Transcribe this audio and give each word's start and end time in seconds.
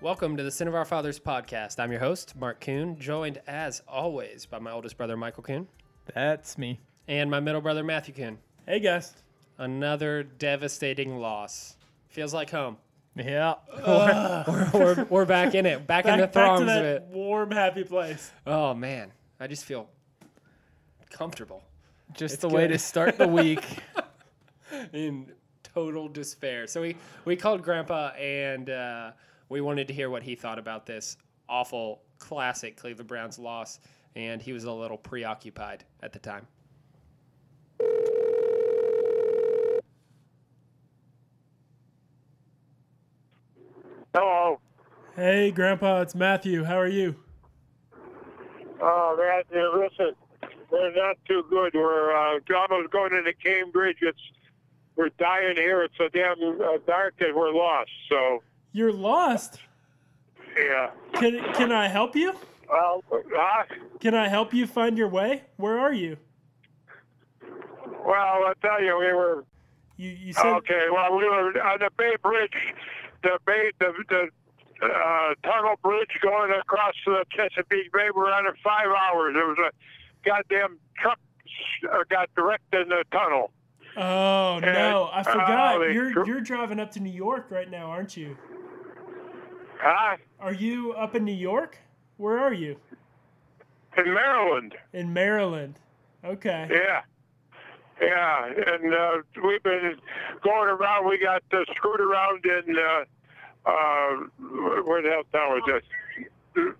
Welcome 0.00 0.36
to 0.36 0.42
the 0.42 0.50
Sin 0.50 0.68
of 0.68 0.74
Our 0.74 0.84
Fathers 0.84 1.18
podcast. 1.20 1.78
I'm 1.78 1.90
your 1.90 2.00
host, 2.00 2.34
Mark 2.36 2.60
Kuhn, 2.60 2.98
joined 2.98 3.40
as 3.46 3.82
always 3.88 4.46
by 4.46 4.58
my 4.58 4.70
oldest 4.72 4.96
brother, 4.96 5.16
Michael 5.16 5.42
Kuhn, 5.42 5.66
That's 6.14 6.58
me. 6.58 6.80
and 7.08 7.30
my 7.30 7.40
middle 7.40 7.60
brother, 7.60 7.84
Matthew 7.84 8.14
Kuhn. 8.14 8.38
Hey 8.66 8.80
guys. 8.80 9.12
Another 9.58 10.22
devastating 10.22 11.18
loss. 11.18 11.76
Feels 12.08 12.34
like 12.34 12.50
home. 12.50 12.78
Yeah. 13.16 13.54
We're, 14.46 14.70
we're, 14.74 15.04
we're 15.04 15.24
back 15.24 15.54
in 15.54 15.64
it, 15.64 15.86
back, 15.86 16.04
in 16.04 16.18
the 16.18 16.26
back, 16.26 16.32
back 16.34 16.44
throngs 16.44 16.66
to 16.66 16.78
of 16.78 16.84
it. 16.84 17.02
warm, 17.04 17.50
happy 17.50 17.82
place. 17.82 18.30
Oh, 18.46 18.74
man. 18.74 19.10
I 19.40 19.46
just 19.46 19.64
feel 19.64 19.88
comfortable 21.10 21.62
Just 22.14 22.34
It's 22.34 22.42
the 22.42 22.48
way 22.48 22.66
to 22.66 22.78
start 22.78 23.16
the 23.16 23.26
week. 23.26 23.64
in 24.92 25.32
total 25.62 26.08
despair. 26.08 26.66
So 26.66 26.82
we, 26.82 26.96
we 27.24 27.36
called 27.36 27.62
Grandpa 27.62 28.08
and 28.10 28.68
uh, 28.68 29.12
we 29.48 29.60
wanted 29.60 29.88
to 29.88 29.94
hear 29.94 30.10
what 30.10 30.22
he 30.22 30.34
thought 30.34 30.58
about 30.58 30.86
this 30.86 31.16
awful, 31.48 32.02
classic 32.18 32.76
Cleveland 32.76 33.08
Browns 33.08 33.38
loss. 33.38 33.80
And 34.14 34.40
he 34.40 34.52
was 34.52 34.64
a 34.64 34.72
little 34.72 34.96
preoccupied 34.96 35.84
at 36.02 36.12
the 36.12 36.18
time. 36.18 36.46
Hello. 44.18 44.58
hey, 45.14 45.50
Grandpa, 45.50 46.00
it's 46.00 46.14
Matthew. 46.14 46.64
How 46.64 46.78
are 46.78 46.88
you? 46.88 47.16
Oh, 48.80 49.14
Matthew, 49.18 49.62
listen, 49.78 50.14
we're 50.70 50.90
not 50.94 51.16
too 51.28 51.44
good. 51.50 51.74
We're 51.74 52.16
uh, 52.16 52.38
almost 52.56 52.90
going 52.92 53.12
into 53.12 53.34
Cambridge. 53.34 53.98
It's 54.00 54.18
we're 54.96 55.10
dying 55.18 55.56
here. 55.56 55.82
It's 55.82 55.92
so 55.98 56.08
damn 56.08 56.40
uh, 56.40 56.78
dark 56.86 57.14
that 57.20 57.34
we're 57.36 57.52
lost. 57.52 57.90
So, 58.08 58.42
You're 58.72 58.90
lost. 58.90 59.60
yeah. 60.58 60.92
Can 61.12 61.52
can 61.52 61.70
I 61.70 61.86
help 61.86 62.16
you? 62.16 62.32
Well, 62.70 63.04
uh, 63.12 63.64
Can 64.00 64.14
I 64.14 64.28
help 64.28 64.54
you 64.54 64.66
find 64.66 64.96
your 64.96 65.08
way? 65.08 65.42
Where 65.58 65.78
are 65.78 65.92
you? 65.92 66.16
well, 68.02 68.44
I'll 68.46 68.54
tell 68.62 68.82
you, 68.82 68.96
we 68.98 69.12
were 69.12 69.44
You 69.98 70.08
you 70.08 70.32
said 70.32 70.46
okay. 70.46 70.86
Well, 70.90 71.14
we 71.18 71.24
were 71.24 71.52
on 71.62 71.80
the 71.80 71.90
Bay 71.98 72.16
Bridge, 72.22 72.54
the 73.26 73.38
Bay, 73.44 73.70
the 73.80 73.92
the 74.08 74.86
uh, 74.86 75.34
tunnel 75.42 75.74
bridge 75.82 76.10
going 76.22 76.52
across 76.52 76.94
the 77.04 77.24
Chesapeake 77.30 77.92
Bay. 77.92 78.08
We're 78.14 78.30
on 78.32 78.46
it 78.46 78.54
five 78.62 78.86
hours. 78.86 79.34
There 79.34 79.46
was 79.46 79.58
a 79.58 79.70
goddamn 80.28 80.78
truck 81.00 81.18
uh, 81.90 82.04
got 82.08 82.28
direct 82.34 82.72
in 82.72 82.88
the 82.88 83.04
tunnel. 83.10 83.50
Oh 83.96 84.58
no, 84.60 85.08
I 85.12 85.22
forgot. 85.22 85.76
oh, 85.76 85.80
they 85.80 85.94
you're 85.94 86.12
dr- 86.12 86.26
you're 86.26 86.40
driving 86.40 86.78
up 86.78 86.92
to 86.92 87.00
New 87.00 87.12
York 87.12 87.46
right 87.50 87.70
now, 87.70 87.86
aren't 87.86 88.16
you? 88.16 88.36
Huh? 89.78 90.16
Are 90.40 90.52
you 90.52 90.92
up 90.92 91.14
in 91.14 91.24
New 91.24 91.32
York? 91.32 91.78
Where 92.18 92.38
are 92.38 92.52
you? 92.52 92.76
In 93.96 94.12
Maryland. 94.12 94.74
In 94.92 95.12
Maryland. 95.12 95.80
Okay. 96.24 96.68
Yeah. 96.70 97.00
Yeah, 97.98 98.46
and 98.46 98.92
uh, 98.92 99.10
we've 99.42 99.62
been 99.62 99.96
going 100.44 100.68
around. 100.68 101.08
We 101.08 101.18
got 101.18 101.42
uh, 101.50 101.64
screwed 101.74 102.00
around 102.00 102.44
in 102.44 102.76
uh, 103.66 103.70
uh, 103.70 104.20
where 104.84 105.02
the 105.02 105.10
hell 105.10 105.22
town 105.32 105.60
was 105.60 105.62
this? 106.54 106.74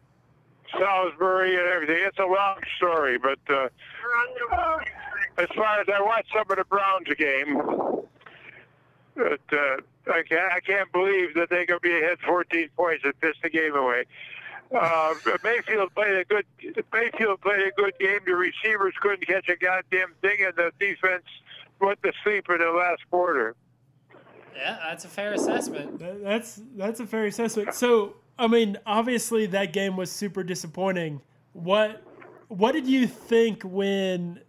Salisbury 0.78 1.56
and 1.56 1.66
everything. 1.66 1.98
It's 2.00 2.18
a 2.18 2.26
long 2.26 2.58
story, 2.76 3.18
but 3.18 3.38
uh, 3.48 3.68
as 5.38 5.48
far 5.54 5.80
as 5.80 5.86
I 5.92 6.00
watched 6.00 6.32
some 6.32 6.44
of 6.50 6.56
the 6.56 6.64
Browns 6.64 7.08
game, 7.18 7.56
but 9.14 9.40
uh, 9.52 9.76
I 10.12 10.22
can't 10.28 10.52
I 10.52 10.60
can't 10.60 10.90
believe 10.92 11.34
that 11.34 11.50
they 11.50 11.66
could 11.66 11.82
be 11.82 11.96
ahead 11.96 12.18
14 12.26 12.68
points 12.76 13.04
and 13.04 13.18
piss 13.20 13.36
the 13.42 13.50
game 13.50 13.74
away. 13.74 14.04
Uh, 14.74 15.14
Mayfield 15.44 15.94
played 15.94 16.16
a 16.16 16.24
good. 16.24 16.44
Mayfield 16.92 17.40
played 17.40 17.60
a 17.60 17.70
good 17.76 17.94
game. 18.00 18.20
The 18.26 18.34
receivers 18.34 18.94
couldn't 19.00 19.26
catch 19.26 19.48
a 19.48 19.56
goddamn 19.56 20.14
thing, 20.20 20.38
and 20.40 20.54
the 20.56 20.72
defense 20.80 21.24
went 21.80 22.02
to 22.02 22.12
sleep 22.24 22.46
in 22.50 22.58
the 22.58 22.72
last 22.72 23.02
quarter. 23.10 23.54
Yeah, 24.56 24.78
that's 24.88 25.04
a 25.04 25.08
fair 25.08 25.34
assessment. 25.34 25.98
That's 26.22 26.60
that's 26.76 27.00
a 27.00 27.06
fair 27.06 27.26
assessment. 27.26 27.74
So, 27.74 28.16
I 28.38 28.46
mean, 28.46 28.78
obviously 28.86 29.46
that 29.46 29.72
game 29.72 29.96
was 29.96 30.10
super 30.10 30.42
disappointing. 30.42 31.20
What 31.52 32.02
what 32.48 32.72
did 32.72 32.86
you 32.86 33.06
think 33.06 33.62
when 33.64 34.40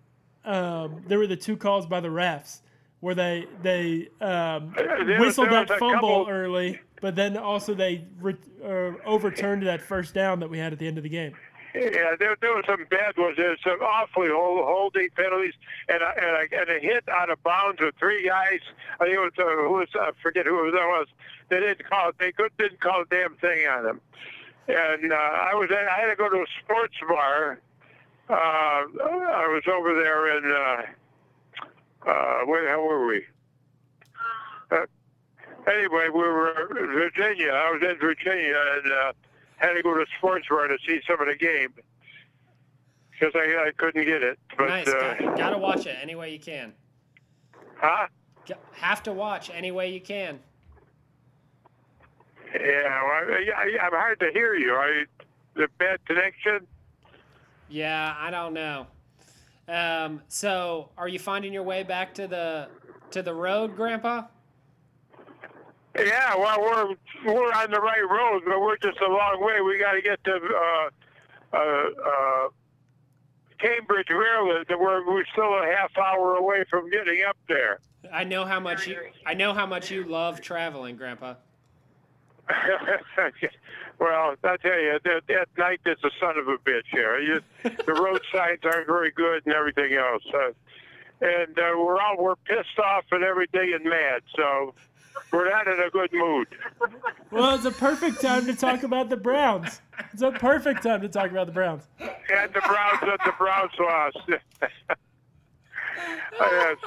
um, 0.46 1.04
there 1.08 1.18
were 1.20 1.28
the 1.28 1.36
two 1.36 1.58
calls 1.58 1.86
by 1.86 2.00
the 2.00 2.08
refs 2.08 2.62
where 3.00 3.16
they 3.16 3.46
they 3.62 4.10
um, 4.22 4.74
There 4.76 5.20
whistled 5.20 5.50
there 5.50 5.66
that 5.66 5.80
fumble 5.80 5.94
couple- 6.26 6.30
early, 6.30 6.80
but 7.02 7.16
then 7.16 7.38
also 7.38 7.74
they 7.74 8.06
re- 8.20 8.36
uh, 8.64 8.92
overturned 9.06 9.64
that 9.68 9.82
first 9.82 10.14
down 10.14 10.40
that 10.40 10.50
we 10.50 10.58
had 10.58 10.74
at 10.74 10.80
the 10.80 10.88
end 10.88 10.98
of 10.98 11.04
the 11.04 11.10
game? 11.10 11.34
Yeah, 11.78 12.16
there, 12.18 12.36
there 12.42 12.56
was 12.56 12.66
some 12.68 12.86
bad 12.90 13.18
ones. 13.18 13.36
There's 13.38 13.60
some 13.64 13.80
awfully 13.82 14.30
hold, 14.32 14.66
holding 14.66 15.10
penalties, 15.16 15.54
and 15.88 16.02
a, 16.02 16.10
and, 16.18 16.52
a, 16.52 16.60
and 16.60 16.70
a 16.70 16.80
hit 16.80 17.04
out 17.10 17.30
of 17.30 17.42
bounds 17.44 17.80
with 17.80 17.94
three 18.00 18.26
guys. 18.26 18.60
I 19.00 19.06
think 19.06 19.16
it 19.16 19.20
was 19.20 19.34
uh, 19.38 19.68
who 19.68 19.74
was 19.74 19.90
I 19.94 20.12
forget 20.22 20.46
who 20.46 20.72
that 20.72 20.88
was. 20.88 21.08
They 21.50 21.60
didn't 21.60 21.88
call 21.88 22.10
it. 22.10 22.16
They 22.20 22.32
could, 22.32 22.52
didn't 22.58 22.82
call 22.82 23.02
a 23.02 23.06
damn 23.06 23.36
thing 23.36 23.68
on 23.68 23.84
them. 23.84 24.02
And 24.68 25.14
uh, 25.14 25.16
I 25.16 25.54
was 25.54 25.70
at, 25.72 25.88
I 25.88 26.02
had 26.02 26.08
to 26.08 26.16
go 26.16 26.30
to 26.30 26.38
a 26.38 26.46
sports 26.64 26.96
bar. 27.08 27.60
Uh, 28.30 28.34
I 28.34 29.48
was 29.48 29.64
over 29.72 29.94
there 29.94 30.38
in 30.38 30.52
uh, 30.52 32.10
uh, 32.10 32.46
where 32.46 32.68
hell 32.68 32.84
were 32.84 33.06
we? 33.06 33.24
Uh, 34.72 34.86
anyway, 35.72 36.10
we 36.10 36.20
were 36.20 36.78
in 36.80 36.88
Virginia. 36.88 37.52
I 37.52 37.72
was 37.72 37.82
in 37.82 37.98
Virginia 38.00 38.56
and 38.76 38.92
uh, 38.92 39.14
had 39.58 39.74
to 39.74 39.84
go 39.84 39.94
to 39.94 40.06
sports 40.18 40.48
bar 40.50 40.68
to 40.68 40.78
see 40.88 41.00
some 41.08 41.20
of 41.22 41.28
the 41.28 41.36
game 41.36 41.74
because 43.12 43.34
I, 43.36 43.68
I 43.68 43.72
couldn't 43.78 44.06
get 44.06 44.24
it. 44.24 44.40
But 44.58 44.68
nice. 44.68 44.88
uh, 44.88 45.16
Got, 45.20 45.38
gotta 45.38 45.58
watch 45.58 45.86
it 45.86 45.98
any 46.02 46.16
way 46.16 46.32
you 46.32 46.40
can. 46.40 46.74
huh? 47.76 48.08
Have 48.74 49.04
to 49.04 49.12
watch 49.12 49.50
any 49.54 49.72
way 49.72 49.92
you 49.92 50.00
can. 50.00 50.40
Yeah, 52.54 53.04
well, 53.04 53.36
I, 53.36 53.46
I, 53.58 53.86
I'm 53.86 53.92
hard 53.92 54.20
to 54.22 54.30
hear 54.32 54.56
you. 54.56 54.74
I 54.74 55.04
the 55.56 55.68
bad 55.80 56.00
connection. 56.06 56.66
Yeah, 57.68 58.16
I 58.18 58.32
don't 58.32 58.54
know. 58.54 58.88
Um, 59.68 60.22
so, 60.30 60.90
are 60.98 61.10
you 61.10 61.20
finding 61.20 61.52
your 61.52 61.64
way 61.64 61.84
back 61.84 62.14
to 62.16 62.28
the 62.28 62.70
to 63.12 63.22
the 63.22 63.34
road, 63.34 63.76
Grandpa? 63.76 64.24
Yeah, 65.98 66.36
well, 66.36 66.62
we're 66.62 67.34
we're 67.34 67.52
on 67.54 67.72
the 67.72 67.80
right 67.80 68.08
road, 68.10 68.44
but 68.46 68.62
we're 68.62 68.78
just 68.78 69.00
a 69.00 69.08
long 69.12 69.38
way. 69.44 69.62
We 69.62 69.80
got 69.80 69.94
to 69.94 70.02
get 70.02 70.24
to 70.26 70.32
uh, 70.34 70.90
uh, 71.58 71.58
uh, 71.58 72.48
Cambridge, 73.60 74.08
Maryland. 74.10 74.66
and 74.70 74.80
We're 74.80 75.06
we're 75.08 75.26
still 75.32 75.54
a 75.58 75.66
half 75.66 75.92
hour 75.98 76.36
away 76.36 76.66
from 76.70 76.90
getting 76.92 77.24
up 77.28 77.38
there. 77.48 77.80
I 78.14 78.24
know 78.24 78.46
how 78.46 78.60
much 78.60 78.88
you 78.88 78.98
I 79.26 79.34
know 79.34 79.54
how 79.54 79.66
much 79.66 79.90
you 79.90 80.04
love 80.04 80.42
traveling, 80.42 80.98
Grandpa. 80.98 81.36
well, 84.00 84.36
I 84.44 84.58
tell 84.58 84.80
you, 84.80 85.00
that, 85.04 85.22
that 85.28 85.48
night 85.58 85.82
is 85.86 85.98
a 86.04 86.10
son 86.20 86.38
of 86.38 86.48
a 86.48 86.58
bitch 86.58 86.86
here. 86.92 87.20
You, 87.20 87.42
the 87.64 87.94
road 87.94 88.22
signs 88.34 88.60
aren't 88.64 88.88
very 88.88 89.12
good 89.12 89.46
and 89.46 89.54
everything 89.54 89.96
else. 89.96 90.24
Uh, 90.34 90.52
and 91.20 91.58
uh, 91.60 91.74
we're 91.76 92.00
all 92.00 92.16
we're 92.18 92.36
pissed 92.38 92.80
off 92.80 93.04
and 93.12 93.24
everything 93.24 93.74
and 93.74 93.84
mad. 93.84 94.22
So 94.36 94.76
we're 95.32 95.50
not 95.50 95.68
in 95.68 95.80
a 95.80 95.90
good 95.90 96.10
mood. 96.14 96.48
Well, 97.32 97.56
it's 97.56 97.66
a 97.66 97.72
perfect 97.72 98.22
time 98.22 98.46
to 98.46 98.56
talk 98.56 98.84
about 98.84 99.10
the 99.10 99.18
Browns. 99.18 99.82
It's 100.14 100.22
a 100.22 100.32
perfect 100.32 100.84
time 100.84 101.02
to 101.02 101.10
talk 101.10 101.32
about 101.32 101.48
the 101.48 101.54
Browns. 101.54 101.84
And 102.00 102.54
the 102.54 102.62
Browns 102.62 103.00
and 103.02 103.20
the 103.26 103.34
Browns 103.38 103.72
lost. 103.80 104.18
yes. 106.40 106.78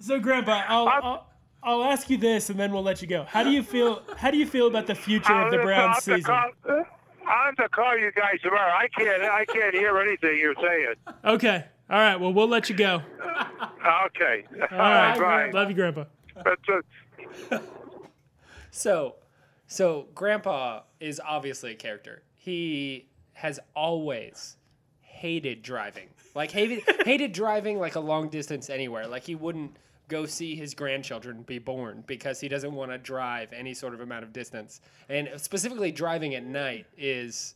So, 0.00 0.18
Grandpa, 0.18 0.64
I'll, 0.66 0.88
I'll 0.88 1.30
I'll 1.62 1.84
ask 1.84 2.08
you 2.08 2.16
this, 2.16 2.48
and 2.50 2.58
then 2.58 2.72
we'll 2.72 2.82
let 2.82 3.02
you 3.02 3.08
go. 3.08 3.24
How 3.24 3.42
do 3.42 3.50
you 3.50 3.62
feel? 3.62 4.02
How 4.16 4.30
do 4.30 4.38
you 4.38 4.46
feel 4.46 4.66
about 4.66 4.86
the 4.86 4.94
future 4.94 5.34
of 5.34 5.50
the 5.50 5.58
Browns 5.58 5.96
I'll 5.96 6.00
season? 6.00 6.22
Call, 6.22 6.50
I'll 7.26 7.44
have 7.46 7.56
to 7.56 7.68
call 7.68 7.98
you 7.98 8.10
guys 8.12 8.40
tomorrow. 8.42 8.72
I 8.72 8.88
can't. 8.88 9.22
I 9.22 9.44
can't 9.44 9.74
hear 9.74 9.98
anything 9.98 10.38
you're 10.38 10.54
saying. 10.54 10.94
Okay. 11.24 11.64
All 11.90 11.98
right. 11.98 12.16
Well, 12.16 12.32
we'll 12.32 12.48
let 12.48 12.70
you 12.70 12.76
go. 12.76 13.02
Okay. 14.06 14.44
All 14.72 14.78
right. 14.78 15.18
Bye. 15.18 15.50
Love 15.52 15.68
you, 15.68 15.74
Grandpa. 15.74 16.04
That's 16.36 16.68
a, 16.68 16.80
So, 18.70 19.16
so 19.66 20.06
Grandpa 20.14 20.82
is 21.00 21.20
obviously 21.24 21.72
a 21.72 21.74
character. 21.74 22.22
He 22.34 23.08
has 23.32 23.58
always 23.74 24.56
hated 25.00 25.62
driving. 25.62 26.08
Like 26.34 26.50
hated 26.50 26.82
hated 27.04 27.32
driving 27.32 27.78
like 27.78 27.96
a 27.96 28.00
long 28.00 28.28
distance 28.28 28.70
anywhere. 28.70 29.06
Like 29.06 29.24
he 29.24 29.34
wouldn't 29.34 29.76
go 30.08 30.26
see 30.26 30.56
his 30.56 30.74
grandchildren 30.74 31.42
be 31.42 31.58
born 31.58 32.02
because 32.06 32.40
he 32.40 32.48
doesn't 32.48 32.72
want 32.72 32.90
to 32.90 32.98
drive 32.98 33.52
any 33.52 33.74
sort 33.74 33.94
of 33.94 34.00
amount 34.00 34.24
of 34.24 34.32
distance. 34.32 34.80
And 35.08 35.28
specifically, 35.36 35.92
driving 35.92 36.34
at 36.34 36.44
night 36.44 36.86
is 36.96 37.54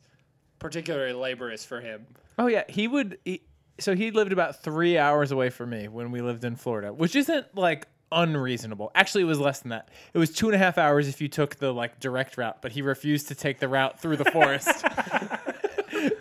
particularly 0.58 1.12
laborious 1.12 1.64
for 1.64 1.80
him. 1.80 2.06
Oh 2.38 2.46
yeah, 2.46 2.64
he 2.68 2.88
would. 2.88 3.18
He, 3.24 3.42
so 3.78 3.94
he 3.94 4.10
lived 4.12 4.32
about 4.32 4.62
three 4.62 4.98
hours 4.98 5.32
away 5.32 5.50
from 5.50 5.70
me 5.70 5.88
when 5.88 6.12
we 6.12 6.20
lived 6.20 6.44
in 6.44 6.54
Florida, 6.54 6.92
which 6.92 7.16
isn't 7.16 7.56
like 7.56 7.88
unreasonable. 8.14 8.90
Actually, 8.94 9.22
it 9.22 9.26
was 9.26 9.40
less 9.40 9.60
than 9.60 9.70
that. 9.70 9.88
It 10.12 10.18
was 10.18 10.30
two 10.30 10.46
and 10.46 10.54
a 10.54 10.58
half 10.58 10.78
hours 10.78 11.08
if 11.08 11.20
you 11.20 11.28
took 11.28 11.56
the 11.56 11.72
like 11.72 12.00
direct 12.00 12.38
route, 12.38 12.62
but 12.62 12.72
he 12.72 12.82
refused 12.82 13.28
to 13.28 13.34
take 13.34 13.58
the 13.58 13.68
route 13.68 14.00
through 14.00 14.16
the 14.16 14.24
forest. 14.26 14.84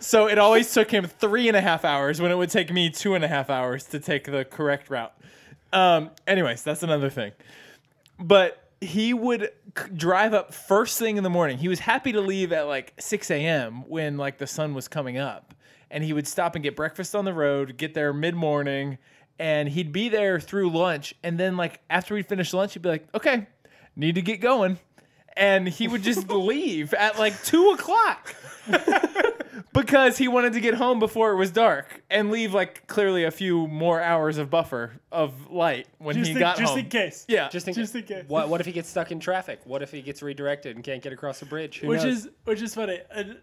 so 0.00 0.26
it 0.26 0.38
always 0.38 0.72
took 0.72 0.90
him 0.90 1.06
three 1.06 1.48
and 1.48 1.56
a 1.56 1.60
half 1.60 1.84
hours 1.84 2.20
when 2.20 2.30
it 2.30 2.36
would 2.36 2.50
take 2.50 2.72
me 2.72 2.90
two 2.90 3.14
and 3.14 3.24
a 3.24 3.28
half 3.28 3.48
hours 3.50 3.84
to 3.84 4.00
take 4.00 4.24
the 4.24 4.44
correct 4.44 4.90
route. 4.90 5.14
Um, 5.72 6.10
anyways, 6.26 6.62
that's 6.62 6.82
another 6.82 7.10
thing. 7.10 7.32
But 8.18 8.64
he 8.80 9.14
would 9.14 9.50
c- 9.76 9.90
drive 9.94 10.34
up 10.34 10.54
first 10.54 10.98
thing 10.98 11.16
in 11.16 11.24
the 11.24 11.30
morning. 11.30 11.58
He 11.58 11.68
was 11.68 11.80
happy 11.80 12.12
to 12.12 12.20
leave 12.20 12.52
at 12.52 12.66
like 12.66 12.92
6 12.98 13.30
a.m. 13.30 13.88
when 13.88 14.16
like 14.16 14.38
the 14.38 14.46
sun 14.46 14.74
was 14.74 14.88
coming 14.88 15.18
up. 15.18 15.54
And 15.90 16.02
he 16.02 16.12
would 16.12 16.26
stop 16.26 16.54
and 16.54 16.62
get 16.62 16.74
breakfast 16.74 17.14
on 17.14 17.24
the 17.24 17.32
road, 17.32 17.76
get 17.76 17.94
there 17.94 18.12
mid 18.12 18.34
morning, 18.34 18.98
and 19.38 19.68
he'd 19.68 19.92
be 19.92 20.08
there 20.08 20.38
through 20.40 20.70
lunch. 20.70 21.14
And 21.22 21.38
then 21.38 21.56
like 21.56 21.80
after 21.90 22.14
we'd 22.14 22.26
finish 22.28 22.52
lunch, 22.52 22.74
he'd 22.74 22.82
be 22.82 22.88
like, 22.88 23.08
okay, 23.14 23.46
need 23.96 24.14
to 24.16 24.22
get 24.22 24.40
going. 24.40 24.78
And 25.36 25.68
he 25.68 25.88
would 25.88 26.02
just 26.02 26.28
leave 26.30 26.94
at 26.94 27.18
like 27.18 27.42
two 27.42 27.70
o'clock 27.70 28.34
because 29.72 30.16
he 30.18 30.28
wanted 30.28 30.52
to 30.52 30.60
get 30.60 30.74
home 30.74 30.98
before 30.98 31.32
it 31.32 31.36
was 31.36 31.50
dark 31.50 32.02
and 32.10 32.30
leave 32.30 32.54
like 32.54 32.86
clearly 32.86 33.24
a 33.24 33.30
few 33.30 33.66
more 33.66 34.00
hours 34.00 34.38
of 34.38 34.50
buffer 34.50 34.92
of 35.10 35.50
light 35.50 35.86
when 35.98 36.14
Just, 36.16 36.28
he 36.28 36.32
in, 36.34 36.38
got 36.38 36.56
just 36.56 36.70
home. 36.70 36.78
in 36.80 36.88
case. 36.88 37.24
Yeah, 37.28 37.48
Just 37.48 37.66
in, 37.68 37.74
Just 37.74 37.94
in 37.94 38.02
case. 38.04 38.24
What, 38.28 38.48
what 38.48 38.60
if 38.60 38.66
he 38.66 38.72
gets 38.72 38.88
stuck 38.88 39.10
in 39.10 39.20
traffic? 39.20 39.60
What 39.64 39.82
if 39.82 39.90
he 39.90 40.02
gets 40.02 40.22
redirected 40.22 40.76
and 40.76 40.84
can't 40.84 41.02
get 41.02 41.12
across 41.12 41.40
the 41.40 41.46
bridge? 41.46 41.80
Who 41.80 41.88
which 41.88 42.02
knows? 42.02 42.18
is 42.24 42.28
which 42.44 42.62
is 42.62 42.74
funny. 42.74 43.00
And 43.10 43.38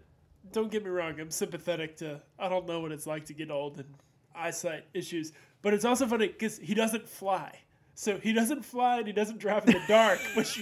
don't 0.52 0.70
get 0.70 0.84
me 0.84 0.90
wrong, 0.90 1.18
I'm 1.20 1.30
sympathetic 1.30 1.96
to. 1.98 2.20
I 2.38 2.48
don't 2.48 2.66
know 2.66 2.80
what 2.80 2.92
it's 2.92 3.06
like 3.06 3.26
to 3.26 3.34
get 3.34 3.50
old 3.50 3.78
and 3.78 3.88
eyesight 4.34 4.84
issues, 4.94 5.32
but 5.62 5.72
it's 5.72 5.84
also 5.84 6.06
funny 6.06 6.28
because 6.28 6.58
he 6.58 6.74
doesn't 6.74 7.08
fly. 7.08 7.58
So 7.94 8.18
he 8.18 8.32
doesn't 8.32 8.64
fly 8.64 8.98
and 8.98 9.06
he 9.06 9.12
doesn't 9.12 9.38
drive 9.38 9.66
in 9.66 9.74
the 9.74 9.82
dark, 9.86 10.18
which 10.34 10.60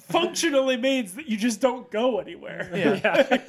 functionally 0.00 0.76
means 0.76 1.14
that 1.14 1.28
you 1.28 1.36
just 1.36 1.60
don't 1.60 1.90
go 1.90 2.18
anywhere. 2.18 2.70
yeah. 2.74 3.42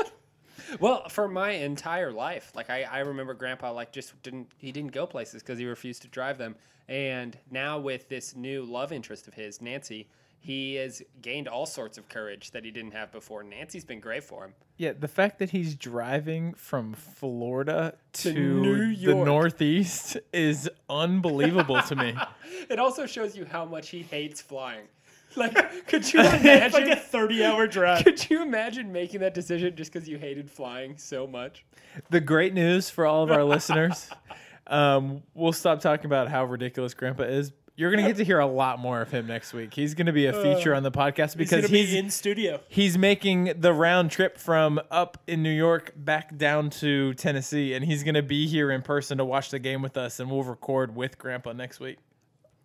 well, 0.80 1.08
for 1.10 1.28
my 1.28 1.52
entire 1.52 2.12
life, 2.12 2.52
like 2.56 2.70
I, 2.70 2.84
I 2.84 3.00
remember 3.00 3.34
Grandpa 3.34 3.72
like 3.72 3.92
just 3.92 4.22
didn't 4.24 4.52
he 4.58 4.72
didn't 4.72 4.92
go 4.92 5.06
places 5.06 5.42
because 5.42 5.58
he 5.58 5.66
refused 5.66 6.02
to 6.04 6.08
drive 6.08 6.38
them. 6.38 6.56
And 6.90 7.38
now 7.52 7.80
with 7.80 8.08
this 8.08 8.36
new 8.36 8.64
love 8.64 8.92
interest 8.92 9.28
of 9.28 9.34
his, 9.34 9.62
Nancy, 9.62 10.08
he 10.40 10.76
has 10.76 11.02
gained 11.22 11.48
all 11.48 11.66
sorts 11.66 11.98
of 11.98 12.08
courage 12.10 12.52
that 12.52 12.64
he 12.64 12.72
didn't 12.72 12.92
have 12.92 13.12
before. 13.12 13.44
Nancy's 13.44 13.84
been 13.86 14.00
great 14.00 14.24
for 14.24 14.46
him. 14.46 14.54
Yeah, 14.78 14.94
the 14.98 15.08
fact 15.08 15.40
that 15.40 15.50
he's 15.50 15.76
driving 15.76 16.54
from 16.54 16.94
Florida 16.94 17.96
to, 18.14 18.34
New 18.34 18.96
the 18.96 19.16
Northeast 19.16 20.18
is 20.32 20.70
unbelievable 20.90 21.82
to 21.84 21.96
me. 21.96 22.16
It 22.70 22.80
also 22.80 23.06
shows 23.06 23.36
you 23.36 23.46
how 23.46 23.66
much 23.66 23.90
he 23.90 24.02
hates 24.04 24.42
flying. 24.42 24.86
Like, 25.36 25.86
could 25.86 26.12
you 26.12 26.20
It's 26.22 26.74
like 26.74 26.84
imagine? 26.84 26.92
a 26.94 26.96
30 26.96 27.44
hour 27.44 27.68
drive. 27.68 28.04
could 28.04 28.28
you 28.30 28.42
imagine 28.42 28.92
making 28.92 29.20
that 29.20 29.36
decision 29.36 29.76
just 29.76 29.94
because 29.94 30.10
you 30.10 30.18
hated 30.18 30.50
flying 30.50 30.98
so 30.98 31.28
much? 31.28 31.64
The 32.10 32.20
great 32.22 32.56
news 32.56 32.90
for 32.90 33.06
all 33.06 33.24
of 33.24 33.30
our 33.30 33.44
listeners, 33.44 34.10
um, 34.68 35.22
we'll 35.36 35.54
stop 35.54 35.80
talking 35.80 36.08
about 36.08 36.28
how 36.30 36.46
ridiculous 36.46 36.96
Grandpa 36.96 37.24
is. 37.24 37.52
You're 37.78 37.92
gonna 37.92 38.08
get 38.08 38.18
to 38.18 38.24
hear 38.26 38.40
a 38.40 38.46
lot 38.48 38.80
more 38.80 39.02
of 39.02 39.12
him 39.12 39.28
next 39.28 39.54
week. 39.54 39.74
He's 39.74 39.94
gonna 39.94 40.12
be 40.12 40.26
a 40.26 40.36
uh, 40.36 40.42
feature 40.56 40.74
on 40.74 40.82
the 40.84 40.92
podcast 40.92 41.38
because 41.38 41.62
gonna 41.62 41.68
he's 41.78 41.92
be 41.92 41.98
in 42.00 42.10
studio. 42.10 42.60
he's 42.68 42.98
making 42.98 43.54
the 43.60 43.72
round 43.72 44.10
trip 44.12 44.38
from 44.40 44.82
up 44.90 45.20
in 45.28 45.44
New 45.44 45.52
York 45.52 45.94
back 45.96 46.36
down 46.36 46.72
to 46.72 47.14
Tennessee, 47.14 47.76
and 47.76 47.86
he's 47.86 48.04
gonna 48.04 48.24
be 48.24 48.48
here 48.48 48.72
in 48.72 48.82
person 48.82 49.20
to 49.20 49.26
watch 49.26 49.52
the 49.52 49.60
game 49.60 49.82
with 49.84 49.96
us, 49.96 50.20
and 50.20 50.30
we'll 50.32 50.44
record 50.44 50.96
with 50.96 51.18
Grandpa 51.20 51.54
next 51.54 51.80
week. 51.80 52.00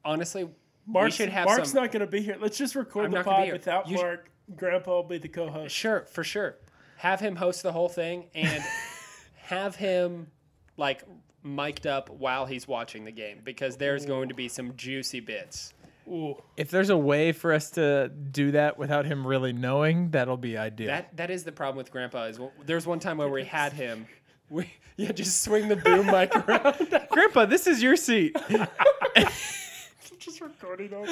Honestly, 0.05 0.49
Mark's, 0.87 1.13
we 1.19 1.25
should 1.25 1.29
have 1.29 1.45
Mark's 1.45 1.71
some. 1.73 1.83
not 1.83 1.93
going 1.93 2.01
to 2.01 2.11
be 2.11 2.21
here. 2.23 2.37
Let's 2.41 2.59
just 2.59 2.75
record 2.75 3.05
I'm 3.05 3.11
the 3.13 3.19
not 3.19 3.25
gonna 3.25 3.45
be 3.45 3.51
pod 3.51 3.53
without 3.53 3.89
You 3.89 3.99
sh- 3.99 4.01
Mark. 4.01 4.31
Grandpa 4.57 4.91
will 4.97 5.03
be 5.05 5.19
the 5.19 5.29
co-host. 5.29 5.75
Sure, 5.75 6.07
for 6.11 6.25
sure. 6.25 6.57
Have 6.97 7.21
him 7.21 7.37
host 7.37 7.63
the 7.63 7.71
whole 7.71 7.89
thing 7.89 8.25
and 8.35 8.63
have 9.37 9.77
him 9.77 10.29
like 10.77 11.03
mic'd 11.43 11.87
up 11.87 12.09
while 12.11 12.47
he's 12.47 12.69
watching 12.69 13.05
the 13.05 13.11
game 13.13 13.41
because 13.45 13.77
there's 13.77 14.07
going 14.07 14.29
to 14.29 14.35
be 14.35 14.49
some 14.49 14.77
juicy 14.77 15.21
bits. 15.21 15.75
Ooh. 16.09 16.37
If 16.57 16.71
there's 16.71 16.91
a 16.91 16.97
way 16.97 17.33
for 17.33 17.53
us 17.53 17.71
to 17.73 18.09
do 18.09 18.51
that 18.53 18.77
without 18.79 19.07
him 19.07 19.27
really 19.27 19.53
knowing, 19.53 20.11
that'll 20.11 20.37
be 20.37 20.57
ideal. 20.59 20.89
That 20.89 21.17
that 21.17 21.31
is 21.31 21.45
the 21.45 21.53
problem 21.53 21.77
with 21.77 21.91
Grandpa. 21.93 22.25
Is 22.25 22.41
there's 22.67 22.87
one 22.87 22.99
time 22.99 23.19
where 23.19 23.29
we 23.29 23.45
had 23.45 23.73
him. 23.73 24.07
We 24.51 24.71
yeah, 24.99 25.13
just 25.13 25.41
swing 25.43 25.69
the 25.69 25.77
boom 25.77 26.05
mic 26.09 26.37
around. 26.37 26.77
Grandpa, 27.11 27.47
this 27.47 27.67
is 27.67 27.83
your 27.83 27.97
seat. 27.97 28.37
Just 30.19 30.43
recording 30.43 30.93
on. 30.93 31.09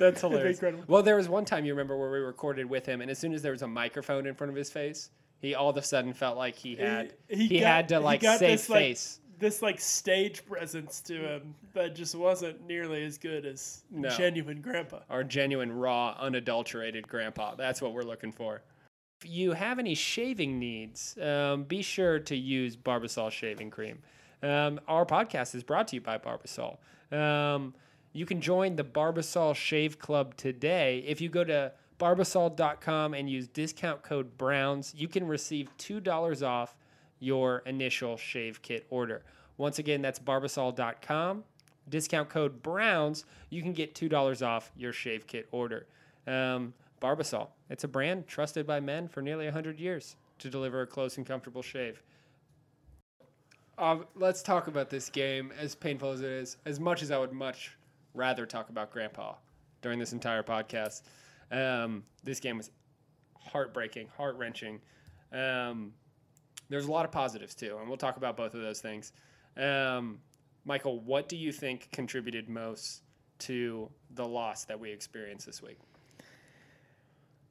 That's 0.00 0.20
hilarious. 0.20 0.56
incredible. 0.58 0.84
Well, 0.88 1.02
there 1.04 1.14
was 1.14 1.28
one 1.28 1.44
time 1.44 1.64
you 1.64 1.72
remember 1.72 1.96
where 1.96 2.10
we 2.10 2.18
recorded 2.18 2.66
with 2.66 2.84
him, 2.84 3.00
and 3.00 3.08
as 3.08 3.18
soon 3.18 3.32
as 3.32 3.42
there 3.42 3.52
was 3.52 3.62
a 3.62 3.68
microphone 3.68 4.26
in 4.26 4.34
front 4.34 4.50
of 4.50 4.56
his 4.56 4.70
face, 4.72 5.10
he 5.38 5.54
all 5.54 5.70
of 5.70 5.76
a 5.76 5.82
sudden 5.82 6.12
felt 6.12 6.36
like 6.36 6.56
he 6.56 6.74
had 6.74 7.14
he, 7.28 7.60
got- 7.60 7.66
had 7.66 7.88
to 7.90 7.98
he 7.98 8.04
like 8.04 8.20
got 8.22 8.38
save 8.40 8.58
this, 8.58 8.68
like, 8.68 8.80
face. 8.80 9.19
This 9.40 9.62
like 9.62 9.80
stage 9.80 10.44
presence 10.46 11.00
to 11.02 11.14
him 11.14 11.54
that 11.72 11.96
just 11.96 12.14
wasn't 12.14 12.64
nearly 12.66 13.02
as 13.04 13.18
good 13.18 13.44
as 13.46 13.82
No. 13.90 14.08
genuine 14.10 14.60
Grandpa. 14.60 15.00
our 15.10 15.24
genuine, 15.24 15.72
raw, 15.72 16.14
unadulterated 16.20 17.08
grandpa. 17.08 17.54
That's 17.56 17.80
what 17.82 17.92
we're 17.92 18.02
looking 18.02 18.30
for. 18.32 18.62
If 19.22 19.28
you 19.28 19.52
have 19.52 19.78
any 19.78 19.94
shaving 19.94 20.58
needs, 20.58 21.18
um, 21.18 21.64
be 21.64 21.82
sure 21.82 22.18
to 22.20 22.36
use 22.36 22.76
Barbasol 22.76 23.30
shaving 23.32 23.70
cream. 23.70 24.02
Um, 24.42 24.78
our 24.86 25.04
podcast 25.04 25.54
is 25.54 25.62
brought 25.62 25.88
to 25.88 25.96
you 25.96 26.00
by 26.02 26.18
Barbasol. 26.18 26.78
Um, 27.12 27.74
you 28.12 28.26
can 28.26 28.40
join 28.40 28.76
the 28.76 28.84
Barbasol 28.84 29.54
Shave 29.54 29.98
Club 29.98 30.36
today. 30.36 31.02
If 31.06 31.20
you 31.20 31.28
go 31.28 31.44
to 31.44 31.72
barbasol.com 31.98 33.14
and 33.14 33.28
use 33.30 33.48
discount 33.48 34.02
code 34.02 34.36
BROWNS, 34.38 34.94
you 34.96 35.08
can 35.08 35.26
receive 35.26 35.68
$2 35.78 36.42
off 36.46 36.76
your 37.20 37.58
initial 37.66 38.16
shave 38.16 38.60
kit 38.62 38.86
order. 38.90 39.22
Once 39.56 39.78
again, 39.78 40.02
that's 40.02 40.18
barbasol.com 40.18 41.44
discount 41.90 42.28
code 42.28 42.62
browns 42.62 43.24
you 43.50 43.62
can 43.62 43.72
get 43.72 43.94
$2 43.94 44.46
off 44.46 44.70
your 44.76 44.92
shave 44.92 45.26
kit 45.26 45.48
order. 45.50 45.86
Um, 46.26 46.72
barbasol 47.02 47.48
it's 47.68 47.84
a 47.84 47.88
brand 47.88 48.26
trusted 48.26 48.66
by 48.66 48.80
men 48.80 49.08
for 49.08 49.22
nearly 49.22 49.46
100 49.46 49.80
years 49.80 50.16
to 50.38 50.50
deliver 50.50 50.82
a 50.82 50.86
close 50.86 51.16
and 51.16 51.26
comfortable 51.26 51.62
shave. 51.62 52.02
Um, 53.78 54.06
let's 54.14 54.42
talk 54.42 54.66
about 54.66 54.90
this 54.90 55.08
game 55.08 55.52
as 55.58 55.74
painful 55.74 56.10
as 56.12 56.20
it 56.20 56.30
is 56.30 56.58
as 56.66 56.78
much 56.78 57.02
as 57.02 57.10
i 57.10 57.18
would 57.18 57.32
much 57.32 57.76
rather 58.12 58.44
talk 58.44 58.68
about 58.68 58.90
grandpa 58.90 59.34
during 59.82 59.98
this 59.98 60.12
entire 60.12 60.42
podcast. 60.42 61.02
Um, 61.50 62.04
this 62.22 62.40
game 62.40 62.58
was 62.58 62.70
heartbreaking 63.40 64.08
heart-wrenching. 64.16 64.80
Um, 65.32 65.92
there's 66.70 66.86
a 66.86 66.90
lot 66.90 67.04
of 67.04 67.12
positives 67.12 67.54
too, 67.54 67.76
and 67.78 67.88
we'll 67.88 67.98
talk 67.98 68.16
about 68.16 68.36
both 68.36 68.54
of 68.54 68.62
those 68.62 68.80
things. 68.80 69.12
Um, 69.56 70.20
Michael, 70.64 71.00
what 71.00 71.28
do 71.28 71.36
you 71.36 71.52
think 71.52 71.90
contributed 71.92 72.48
most 72.48 73.02
to 73.40 73.90
the 74.14 74.26
loss 74.26 74.64
that 74.64 74.78
we 74.78 74.90
experienced 74.90 75.44
this 75.46 75.62
week? 75.62 75.78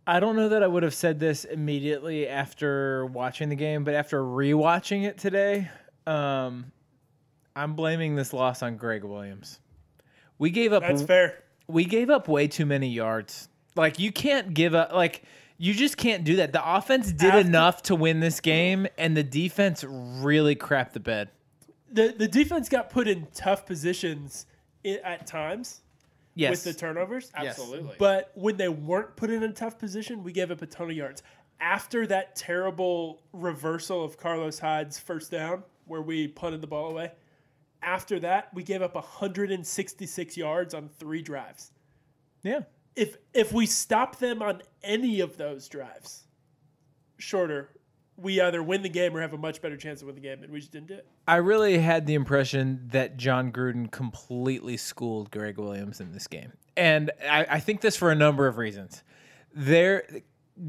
I 0.07 0.19
don't 0.19 0.35
know 0.35 0.49
that 0.49 0.63
I 0.63 0.67
would 0.67 0.81
have 0.81 0.95
said 0.95 1.19
this 1.19 1.45
immediately 1.45 2.27
after 2.27 3.05
watching 3.05 3.49
the 3.49 3.55
game, 3.55 3.83
but 3.83 3.93
after 3.93 4.23
rewatching 4.23 5.03
it 5.03 5.19
today, 5.19 5.69
um, 6.07 6.71
I'm 7.55 7.75
blaming 7.75 8.15
this 8.15 8.33
loss 8.33 8.63
on 8.63 8.77
Gregg 8.77 9.03
Williams. 9.03 9.59
We 10.39 10.49
gave 10.49 10.73
up 10.73 10.81
That's 10.81 11.03
fair. 11.03 11.43
we 11.67 11.85
gave 11.85 12.09
up 12.09 12.27
way 12.27 12.47
too 12.47 12.65
many 12.65 12.89
yards. 12.89 13.49
Like 13.75 13.99
you 13.99 14.11
can't 14.11 14.53
give 14.53 14.73
up 14.73 14.93
like 14.93 15.23
you 15.59 15.73
just 15.75 15.97
can't 15.97 16.23
do 16.23 16.37
that. 16.37 16.51
The 16.53 16.75
offense 16.77 17.11
did 17.11 17.27
After- 17.29 17.39
enough 17.39 17.83
to 17.83 17.95
win 17.95 18.19
this 18.21 18.39
game 18.39 18.87
and 18.97 19.15
the 19.15 19.23
defense 19.23 19.83
really 19.87 20.55
crapped 20.55 20.93
the 20.93 20.99
bed. 20.99 21.29
The 21.91 22.07
the 22.17 22.27
defense 22.27 22.69
got 22.69 22.89
put 22.89 23.07
in 23.07 23.27
tough 23.35 23.65
positions 23.65 24.45
i- 24.85 24.99
at 25.03 25.27
times 25.27 25.81
Yes. 26.35 26.51
with 26.51 26.63
the 26.75 26.79
turnovers. 26.79 27.31
Yes. 27.41 27.59
Absolutely. 27.59 27.95
But 27.99 28.31
when 28.35 28.57
they 28.57 28.69
weren't 28.69 29.15
put 29.17 29.29
in 29.29 29.43
a 29.43 29.51
tough 29.51 29.77
position, 29.77 30.23
we 30.23 30.31
gave 30.31 30.49
up 30.51 30.61
a 30.61 30.65
ton 30.65 30.89
of 30.89 30.95
yards. 30.95 31.21
After 31.59 32.07
that 32.07 32.35
terrible 32.37 33.21
reversal 33.33 34.03
of 34.03 34.17
Carlos 34.17 34.59
Hyde's 34.59 34.97
first 34.97 35.29
down, 35.31 35.63
where 35.85 36.01
we 36.01 36.27
punted 36.29 36.61
the 36.61 36.67
ball 36.67 36.89
away, 36.91 37.11
after 37.81 38.19
that, 38.21 38.53
we 38.53 38.63
gave 38.63 38.81
up 38.81 38.95
166 38.95 40.37
yards 40.37 40.73
on 40.73 40.87
three 40.87 41.21
drives. 41.21 41.71
yeah. 42.43 42.61
If 42.96 43.17
if 43.34 43.53
we 43.53 43.65
stop 43.65 44.19
them 44.19 44.41
on 44.41 44.62
any 44.84 45.19
of 45.19 45.38
those 45.38 45.67
drives, 45.67 46.25
shorter, 47.17 47.69
we 48.17 48.41
either 48.41 48.62
win 48.62 48.81
the 48.81 48.89
game 48.89 49.15
or 49.15 49.22
have 49.22 49.34
a 49.34 49.38
much 49.38 49.62
better 49.62 49.77
chance 49.77 50.01
to 50.01 50.05
win 50.05 50.15
the 50.15 50.22
game, 50.22 50.43
and 50.43 50.51
we 50.51 50.60
just 50.60 50.72
didn't 50.72 50.88
do 50.88 50.96
it. 50.96 51.08
I 51.27 51.38
really 51.38 51.77
had 51.77 52.05
the 52.05 52.15
impression 52.15 52.81
that 52.91 53.17
Jon 53.17 53.51
Gruden 53.51 53.89
completely 53.89 54.77
schooled 54.77 55.31
Gregg 55.31 55.58
Williams 55.58 56.01
in 56.01 56.12
this 56.12 56.27
game, 56.27 56.53
and 56.75 57.12
I, 57.29 57.46
I 57.50 57.60
think 57.60 57.81
this 57.81 57.96
for 57.96 58.12
a 58.12 58.15
number 58.15 58.48
of 58.48 58.58
reasons. 58.58 59.03
There, 59.53 60.03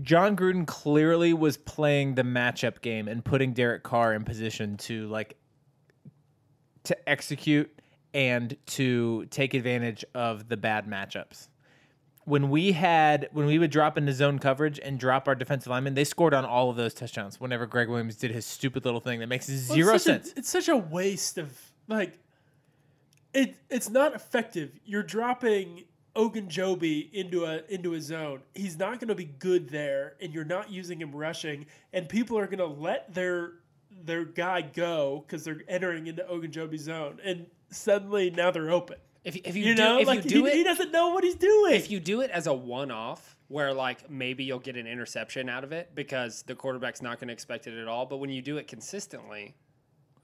Jon 0.03 0.37
Gruden 0.37 0.67
clearly 0.67 1.33
was 1.35 1.57
playing 1.57 2.15
the 2.15 2.23
matchup 2.23 2.81
game 2.81 3.09
and 3.09 3.25
putting 3.25 3.53
Derek 3.53 3.83
Carr 3.83 4.15
in 4.15 4.25
position 4.25 4.77
to 4.79 5.09
like 5.09 5.37
to 6.85 7.09
execute 7.09 7.71
and 8.15 8.57
to 8.67 9.27
take 9.27 9.55
advantage 9.55 10.05
of 10.15 10.49
the 10.49 10.57
bad 10.57 10.87
matchups. 10.87 11.49
When 12.31 12.49
we 12.49 12.73
had 12.73 13.29
when 13.33 13.47
we 13.47 13.59
would 13.59 13.73
drop 13.73 13.99
into 13.99 14.13
zone 14.13 14.39
coverage 14.39 14.79
and 14.79 15.01
drop 15.01 15.27
our 15.27 15.35
defensive 15.35 15.69
linemen, 15.69 15.95
they 15.95 16.05
scored 16.05 16.33
on 16.33 16.45
all 16.45 16.71
of 16.71 16.77
those 16.77 16.95
touchdowns. 16.95 17.41
Whenever 17.41 17.67
Gregg 17.67 17.89
Williams 17.89 18.15
did 18.15 18.31
his 18.31 18.47
stupid 18.47 18.85
little 18.85 19.01
thing 19.01 19.19
that 19.19 19.27
makes 19.27 19.49
Well, 19.49 19.57
zero 19.57 19.95
it's 19.97 20.05
sense. 20.05 20.33
A, 20.33 20.39
it's 20.39 20.49
such 20.49 20.69
a 20.69 20.77
waste 20.77 21.39
of 21.39 21.53
like. 21.89 22.19
It 23.35 23.57
it's 23.69 23.91
not 23.91 24.15
effective. 24.15 24.71
You're 24.85 25.03
dropping 25.03 25.87
Ogunjobi 26.15 27.13
into 27.13 27.47
a 27.47 27.63
into 27.69 27.95
a 27.95 28.01
zone. 28.01 28.43
He's 28.55 28.79
not 28.79 29.01
going 29.01 29.09
to 29.09 29.17
be 29.17 29.25
good 29.25 29.69
there, 29.69 30.15
and 30.21 30.33
you're 30.33 30.45
not 30.45 30.71
using 30.71 31.01
him 31.01 31.11
rushing. 31.11 31.67
And 31.93 32.09
people 32.09 32.39
are 32.39 32.47
going 32.47 32.59
to 32.59 32.67
let 32.67 33.13
their 33.13 33.55
their 34.05 34.25
guy 34.25 34.63
go 34.63 35.25
because 35.27 35.43
they're 35.43 35.63
entering 35.67 36.07
into 36.07 36.23
Ogunjobi's 36.23 36.83
zone, 36.83 37.19
and 37.25 37.47
suddenly 37.71 38.31
now 38.31 38.53
they're 38.53 38.71
open. 38.71 38.99
If, 39.25 39.37
if 39.37 39.55
you, 39.57 39.65
You 39.65 39.75
do, 39.75 39.83
know, 39.83 39.99
if 39.99 40.07
like 40.07 40.25
you 40.25 40.31
do 40.31 40.45
he, 40.45 40.51
it, 40.51 40.57
he 40.57 40.65
doesn't 40.65 40.93
know 40.93 41.11
what 41.11 41.25
he's 41.25 41.35
doing. 41.35 41.75
if 41.75 41.91
you 41.91 42.01
do 42.01 42.23
it 42.23 42.31
as 42.31 42.47
a 42.47 42.55
one-off 42.55 43.37
where 43.49 43.75
like 43.75 44.11
maybe 44.11 44.45
you'll 44.45 44.59
get 44.59 44.77
an 44.77 44.87
interception 44.87 45.49
out 45.49 45.65
of 45.65 45.73
it 45.73 45.91
because 45.95 46.43
the 46.43 46.55
quarterback's 46.55 47.03
not 47.03 47.19
going 47.19 47.29
to 47.29 47.33
expect 47.35 47.67
it 47.67 47.79
at 47.79 47.89
all 47.89 48.07
but 48.07 48.17
when 48.19 48.31
you 48.31 48.41
do 48.41 48.57
it 48.57 48.67
consistently 48.67 49.55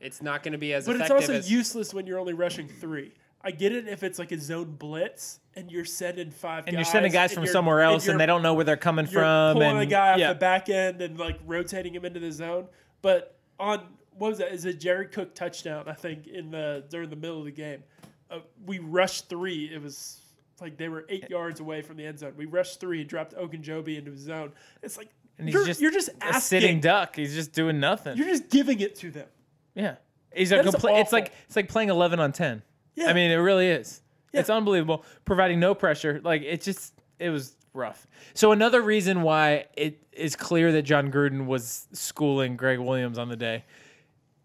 it's 0.01 0.23
not 0.23 0.43
going 0.43 0.53
to 0.53 0.59
be 0.59 0.73
as 0.73 0.87
but 0.87 0.97
it's 0.97 1.11
also 1.11 1.35
as 1.35 1.51
useless 1.51 1.93
when 1.93 2.07
you're 2.07 2.19
only 2.19 2.35
rushing 2.35 2.69
three. 2.69 3.13
I 3.43 3.51
get 3.51 3.73
it 3.73 3.87
if 3.87 4.03
it's 4.03 4.19
like 4.19 4.33
a 4.33 4.39
zone 4.39 4.77
blitz 4.79 5.41
and 5.55 5.71
you're 5.71 5.85
sending 5.85 6.31
five 6.31 6.65
and 6.67 6.75
guys 6.75 6.75
you're 6.75 6.93
sending 6.93 7.13
guys 7.13 7.33
from 7.33 7.47
somewhere 7.47 7.83
else 7.83 8.05
and, 8.05 8.15
you're- 8.15 8.19
they 8.19 8.27
don't 8.27 8.43
know 8.43 8.55
where 8.55 8.65
they're 8.65 8.77
coming 8.77 9.07
you're 9.07 9.21
from 9.21 9.55
pulling 9.55 9.71
and 9.71 9.81
a 9.81 9.87
guy 9.87 10.13
off 10.13 10.19
yeah. 10.19 10.33
the 10.33 10.39
back 10.39 10.69
end 10.69 11.01
and 11.01 11.19
like 11.19 11.39
rotating 11.47 11.95
him 11.95 12.05
into 12.05 12.21
the 12.21 12.33
zone. 12.33 12.67
But 13.03 13.39
on 13.59 13.83
what 14.19 14.31
was 14.31 14.39
that? 14.39 14.53
Is 14.53 14.65
a 14.65 14.73
Jared 14.73 15.13
Cook 15.13 15.35
touchdown? 15.35 15.85
I 15.87 15.93
think 15.93 16.27
in 16.27 16.51
the 16.51 16.85
during 16.89 17.11
the 17.11 17.17
middle 17.17 17.39
of 17.39 17.45
the 17.45 17.51
game, 17.51 17.83
uh, 18.31 18.39
we 18.65 18.79
rushed 18.79 19.29
three. 19.29 19.71
It 19.73 19.83
was 19.83 20.21
like 20.61 20.77
they 20.77 20.89
were 20.89 21.05
eight 21.09 21.29
yards 21.31 21.61
away 21.61 21.83
from 21.83 21.97
the 21.97 22.07
end 22.07 22.19
zone. 22.19 22.33
We 22.37 22.47
rushed 22.47 22.81
three 22.81 23.01
and 23.01 23.09
dropped 23.09 23.35
Ogunjobi 23.37 23.99
into 23.99 24.11
his 24.13 24.21
zone. 24.21 24.53
It's 24.83 24.97
like 24.97 25.11
And 25.39 25.49
he's 25.49 25.55
you're 25.55 25.67
just 25.67 25.81
you're 25.81 25.91
just 25.91 26.09
a 26.09 26.25
asking. 26.25 26.41
sitting 26.41 26.81
duck. 26.81 27.17
He's 27.17 27.35
just 27.35 27.53
doing 27.53 27.79
nothing. 27.81 28.17
You're 28.17 28.29
just 28.29 28.49
giving 28.51 28.81
it 28.81 28.97
to 28.97 29.11
them. 29.11 29.29
yeah, 29.75 29.97
he's 30.35 30.53
a 30.53 30.63
complete. 30.63 30.97
It's 30.99 31.13
like 31.13 31.33
it's 31.47 31.57
like 31.57 31.69
playing 31.69 31.89
eleven 31.91 32.21
on 32.21 32.33
ten. 32.33 32.63
Yeah. 32.95 33.09
I 33.09 33.13
mean, 33.13 33.31
it 33.31 33.37
really 33.37 33.69
is. 33.69 34.01
Yeah. 34.33 34.41
It's 34.41 34.51
unbelievable. 34.51 35.05
Providing 35.25 35.61
no 35.61 35.75
pressure. 35.75 36.21
Like 36.25 36.43
it 36.43 36.63
just 36.63 36.95
it 37.19 37.29
was 37.31 37.55
rough. 37.75 38.07
So 38.33 38.53
another 38.53 38.81
reason 38.81 39.21
why 39.21 39.67
it 39.77 40.03
is 40.13 40.35
clear 40.35 40.73
that 40.73 40.83
Jon 40.83 41.13
Gruden 41.13 41.45
was 41.45 41.87
schooling 41.93 42.57
Gregg 42.57 42.79
Williams 42.79 43.19
on 43.19 43.29
the 43.29 43.37
day. 43.37 43.65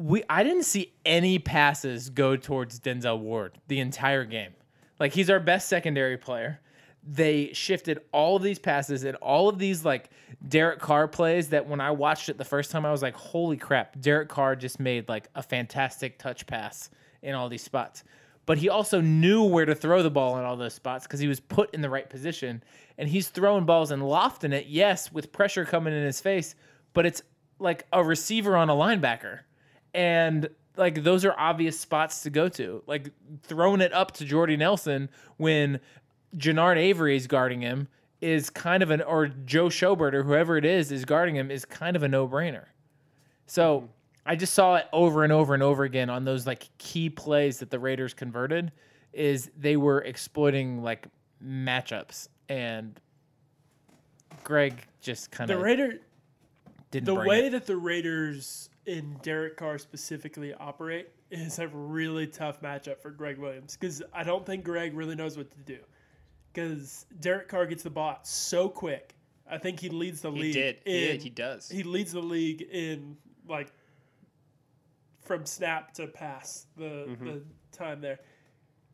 We 0.02 0.24
I 0.30 0.44
didn't 0.44 0.64
see 0.64 0.94
any 1.06 1.38
passes 1.38 2.10
go 2.10 2.36
towards 2.36 2.80
Denzel 2.80 3.20
Ward 3.20 3.60
the 3.68 3.80
entire 3.80 4.26
game. 4.26 4.54
Like 5.00 5.14
he's 5.14 5.30
our 5.30 5.40
best 5.40 5.70
secondary 5.70 6.18
player. 6.18 6.60
They 7.04 7.54
shifted 7.54 8.00
all 8.12 8.36
of 8.36 8.44
these 8.44 8.60
passes 8.60 9.04
and 9.04 9.16
all 9.18 9.48
of 9.50 9.60
these 9.60 9.86
like 9.86 10.10
Derek 10.48 10.80
Carr 10.80 11.08
plays 11.08 11.50
that 11.50 11.68
when 11.68 11.82
I 11.82 11.92
watched 11.92 12.30
it 12.30 12.38
the 12.38 12.46
first 12.46 12.72
time 12.72 12.86
I 12.86 12.92
was 12.92 13.02
like, 13.02 13.16
holy 13.16 13.58
crap, 13.58 14.00
Derek 14.00 14.30
Carr 14.30 14.56
just 14.56 14.80
made 14.80 15.08
like 15.08 15.28
a 15.36 15.44
fantastic 15.44 16.18
touch 16.18 16.48
pass 16.48 16.90
in 17.22 17.36
all 17.36 17.50
these 17.50 17.64
spots. 17.64 18.04
But 18.46 18.58
he 18.58 18.70
also 18.70 19.02
knew 19.02 19.44
where 19.44 19.66
to 19.66 19.76
throw 19.76 20.02
the 20.02 20.10
ball 20.10 20.38
in 20.38 20.46
all 20.46 20.58
those 20.58 20.74
spots 20.74 21.06
because 21.06 21.20
he 21.20 21.28
was 21.28 21.40
put 21.40 21.74
in 21.74 21.82
the 21.82 21.90
right 21.90 22.10
position. 22.10 22.64
And 22.98 23.08
he's 23.08 23.30
throwing 23.30 23.66
balls 23.66 23.92
and 23.92 24.08
lofting 24.08 24.52
it, 24.52 24.66
yes, 24.66 25.12
with 25.12 25.32
pressure 25.32 25.64
coming 25.64 25.94
in 25.94 26.04
his 26.04 26.20
face, 26.20 26.56
but 26.94 27.06
it's 27.06 27.22
like 27.60 27.86
a 27.94 28.04
receiver 28.04 28.58
on 28.58 28.70
a 28.70 28.74
linebacker. 28.74 29.42
And 29.94 30.50
like 30.78 31.04
those 31.04 31.26
are 31.26 31.36
obvious 31.38 31.80
spots 31.80 32.24
to 32.24 32.30
go 32.30 32.50
to. 32.50 32.84
Like 32.88 33.12
throwing 33.44 33.82
it 33.82 33.94
up 33.94 34.12
to 34.14 34.26
Jordy 34.26 34.58
Nelson 34.58 35.10
when 35.38 35.80
Genard 36.38 36.78
Avery 36.78 37.16
is 37.16 37.28
guarding 37.28 37.62
him 37.62 37.88
is 38.22 38.50
kind 38.50 38.84
of 38.84 38.92
an 38.92 39.02
or 39.02 39.28
Joe 39.28 39.68
Schobert 39.68 40.14
or 40.14 40.24
whoever 40.24 40.58
it 40.58 40.66
is 40.66 40.92
is 40.92 41.06
guarding 41.06 41.36
him 41.36 41.52
is 41.52 41.66
kind 41.66 41.96
of 41.96 42.04
a 42.04 42.08
no 42.08 42.28
brainer. 42.28 42.66
So 43.48 43.80
hmm. 43.80 43.86
I 44.26 44.36
just 44.36 44.54
saw 44.54 44.76
it 44.76 44.86
over 44.94 45.24
and 45.24 45.34
over 45.34 45.54
and 45.54 45.64
over 45.64 45.84
again 45.84 46.10
on 46.10 46.26
those 46.26 46.46
like 46.46 46.70
key 46.78 47.10
plays 47.10 47.60
that 47.60 47.72
the 47.72 47.80
Raiders 47.80 48.14
converted 48.14 48.72
is 49.14 49.50
they 49.58 49.76
were 49.76 50.02
exploiting 50.02 50.84
like 50.84 51.08
matchups 51.44 52.28
and 52.48 53.00
Gregg 54.44 54.86
just 55.02 55.32
kind 55.32 55.50
of 55.50 55.58
The 55.58 55.64
Raider, 55.64 56.00
didn't 56.92 57.06
the 57.06 57.16
way 57.16 57.48
it. 57.48 57.52
that 57.52 57.66
the 57.66 57.78
Raiders 57.78 58.70
and 58.88 59.22
Derek 59.22 59.58
Carr 59.58 59.78
specifically 59.78 60.54
operate 60.54 61.10
is 61.30 61.60
a 61.60 61.68
really 61.68 62.28
tough 62.28 62.62
matchup 62.62 63.00
for 63.02 63.12
Gregg 63.12 63.38
Williams 63.38 63.78
because 63.80 64.02
I 64.14 64.24
don't 64.24 64.46
think 64.46 64.64
Gregg 64.64 64.94
really 64.96 65.16
knows 65.16 65.38
what 65.38 65.52
to 65.52 65.58
do. 65.60 65.80
Because 66.52 67.06
Derek 67.22 67.48
Carr 67.48 67.66
gets 67.66 67.84
the 67.84 67.90
ball 67.90 68.20
so 68.24 68.68
quick. 68.68 69.16
I 69.50 69.58
think 69.58 69.80
he 69.80 69.90
leads 69.90 70.22
the 70.22 70.32
he 70.32 70.42
league. 70.42 70.54
did 70.54 70.76
In, 70.86 70.94
he 70.94 71.08
did 71.08 71.22
he 71.24 71.30
does 71.30 71.70
he 71.70 71.84
leads 71.84 72.12
the 72.12 72.22
league 72.22 72.62
in 72.62 73.18
like 73.48 73.72
from 75.22 75.46
snap 75.46 75.94
to 75.94 76.08
pass 76.08 76.66
the 76.76 77.06
Mm-hmm. 77.10 77.26
the 77.26 77.42
time 77.72 78.02
there. 78.02 78.20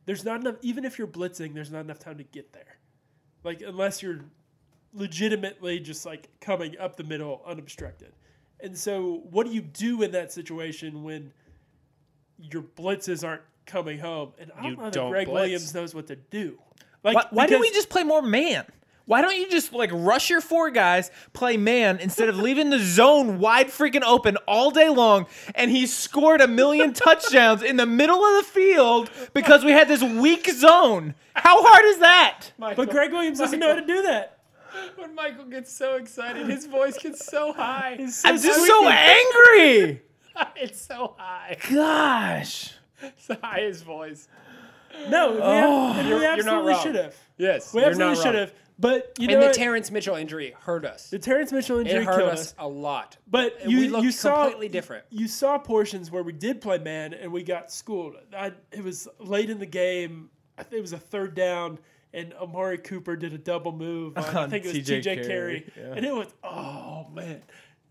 There's 0.06 0.24
not 0.24 0.42
enough 0.42 0.56
even 0.62 0.86
if 0.86 0.98
you're 0.98 1.08
blitzing, 1.08 1.54
there's 1.54 1.72
not 1.72 1.82
enough 1.82 2.00
time 2.00 2.18
to 2.18 2.24
get 2.24 2.54
there. 2.54 2.78
Like 3.44 3.62
unless 3.66 4.02
you're 4.04 4.22
legitimately 4.94 5.80
just 5.80 6.06
like 6.06 6.28
coming 6.40 6.78
up 6.80 6.96
the 6.96 7.04
middle 7.04 7.42
unobstructed. 7.46 8.14
And 8.60 8.78
so 8.78 9.22
what 9.30 9.46
do 9.46 9.54
you 9.54 9.62
do 9.62 10.02
in 10.02 10.12
that 10.12 10.32
situation 10.32 11.04
when 11.04 11.32
your 12.40 12.64
blitzes 12.64 13.28
aren't 13.28 13.44
coming 13.66 14.00
home? 14.00 14.34
And 14.40 14.52
I 14.58 14.62
don't 14.62 14.72
You 14.72 14.78
know 14.78 14.84
that 14.84 14.94
don't 14.94 15.12
Gregg 15.12 15.28
blitz. 15.28 15.42
Williams 15.42 15.74
knows 15.74 15.94
what 15.94 16.08
to 16.08 16.16
do. 16.16 16.58
Like 17.04 17.16
Why, 17.16 17.26
why 17.32 17.48
don't 17.48 17.62
we 17.62 17.70
just 17.72 17.90
play 17.90 18.04
more 18.04 18.22
man? 18.22 18.66
Why 19.06 19.22
don't 19.22 19.38
you 19.38 19.50
just 19.50 19.72
like 19.72 19.90
rush 19.94 20.30
your 20.30 20.42
four 20.42 20.70
guys, 20.70 21.12
play 21.32 21.56
man 21.56 22.00
instead 22.00 22.28
of 22.28 22.38
leaving 22.38 22.70
the 22.70 22.80
zone 22.80 23.40
wide 23.40 23.68
freaking 23.68 24.04
open 24.04 24.36
all 24.48 24.70
day 24.70 24.90
long? 24.90 25.28
And 25.56 25.72
he 25.72 25.88
scored 25.88 26.42
a 26.42 26.48
million 26.48 26.92
touchdowns 26.94 27.64
in 27.64 27.78
the 27.78 27.86
middle 27.86 28.22
of 28.22 28.46
the 28.46 28.52
field 28.52 29.10
because 29.34 29.64
we 29.64 29.72
had 29.72 29.88
this 29.88 30.04
weak 30.04 30.50
zone. 30.50 31.16
How 31.36 31.64
hard 31.64 31.86
is 31.86 32.00
that? 32.00 32.48
But 32.60 32.90
Gregg 32.90 33.14
Williams 33.14 33.38
doesn't 33.38 33.60
know 33.60 33.70
how 33.70 33.80
to 33.80 33.86
do 33.86 34.02
that. 34.02 34.37
when 34.96 35.16
Michael 35.16 35.46
gets 35.46 35.72
so 35.72 35.96
excited 35.96 36.48
his 36.48 36.66
voice 36.66 36.98
gets 36.98 37.26
so 37.26 37.54
high 37.54 37.96
He's 37.98 38.18
so 38.18 38.30
I'm 38.30 38.36
just 38.36 38.54
squeaky. 38.54 38.68
so 38.68 38.88
angry. 38.90 40.02
it's 40.56 40.82
so 40.82 41.16
high 41.18 41.58
Gosh. 41.72 42.74
it's 43.02 43.28
the 43.28 43.40
highest 43.42 43.84
voice 43.86 44.28
No, 45.10 45.32
we, 45.34 45.40
Oh. 45.42 45.88
have, 45.94 45.98
and 46.00 46.08
You're- 46.08 46.20
we 46.20 46.26
you're 46.26 46.36
not 46.36 46.40
absolutely 46.40 46.72
wrong. 46.74 46.84
should 46.84 46.96
have. 46.96 47.16
yes 47.38 47.74
We 47.74 47.82
you're 47.82 47.90
absolutely 47.90 48.16
not 48.16 48.24
should 48.24 48.30
wrong. 48.36 48.48
have. 48.48 48.54
But 48.80 49.14
you 49.18 49.28
know, 49.28 49.34
and 49.34 49.42
the 49.42 49.48
what? 49.48 49.56
Terrance 49.56 49.90
Mitchell 49.90 50.16
injury 50.16 50.54
hurt 50.60 50.86
us 50.86 51.10
the 51.10 51.18
Terrance 51.18 51.52
Mitchell 51.52 51.80
injury 51.80 51.96
it 52.02 52.04
hurt 52.06 52.18
killed 52.18 52.30
us 52.30 52.40
us. 52.42 52.56
a 52.60 52.68
lot 52.68 53.18
But 53.28 53.68
you 53.68 53.80
we 53.80 53.90
looked 53.90 54.04
you 54.04 54.12
saw 54.12 54.44
completely 54.44 54.70
different 54.70 55.06
You 55.10 55.28
saw 55.28 55.58
portions 55.58 56.12
where 56.12 56.22
we 56.24 56.32
did 56.34 56.62
play 56.62 56.78
man 56.78 57.14
and 57.16 57.32
we 57.32 57.42
got 57.44 57.72
schooled. 57.72 58.16
I, 58.36 58.52
it 58.72 58.84
was 58.84 59.08
late 59.20 59.50
in 59.50 59.58
the 59.58 59.66
game. 59.66 60.30
I 60.60 60.64
think 60.64 60.78
it 60.80 60.82
was 60.82 60.94
a 60.94 61.00
third 61.00 61.34
down, 61.36 61.80
and 62.18 62.34
Amari 62.34 62.80
Cooper 62.80 63.16
did 63.16 63.34
a 63.34 63.38
double 63.38 63.72
move. 63.72 64.18
On, 64.18 64.24
I 64.26 64.48
think 64.48 64.66
it 64.66 64.74
was 64.74 64.78
TJ 64.78 65.02
TJ 65.02 65.04
Carrie, 65.04 65.26
Carrie, 65.26 65.72
yeah. 65.78 65.94
and 65.96 66.06
it 66.06 66.14
was 66.14 66.28
oh 66.44 67.08
man, 67.14 67.42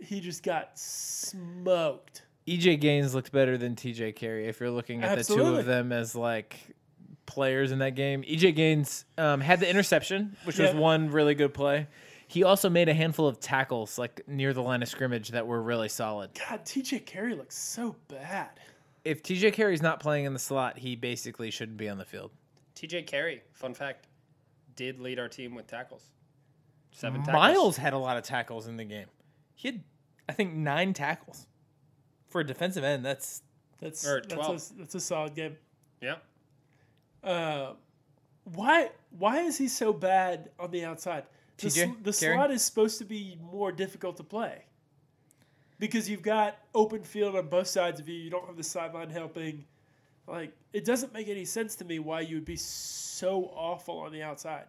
he 0.00 0.21
just 0.21 0.42
got 0.42 0.78
smoked. 0.78 2.23
EJ 2.47 2.80
Gaines 2.80 3.14
looked 3.14 3.33
better 3.33 3.56
than 3.56 3.75
TJ 3.75 4.14
Carrie 4.16 4.47
if 4.47 4.61
you're 4.61 4.71
looking 4.71 5.02
at 5.02 5.16
the 5.16 5.25
two 5.25 5.56
of 5.56 5.64
them 5.64 5.92
as 5.92 6.14
like 6.14 6.56
players 7.26 7.73
in 7.73 7.78
that 7.78 7.95
game. 7.95 8.23
EJ 8.23 8.54
Gaines 8.54 9.04
um, 9.18 9.40
had 9.40 9.61
the 9.61 9.68
interception, 9.68 10.37
which 10.45 10.59
was 10.59 10.75
one 10.75 11.11
really 11.11 11.35
good 11.35 11.54
play. 11.54 11.87
He 12.28 12.42
also 12.42 12.68
made 12.68 12.88
a 12.88 12.95
handful 12.95 13.28
of 13.28 13.38
tackles 13.38 13.99
like 13.99 14.23
near 14.26 14.52
the 14.52 14.62
line 14.62 14.83
of 14.83 14.88
scrimmage 14.88 15.30
that 15.30 15.47
were 15.47 15.62
really 15.62 15.88
solid. 15.88 16.30
God, 16.49 16.64
TJ 16.64 17.06
Carrie 17.06 17.35
looks 17.35 17.56
so 17.56 17.95
bad. 18.09 18.50
If 19.04 19.23
TJ 19.23 19.52
Carrie's 19.52 19.83
not 19.83 20.00
playing 20.00 20.25
in 20.25 20.33
the 20.33 20.38
slot, 20.40 20.78
he 20.78 20.97
basically 20.97 21.52
shouldn't 21.52 21.78
be 21.78 21.88
on 21.88 21.99
the 21.99 22.04
field. 22.04 22.33
TJ 22.75 23.06
Carrie 23.06 23.42
fun 23.54 23.75
fact 23.75 24.06
did 24.76 25.00
lead 25.00 25.18
our 25.18 25.28
team 25.28 25.54
with 25.54 25.66
tackles 25.66 26.11
seven 26.92 27.21
tackles 27.23 27.35
Myles 27.35 27.76
had 27.76 27.92
a 27.92 27.99
lot 27.99 28.16
of 28.16 28.23
tackles 28.23 28.66
in 28.68 28.76
the 28.76 28.85
game. 28.85 29.06
He 29.54 29.68
had, 29.68 29.83
I 30.28 30.33
think, 30.33 30.54
nine 30.54 30.92
tackles 30.92 31.47
for 32.28 32.40
a 32.40 32.45
defensive 32.45 32.85
end. 32.85 33.04
That's 33.04 33.42
That's 33.80 34.06
Or 34.06 34.21
that's 34.21 34.35
12. 34.35 34.56
a, 34.56 34.78
that's 34.78 34.95
a 34.95 35.00
solid 35.00 35.35
game. 35.35 35.56
yeah 36.00 36.16
Uh, 37.23 37.73
why 38.45 38.90
why 39.18 39.40
is 39.40 39.59
he 39.59 39.68
so 39.68 39.92
bad 39.92 40.50
on 40.59 40.71
the 40.71 40.85
outside? 40.85 41.25
The, 41.59 41.66
TJ 41.68 41.85
sl- 41.87 42.02
the 42.02 42.12
slot 42.12 42.50
is 42.50 42.62
supposed 42.62 42.99
to 42.99 43.04
be 43.04 43.38
more 43.40 43.73
difficult 43.73 44.16
to 44.18 44.23
play. 44.23 44.64
because 45.78 46.09
you've 46.09 46.23
got 46.23 46.56
open 46.75 47.02
field 47.02 47.35
on 47.37 47.49
both 47.49 47.66
sides 47.66 47.99
of 48.00 48.09
you. 48.09 48.14
You 48.14 48.30
don't 48.30 48.47
have 48.47 48.56
the 48.56 48.62
sideline 48.62 49.11
helping. 49.11 49.64
Like 50.26 50.52
it 50.73 50.85
doesn't 50.85 51.12
make 51.14 51.28
any 51.28 51.45
sense 51.45 51.76
to 51.76 51.85
me 51.85 51.99
why 51.99 52.21
you 52.21 52.37
would 52.37 52.45
be 52.45 52.56
so 52.56 53.45
awful 53.54 53.99
on 53.99 54.12
the 54.12 54.23
outside. 54.23 54.66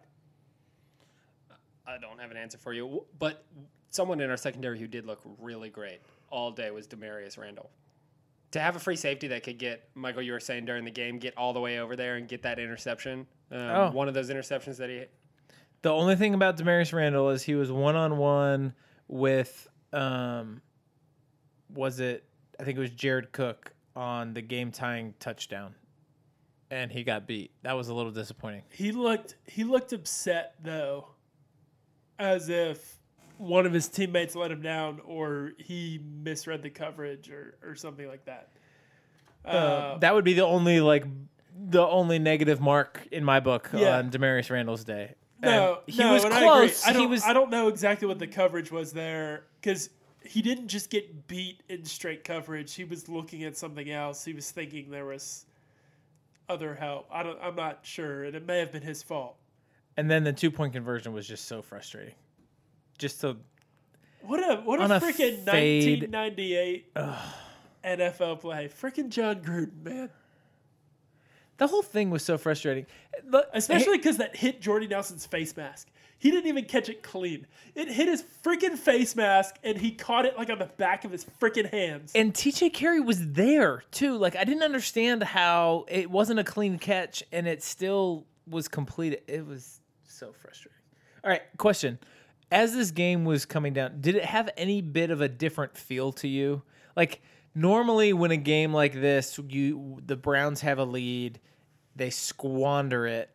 I 1.86 1.98
don't 1.98 2.20
have 2.20 2.30
an 2.30 2.36
answer 2.36 2.58
for 2.58 2.72
you, 2.72 3.04
but 3.18 3.44
someone 3.90 4.20
in 4.20 4.30
our 4.30 4.36
secondary 4.36 4.78
who 4.78 4.86
did 4.86 5.06
look 5.06 5.20
really 5.40 5.70
great 5.70 6.00
all 6.30 6.50
day 6.50 6.70
was 6.70 6.86
Damarious 6.86 7.38
Randall. 7.38 7.70
To 8.52 8.60
have 8.60 8.76
a 8.76 8.78
free 8.78 8.96
safety 8.96 9.28
that 9.28 9.42
could 9.42 9.58
get 9.58 9.88
Michael, 9.94 10.22
you 10.22 10.32
were 10.32 10.40
saying 10.40 10.64
during 10.66 10.84
the 10.84 10.90
game, 10.90 11.18
get 11.18 11.36
all 11.36 11.52
the 11.52 11.60
way 11.60 11.78
over 11.80 11.96
there 11.96 12.16
and 12.16 12.28
get 12.28 12.42
that 12.42 12.58
interception. 12.58 13.26
Um, 13.50 13.58
Oh. 13.58 13.90
One 13.92 14.08
of 14.08 14.14
those 14.14 14.30
interceptions 14.30 14.76
that 14.76 14.90
he. 14.90 15.04
The 15.82 15.90
only 15.90 16.16
thing 16.16 16.34
about 16.34 16.56
Damarious 16.56 16.92
Randall 16.92 17.30
is 17.30 17.42
he 17.42 17.54
was 17.54 17.70
one 17.72 17.96
on 17.96 18.18
one 18.18 18.74
with 19.06 19.66
um 19.94 20.60
was 21.74 21.98
it 22.00 22.24
I 22.60 22.64
think 22.64 22.76
it 22.76 22.80
was 22.80 22.90
Jared 22.90 23.32
Cook 23.32 23.72
on 23.98 24.32
the 24.32 24.40
game 24.40 24.70
tying 24.70 25.12
touchdown. 25.18 25.74
And 26.70 26.92
he 26.92 27.02
got 27.02 27.26
beat. 27.26 27.50
That 27.62 27.72
was 27.76 27.88
a 27.88 27.94
little 27.94 28.12
disappointing. 28.12 28.62
He 28.70 28.92
looked 28.92 29.34
he 29.46 29.64
looked 29.64 29.92
upset 29.92 30.54
though, 30.62 31.08
as 32.18 32.48
if 32.48 32.98
one 33.38 33.66
of 33.66 33.72
his 33.72 33.88
teammates 33.88 34.34
let 34.36 34.50
him 34.50 34.62
down 34.62 35.00
or 35.04 35.52
he 35.58 36.00
misread 36.22 36.62
the 36.62 36.70
coverage 36.70 37.30
or, 37.30 37.56
or 37.62 37.74
something 37.74 38.06
like 38.06 38.24
that. 38.26 38.50
Uh, 39.44 39.96
that 39.98 40.14
would 40.14 40.24
be 40.24 40.34
the 40.34 40.44
only 40.44 40.80
like 40.80 41.04
the 41.56 41.82
only 41.84 42.18
negative 42.18 42.60
mark 42.60 43.08
in 43.10 43.24
my 43.24 43.40
book 43.40 43.70
Yeah. 43.72 43.98
on 43.98 44.10
Damarious 44.10 44.50
Randall's 44.50 44.84
day. 44.84 45.14
no, 45.42 45.80
And 45.86 45.94
he 45.94 46.02
no, 46.02 46.12
was 46.12 46.24
and 46.24 46.34
I 46.34 46.40
close. 46.42 46.84
I, 46.84 46.92
don't, 46.92 47.00
he 47.00 47.06
was 47.06 47.24
I 47.24 47.32
don't 47.32 47.50
know 47.50 47.68
exactly 47.68 48.06
what 48.06 48.18
the 48.18 48.26
coverage 48.26 48.70
was 48.70 48.92
there 48.92 49.44
because 49.60 49.88
he 50.24 50.42
didn't 50.42 50.68
just 50.68 50.90
get 50.90 51.26
beat 51.28 51.62
in 51.68 51.84
straight 51.84 52.24
coverage. 52.24 52.74
He 52.74 52.84
was 52.84 53.08
looking 53.08 53.44
at 53.44 53.56
something 53.56 53.90
else. 53.90 54.24
He 54.24 54.32
was 54.32 54.50
thinking 54.50 54.90
there 54.90 55.04
was 55.06 55.46
other 56.48 56.74
help. 56.74 57.08
I 57.12 57.22
don't. 57.22 57.38
I'm 57.42 57.54
not 57.56 57.80
sure, 57.82 58.24
and 58.24 58.34
it 58.34 58.46
may 58.46 58.58
have 58.58 58.72
been 58.72 58.82
his 58.82 59.02
fault. 59.02 59.36
and 59.96 60.10
then 60.10 60.24
the 60.24 60.32
two 60.32 60.50
point 60.50 60.72
conversion 60.72 61.12
was 61.12 61.26
just 61.26 61.46
so 61.46 61.62
frustrating. 61.62 62.14
Just 62.98 63.20
so 63.20 63.36
What 64.22 64.40
a 64.40 64.56
what 64.62 64.80
a 64.80 64.84
freaking 65.00 65.44
fade. 65.44 66.12
1998 66.12 66.94
NFL 67.84 68.40
play. 68.40 68.68
Freaking 68.68 69.08
Jon 69.08 69.36
Gruden, 69.36 69.82
man. 69.84 70.10
the 71.58 71.66
whole 71.68 71.82
thing 71.82 72.10
was 72.10 72.24
so 72.24 72.36
frustrating. 72.36 72.86
Especially 73.52 73.96
because 73.98 74.16
that 74.18 74.34
hit 74.36 74.60
Jordy 74.60 74.86
Nelson's 74.88 75.26
face 75.26 75.56
mask. 75.56 75.88
He 76.18 76.30
didn't 76.32 76.48
even 76.48 76.64
catch 76.64 76.88
it 76.88 77.02
clean. 77.02 77.46
It 77.74 77.88
hit 77.88 78.08
his 78.08 78.24
freaking 78.44 78.76
face 78.76 79.14
mask, 79.14 79.56
and 79.62 79.78
he 79.78 79.92
caught 79.92 80.26
it 80.26 80.36
like 80.36 80.50
on 80.50 80.58
the 80.58 80.66
back 80.66 81.04
of 81.04 81.12
his 81.12 81.24
freaking 81.40 81.70
hands. 81.70 82.10
and 82.14 82.34
TJ 82.34 82.72
Carrie 82.72 83.00
was 83.00 83.32
there 83.32 83.84
too. 83.92 84.16
Like 84.16 84.34
I 84.34 84.44
didn't 84.44 84.64
understand 84.64 85.22
how 85.22 85.84
it 85.88 86.10
wasn't 86.10 86.40
a 86.40 86.44
clean 86.44 86.78
catch 86.78 87.22
and 87.32 87.46
it 87.46 87.62
still 87.62 88.26
was 88.48 88.66
completed. 88.66 89.22
It 89.28 89.46
was 89.46 89.80
so 90.04 90.32
frustrating. 90.32 90.78
All 91.22 91.30
right, 91.30 91.42
question. 91.56 91.98
As 92.50 92.74
this 92.74 92.90
game 92.90 93.24
was 93.24 93.44
coming 93.44 93.74
down, 93.74 94.00
did 94.00 94.14
it 94.16 94.24
have 94.24 94.48
any 94.56 94.80
bit 94.80 95.10
of 95.10 95.20
a 95.20 95.28
different 95.28 95.76
feel 95.76 96.12
to 96.12 96.26
you? 96.26 96.62
Like 96.96 97.20
normally 97.54 98.12
when 98.12 98.30
a 98.30 98.36
game 98.36 98.72
like 98.72 98.94
this, 98.94 99.38
you 99.48 100.00
the 100.04 100.16
Browns 100.16 100.62
have 100.62 100.78
a 100.78 100.84
lead, 100.84 101.38
they 101.94 102.10
squander 102.10 103.06
it. 103.06 103.30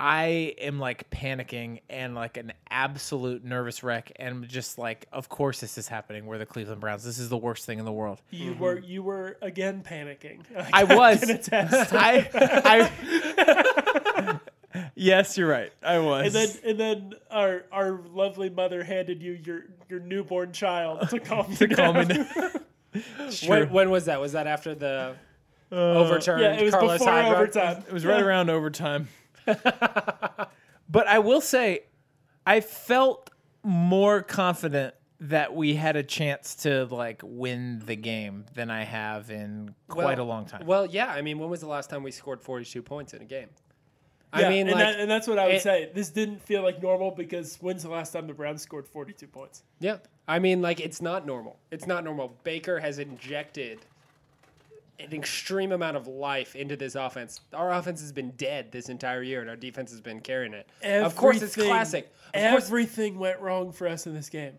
I 0.00 0.54
am 0.58 0.78
like 0.78 1.10
panicking 1.10 1.80
and 1.90 2.14
like 2.14 2.36
an 2.36 2.52
absolute 2.70 3.44
nervous 3.44 3.82
wreck 3.82 4.12
and 4.16 4.48
just 4.48 4.78
like 4.78 5.06
of 5.12 5.28
course 5.28 5.60
this 5.60 5.76
is 5.76 5.88
happening 5.88 6.26
we're 6.26 6.38
the 6.38 6.46
Cleveland 6.46 6.80
Browns. 6.80 7.02
This 7.02 7.18
is 7.18 7.28
the 7.28 7.36
worst 7.36 7.66
thing 7.66 7.78
in 7.78 7.84
the 7.84 7.92
world. 7.92 8.22
you 8.30 8.52
mm-hmm. 8.52 8.60
were 8.60 8.78
you 8.78 9.02
were 9.02 9.36
again 9.42 9.82
panicking. 9.82 10.40
I 10.72 10.84
was. 10.84 11.48
I, 11.52 12.28
I 12.34 14.40
Yes, 14.94 15.36
you're 15.36 15.48
right. 15.48 15.72
I 15.82 15.98
was. 15.98 16.26
and 16.26 16.34
then 16.34 16.48
and 16.64 16.80
then 16.80 17.14
our 17.30 17.64
our 17.72 18.00
lovely 18.12 18.50
mother 18.50 18.84
handed 18.84 19.22
you 19.22 19.38
your 19.44 19.64
your 19.88 20.00
newborn 20.00 20.52
child 20.52 21.08
to 21.10 21.18
calm 21.18 21.46
you 21.50 21.56
to 21.56 21.74
call 21.74 21.94
me 21.94 22.04
down. 22.04 22.26
When, 23.46 23.70
when 23.70 23.90
was 23.90 24.06
that? 24.06 24.20
Was 24.20 24.32
that 24.32 24.46
after 24.46 24.74
the 24.74 25.14
uh, 25.70 25.74
overturned 25.74 26.42
Yeah, 26.42 26.54
it 26.54 26.64
was 26.64 26.74
Carlos 26.74 26.98
before 26.98 27.12
Hyde 27.12 27.32
overtime. 27.32 27.84
It 27.86 27.92
was 27.92 28.06
right 28.06 28.22
around 28.22 28.50
overtime. 28.50 29.08
but 30.88 31.06
I 31.06 31.18
will 31.18 31.40
say, 31.40 31.84
I 32.46 32.60
felt 32.60 33.30
more 33.62 34.22
confident 34.22 34.94
that 35.20 35.54
we 35.54 35.74
had 35.74 35.96
a 35.96 36.02
chance 36.02 36.54
to 36.54 36.84
like 36.86 37.20
win 37.24 37.82
the 37.84 37.96
game 37.96 38.46
than 38.54 38.70
I 38.70 38.84
have 38.84 39.30
in 39.30 39.74
quite 39.88 40.16
Well- 40.16 40.26
a 40.26 40.28
long 40.28 40.46
time. 40.46 40.64
Well, 40.66 40.86
yeah. 40.86 41.08
I 41.08 41.22
mean, 41.22 41.38
when 41.38 41.50
was 41.50 41.60
the 41.60 41.66
last 41.66 41.90
time 41.90 42.02
we 42.02 42.10
scored 42.12 42.40
42 42.40 42.82
points 42.82 43.14
in 43.14 43.22
a 43.22 43.24
game? 43.24 43.48
I 44.30 44.46
mean, 44.50 44.68
and, 44.68 44.72
like, 44.76 44.84
that, 44.84 45.00
and 45.00 45.10
that's 45.10 45.26
what 45.26 45.38
I 45.38 45.46
would 45.46 45.54
it- 45.56 45.62
say. 45.62 45.90
This 45.94 46.10
didn't 46.10 46.42
feel 46.42 46.62
like 46.62 46.82
normal 46.82 47.10
because 47.10 47.56
when's 47.62 47.82
the 47.82 47.88
last 47.88 48.12
time 48.12 48.26
the 48.26 48.34
Browns 48.34 48.60
scored 48.62 48.86
42 48.86 49.26
points? 49.26 49.62
yeah. 49.80 49.96
I 50.30 50.38
mean, 50.38 50.60
like, 50.60 50.78
it's 50.80 51.00
not 51.00 51.24
normal. 51.24 51.58
It's 51.70 51.86
not 51.86 52.04
normal. 52.04 52.36
Baker 52.44 52.78
has 52.80 52.98
injected 52.98 53.78
an 55.00 55.12
extreme 55.12 55.72
amount 55.72 55.96
of 55.96 56.06
life 56.08 56.56
into 56.56 56.76
this 56.76 56.94
offense. 56.94 57.40
Our 57.52 57.72
offense 57.72 58.00
has 58.00 58.12
been 58.12 58.30
dead 58.32 58.72
this 58.72 58.88
entire 58.88 59.22
year, 59.22 59.40
and 59.40 59.48
our 59.50 59.56
defense 59.56 59.90
has 59.92 60.00
been 60.00 60.20
carrying 60.20 60.54
it. 60.54 60.68
of 60.82 61.14
course, 61.16 61.40
it's 61.42 61.54
classic. 61.54 62.12
Of 62.34 62.50
course, 62.50 62.66
Everything 62.66 63.18
went 63.18 63.40
wrong 63.40 63.72
for 63.72 63.86
us 63.88 64.06
in 64.06 64.14
this 64.14 64.28
game. 64.28 64.54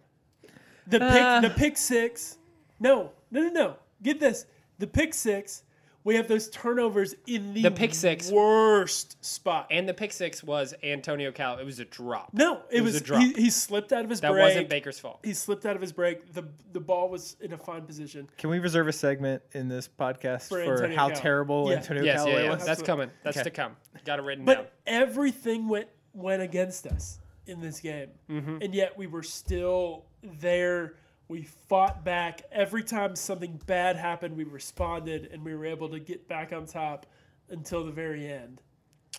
The 0.87 0.99
pick, 0.99 1.21
Uh. 1.21 1.41
the 1.41 1.49
pick 1.51 1.77
six. 1.77 2.37
No, 2.79 3.11
no, 3.31 3.41
no, 3.41 3.49
no. 3.49 3.75
Get 4.01 4.19
this. 4.19 4.45
The 4.79 4.87
pick 4.87 5.13
six. 5.13 5.63
We 6.05 6.15
have 6.15 6.27
those 6.29 6.49
turnovers 6.49 7.13
in 7.27 7.53
the, 7.53 7.63
The 7.63 7.71
pick 7.71 7.93
six. 7.93 8.31
worst 8.31 9.23
spot. 9.23 9.67
and 9.69 9.87
the 9.87 9.93
pick 9.93 10.13
six 10.13 10.41
was 10.43 10.73
Antonio 10.81 11.31
Cal. 11.31 11.57
It 11.59 11.65
was 11.65 11.79
a 11.79 11.85
drop. 11.85 12.29
no, 12.33 12.57
it, 12.71 12.77
it 12.77 12.81
was, 12.81 12.93
was 12.93 13.01
a 13.01 13.03
drop. 13.05 13.21
He, 13.21 13.33
he 13.33 13.49
slipped 13.49 13.91
out 13.91 14.03
of 14.05 14.09
his 14.09 14.21
that 14.21 14.31
break. 14.31 14.39
That 14.41 14.47
wasn't 14.49 14.69
Baker's 14.69 14.97
fault. 14.97 15.19
He 15.23 15.33
slipped 15.33 15.65
out 15.65 15.75
of 15.75 15.81
his 15.81 15.91
break. 15.91 16.33
The 16.33 16.45
the 16.71 16.79
ball 16.79 17.09
was 17.09 17.35
in 17.41 17.51
a 17.53 17.57
fine 17.57 17.81
position. 17.83 18.29
Can 18.37 18.49
we 18.49 18.59
reserve 18.59 18.87
a 18.87 18.93
segment 18.93 19.41
in 19.51 19.67
this 19.67 19.87
podcast 19.89 20.47
For 20.49 20.63
for, 20.63 20.87
how 20.87 21.09
Cal- 21.09 21.17
terrible 21.17 21.69
Yeah. 21.69 21.77
Antonio 21.77 22.03
Yes, 22.03 22.17
Callaway 22.17 22.33
yeah, 22.35 22.43
yeah. 22.49 22.55
was? 22.55 22.65
That's 22.65 22.81
coming. 22.81 23.11
That's 23.23 23.37
Okay. 23.37 23.43
to 23.43 23.49
come. 23.51 23.75
Got 24.05 24.19
it 24.19 24.21
written 24.23 24.45
But 24.45 24.55
down. 24.55 24.65
everything 24.87 25.67
went 25.67 25.89
went 26.13 26.41
against 26.41 26.87
us 26.87 27.19
in 27.45 27.59
this 27.61 27.79
game, 27.81 28.09
Mm-hmm. 28.29 28.57
and 28.61 28.73
yet 28.73 28.97
we 28.97 29.07
were 29.07 29.23
still 29.23 30.05
there. 30.23 30.95
We 31.29 31.43
fought 31.43 32.03
back 32.03 32.41
every 32.51 32.83
time 32.83 33.15
something 33.15 33.61
bad 33.67 33.95
happened. 33.95 34.35
We 34.35 34.43
responded, 34.43 35.29
and 35.31 35.45
we 35.45 35.55
were 35.55 35.65
able 35.65 35.87
to 35.89 35.99
get 35.99 36.27
back 36.27 36.51
on 36.51 36.65
top 36.65 37.05
until 37.49 37.85
the 37.85 37.91
very 37.91 38.27
end. 38.29 38.61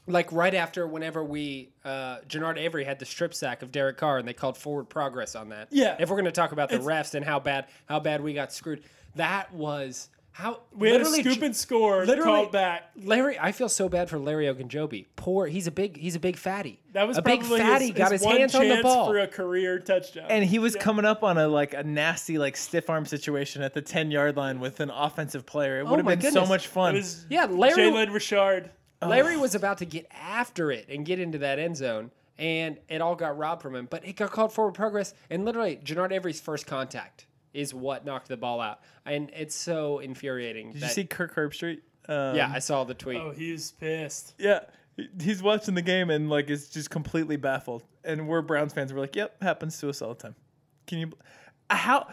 like 0.07 0.33
right 0.33 0.55
after 0.55 0.87
whenever 0.87 1.23
we 1.23 1.73
uh 1.85 2.19
Genard 2.29 2.59
Avery 2.59 2.85
had 2.85 2.99
the 2.99 3.05
strip 3.05 3.33
sack 3.35 3.63
of 3.63 3.71
Derek 3.71 3.97
Carr 3.97 4.19
and 4.19 4.27
they 4.27 4.33
called 4.33 4.57
forward 4.59 4.85
progress 4.89 5.35
on 5.37 5.49
that. 5.51 5.69
Yeah. 5.71 5.97
If 5.99 6.09
we're 6.11 6.17
gonna 6.17 6.33
talk 6.33 6.53
about 6.53 6.69
the 6.69 6.79
refs 6.79 7.15
and 7.15 7.25
how 7.25 7.39
bad 7.41 7.67
how 7.87 8.01
bad 8.01 8.21
we 8.23 8.33
got 8.35 8.53
screwed, 8.53 8.83
that 9.17 9.53
was 9.53 10.09
how 10.33 10.61
We 10.73 10.89
had 10.91 11.01
a 11.01 11.05
literally 11.05 11.23
scoop 11.23 11.43
and 11.43 11.57
score 11.57 12.07
called 12.07 12.53
back. 12.53 12.91
Larry, 13.03 13.39
I 13.39 13.53
feel 13.53 13.69
so 13.69 13.89
bad 13.89 14.09
for 14.09 14.19
Larry 14.19 14.47
Ogunjobi. 14.47 15.07
Poor, 15.17 15.47
he's 15.47 15.67
a 15.67 15.71
big, 15.71 15.97
he's 15.97 16.15
a 16.15 16.21
big 16.21 16.37
fatty. 16.37 16.81
That 16.93 17.07
was 17.07 17.19
a 17.19 17.23
big 17.23 17.43
fatty. 17.43 17.87
his, 17.89 17.95
got 17.95 18.13
his, 18.13 18.23
one 18.23 18.37
hands 18.37 18.55
on 18.55 18.69
the 18.69 18.81
ball. 18.83 19.07
for 19.09 19.19
a 19.19 19.27
career 19.27 19.79
touchdown. 19.79 20.27
and 20.31 20.45
he 20.45 20.59
was 20.59 20.75
Yeah. 20.77 20.83
coming 20.83 21.05
up 21.05 21.23
on 21.25 21.37
a 21.37 21.49
like 21.49 21.75
a 21.75 21.83
nasty 21.83 22.39
like 22.39 22.57
stiff 22.57 22.89
arm 22.89 23.07
situation 23.07 23.63
at 23.63 23.75
the 23.75 23.83
10 23.83 24.11
yard 24.11 24.37
line 24.37 24.61
with 24.61 24.81
an 24.81 24.91
offensive 24.91 25.47
player. 25.47 25.81
It 25.81 25.83
oh 25.83 25.91
would 25.91 25.97
have 25.99 26.07
my 26.07 26.15
been 26.17 26.33
so 26.33 26.47
much 26.47 26.67
fun. 26.69 26.95
was 26.95 27.27
Yeah, 27.29 27.45
Larry- 27.47 27.75
Jalen 27.91 28.13
Richard. 28.13 28.71
Larry 29.03 29.37
was 29.37 29.55
about 29.55 29.79
to 29.79 29.85
get 29.87 30.07
after 30.11 30.71
it 30.71 30.87
and 30.91 31.07
get 31.07 31.19
into 31.19 31.39
that 31.39 31.59
end 31.59 31.77
zone, 31.77 32.11
and 32.39 32.77
it 32.89 33.01
all 33.01 33.15
got 33.17 33.37
robbed 33.39 33.63
from 33.63 33.75
him. 33.75 33.89
But 33.91 34.07
it 34.07 34.15
got 34.17 34.31
called 34.31 34.53
forward 34.53 34.75
progress, 34.75 35.15
and 35.31 35.45
literally, 35.45 35.81
Genard 35.83 36.13
Avery's 36.13 36.41
first 36.41 36.67
contact 36.67 37.25
is 37.53 37.75
what 37.75 38.05
knocked 38.05 38.29
the 38.29 38.37
ball 38.37 38.61
out, 38.61 38.81
and 39.05 39.31
it's 39.37 39.55
so 39.55 39.99
infuriating. 39.99 40.73
Did 40.73 40.83
you 40.83 40.89
see 40.89 41.05
Kirk 41.05 41.35
Herbstreit? 41.35 41.79
Um, 42.09 42.37
Yeah, 42.37 42.51
I 42.53 42.59
saw 42.59 42.85
the 42.85 42.95
tweet. 42.95 43.19
Oh, 43.21 43.31
he's 43.31 43.73
pissed. 43.73 44.35
Yeah. 44.39 44.61
He's 45.21 45.43
watching 45.43 45.75
the 45.75 45.83
game 45.83 46.11
and 46.11 46.29
like 46.29 46.51
is 46.51 46.69
just 46.69 46.91
completely 46.91 47.37
baffled. 47.37 47.85
And 48.05 48.29
we're 48.29 48.43
Browns 48.43 48.75
fans. 48.75 48.93
We're 48.93 49.01
like, 49.01 49.17
"Yep, 49.17 49.43
happens 49.43 49.79
to 49.81 49.89
us 49.89 50.03
all 50.03 50.11
the 50.11 50.23
time." 50.23 50.35
Can 50.87 50.99
you 50.99 51.13
how 51.71 52.09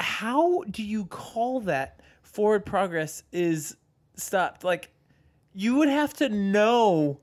how 0.00 0.62
do 0.70 0.82
you 0.82 1.04
call 1.06 1.60
that 1.60 2.00
forward 2.22 2.64
progress 2.64 3.22
is 3.32 3.76
stopped? 4.16 4.64
Like 4.64 4.90
you 5.52 5.76
would 5.76 5.88
have 5.88 6.14
to 6.14 6.28
know 6.28 7.20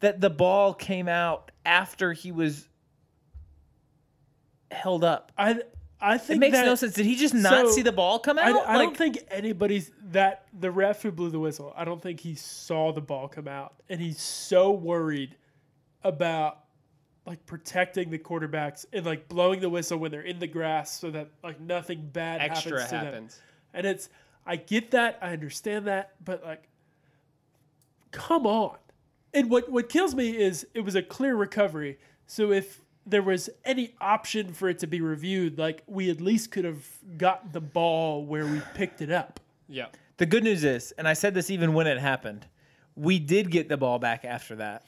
that 0.00 0.20
the 0.20 0.30
ball 0.30 0.74
came 0.74 1.08
out 1.08 1.50
after 1.64 2.12
he 2.12 2.32
was 2.32 2.68
held 4.70 5.04
up. 5.04 5.32
I 5.38 5.60
I 6.00 6.18
think 6.18 6.36
It 6.36 6.40
makes 6.40 6.56
that, 6.58 6.66
no 6.66 6.74
sense. 6.74 6.92
Did 6.94 7.06
he 7.06 7.16
just 7.16 7.32
not 7.34 7.66
so, 7.66 7.70
see 7.72 7.82
the 7.82 7.92
ball 7.92 8.18
come 8.18 8.38
out? 8.38 8.44
I 8.66 8.76
Like- 8.76 8.88
don't 8.88 8.96
think 8.96 9.18
anybody's 9.30 9.90
that 10.10 10.46
the 10.58 10.70
ref 10.70 11.02
who 11.02 11.10
blew 11.10 11.30
the 11.30 11.38
whistle. 11.40 11.72
I 11.76 11.84
don't 11.86 12.02
think 12.02 12.20
he 12.20 12.34
saw 12.34 12.92
the 12.92 13.00
ball 13.00 13.28
come 13.28 13.48
out, 13.48 13.74
and 13.88 14.00
he's 14.00 14.20
so 14.20 14.70
worried 14.72 15.36
about 16.04 16.64
like 17.24 17.44
protecting 17.46 18.10
the 18.10 18.18
quarterbacks 18.18 18.84
and 18.92 19.04
like 19.06 19.26
blowing 19.28 19.60
the 19.60 19.68
whistle 19.70 19.98
when 19.98 20.10
they're 20.12 20.20
in 20.20 20.38
the 20.38 20.46
grass 20.46 20.96
so 20.96 21.10
that 21.10 21.30
like 21.42 21.58
nothing 21.60 22.08
bad 22.12 22.40
Extra 22.40 22.72
happens 22.72 22.88
to 22.90 22.94
them. 22.96 23.04
happens. 23.06 23.40
And 23.74 23.86
it's 23.86 24.08
I 24.46 24.56
get 24.56 24.92
that, 24.92 25.18
I 25.20 25.32
understand 25.32 25.86
that, 25.86 26.12
but 26.24 26.44
like 26.44 26.68
come 28.12 28.46
on. 28.46 28.76
And 29.34 29.50
what 29.50 29.68
what 29.70 29.88
kills 29.88 30.14
me 30.14 30.30
is 30.36 30.66
it 30.74 30.80
was 30.80 30.94
a 30.94 31.02
clear 31.02 31.34
recovery. 31.36 31.98
So 32.26 32.52
if 32.52 32.80
there 33.06 33.22
was 33.22 33.48
any 33.64 33.94
option 34.00 34.52
for 34.52 34.68
it 34.68 34.80
to 34.80 34.86
be 34.86 35.00
reviewed, 35.00 35.58
like 35.58 35.82
we 35.86 36.10
at 36.10 36.20
least 36.20 36.50
could 36.50 36.64
have 36.64 36.84
gotten 37.16 37.50
the 37.52 37.60
ball 37.60 38.24
where 38.24 38.44
we 38.46 38.60
picked 38.74 39.00
it 39.00 39.10
up. 39.12 39.40
Yeah. 39.68 39.86
The 40.16 40.26
good 40.26 40.42
news 40.44 40.64
is, 40.64 40.92
and 40.98 41.06
I 41.06 41.12
said 41.12 41.34
this 41.34 41.50
even 41.50 41.72
when 41.74 41.86
it 41.86 41.98
happened, 41.98 42.46
we 42.96 43.18
did 43.18 43.50
get 43.50 43.68
the 43.68 43.76
ball 43.76 43.98
back 43.98 44.24
after 44.24 44.56
that. 44.56 44.84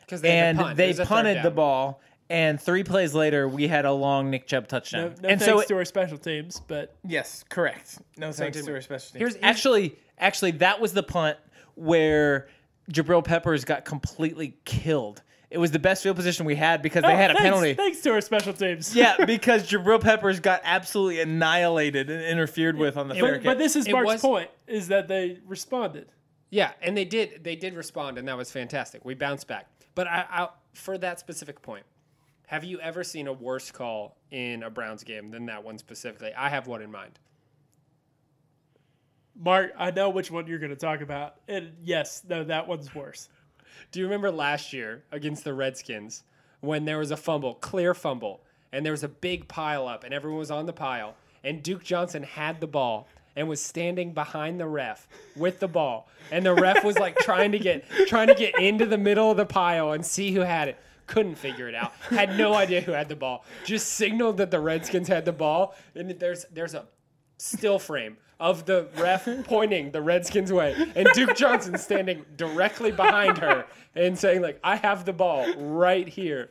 Because 0.00 0.22
and 0.24 0.58
they 0.76 0.92
punted 0.94 1.42
the 1.42 1.50
ball. 1.50 2.00
And 2.28 2.60
three 2.60 2.84
plays 2.84 3.12
later, 3.12 3.48
we 3.48 3.66
had 3.66 3.84
a 3.84 3.92
long 3.92 4.30
Nick 4.30 4.46
Chubb 4.46 4.68
touchdown. 4.68 5.14
no 5.20 5.28
and 5.28 5.40
thanks 5.40 5.44
so, 5.44 5.62
to 5.62 5.74
our 5.76 5.84
special 5.84 6.16
teams, 6.16 6.60
but 6.68 6.96
yes, 7.04 7.44
correct. 7.48 7.98
No 8.16 8.30
thanks 8.30 8.56
did 8.56 8.66
to 8.66 8.72
our 8.74 8.80
special 8.80 9.10
teams. 9.12 9.18
Here's- 9.18 9.32
here's- 9.34 9.44
actually, 9.44 9.96
actually, 10.16 10.52
that 10.52 10.80
was 10.80 10.92
the 10.92 11.02
punt 11.02 11.38
where 11.74 12.48
Jabril 12.92 13.24
Peppers 13.24 13.64
got 13.64 13.84
completely 13.84 14.56
killed. 14.64 15.22
It 15.50 15.58
was 15.58 15.72
the 15.72 15.80
best 15.80 16.02
field 16.04 16.14
position 16.14 16.46
we 16.46 16.54
had 16.54 16.80
because 16.80 17.02
they 17.02 17.12
Oh, 17.12 17.16
had 17.16 17.30
a 17.32 17.34
thanks, 17.34 17.42
penalty. 17.42 17.74
Thanks 17.74 18.00
to 18.02 18.12
our 18.12 18.20
special 18.20 18.52
teams. 18.52 18.94
yeah, 18.94 19.24
because 19.26 19.68
Jabril 19.68 20.00
Peppers 20.00 20.38
got 20.38 20.60
absolutely 20.62 21.20
annihilated 21.20 22.08
and 22.08 22.22
interfered 22.24 22.76
with 22.76 22.96
on 22.96 23.08
the 23.08 23.14
fair 23.16 23.34
But, 23.38 23.42
but 23.44 23.58
this 23.58 23.74
is 23.74 23.86
It 23.88 23.92
Mark's 23.92 24.06
was- 24.12 24.20
point: 24.20 24.50
is 24.68 24.88
that 24.88 25.08
they 25.08 25.38
responded. 25.46 26.12
Yeah, 26.50 26.72
and 26.82 26.96
they 26.96 27.04
did. 27.04 27.42
They 27.44 27.56
did 27.56 27.74
respond, 27.74 28.16
and 28.18 28.26
that 28.28 28.36
was 28.36 28.50
fantastic. 28.52 29.04
We 29.04 29.14
bounced 29.14 29.46
back. 29.48 29.66
But 29.96 30.06
I, 30.06 30.24
I, 30.30 30.48
for 30.72 30.96
that 30.98 31.18
specific 31.20 31.60
point, 31.62 31.84
have 32.46 32.62
you 32.64 32.80
ever 32.80 33.02
seen 33.04 33.26
a 33.26 33.32
worse 33.32 33.70
call 33.72 34.16
in 34.30 34.62
a 34.62 34.70
Browns 34.70 35.02
game 35.04 35.30
than 35.30 35.46
that 35.46 35.62
one 35.64 35.78
specifically? 35.78 36.32
I 36.36 36.48
have 36.48 36.66
one 36.68 36.80
in 36.82 36.90
mind. 36.92 37.18
Mark, 39.36 39.72
I 39.78 39.90
know 39.90 40.10
which 40.10 40.30
one 40.30 40.46
you're 40.46 40.58
going 40.58 40.70
to 40.70 40.76
talk 40.76 41.00
about, 41.00 41.36
and 41.48 41.72
yes, 41.82 42.22
no, 42.28 42.44
that 42.44 42.66
one's 42.68 42.94
worse. 42.94 43.28
Do 43.92 44.00
you 44.00 44.06
remember 44.06 44.30
last 44.30 44.72
year 44.72 45.04
against 45.12 45.44
the 45.44 45.54
Redskins 45.54 46.24
when 46.60 46.84
there 46.84 46.98
was 46.98 47.10
a 47.10 47.16
fumble, 47.16 47.54
clear 47.54 47.94
fumble, 47.94 48.42
and 48.72 48.84
there 48.84 48.92
was 48.92 49.02
a 49.02 49.08
big 49.08 49.48
pile 49.48 49.88
up, 49.88 50.04
and 50.04 50.14
everyone 50.14 50.38
was 50.38 50.50
on 50.50 50.66
the 50.66 50.72
pile, 50.72 51.16
and 51.42 51.62
Duke 51.62 51.82
Johnson 51.82 52.22
had 52.22 52.60
the 52.60 52.66
ball 52.66 53.08
and 53.36 53.48
was 53.48 53.62
standing 53.62 54.12
behind 54.12 54.60
the 54.60 54.66
ref 54.66 55.08
with 55.36 55.60
the 55.60 55.68
ball, 55.68 56.08
and 56.30 56.44
the 56.44 56.54
ref 56.54 56.84
was 56.84 56.98
like 56.98 57.16
trying 57.18 57.52
to 57.52 57.58
get 57.58 57.84
trying 58.06 58.28
to 58.28 58.34
get 58.34 58.58
into 58.58 58.86
the 58.86 58.98
middle 58.98 59.30
of 59.30 59.36
the 59.36 59.46
pile 59.46 59.92
and 59.92 60.04
see 60.04 60.32
who 60.32 60.40
had 60.40 60.68
it. 60.68 60.78
Couldn't 61.06 61.36
figure 61.36 61.68
it 61.68 61.74
out. 61.74 61.92
Had 62.10 62.38
no 62.38 62.54
idea 62.54 62.80
who 62.80 62.92
had 62.92 63.08
the 63.08 63.16
ball. 63.16 63.44
Just 63.64 63.94
signaled 63.94 64.36
that 64.36 64.50
the 64.50 64.60
Redskins 64.60 65.08
had 65.08 65.24
the 65.24 65.32
ball, 65.32 65.74
and 65.94 66.10
there's 66.20 66.44
there's 66.52 66.74
a 66.74 66.86
still 67.38 67.78
frame 67.78 68.16
of 68.40 68.64
the 68.64 68.88
ref 68.96 69.28
pointing 69.44 69.90
the 69.90 70.00
Redskins 70.00 70.52
way 70.52 70.74
and 70.96 71.06
Duke 71.12 71.36
Johnson 71.36 71.76
standing 71.78 72.24
directly 72.36 72.90
behind 72.90 73.38
her 73.38 73.66
and 73.94 74.18
saying 74.18 74.40
like 74.40 74.58
I 74.64 74.76
have 74.76 75.04
the 75.04 75.12
ball 75.12 75.46
right 75.56 76.08
here. 76.08 76.50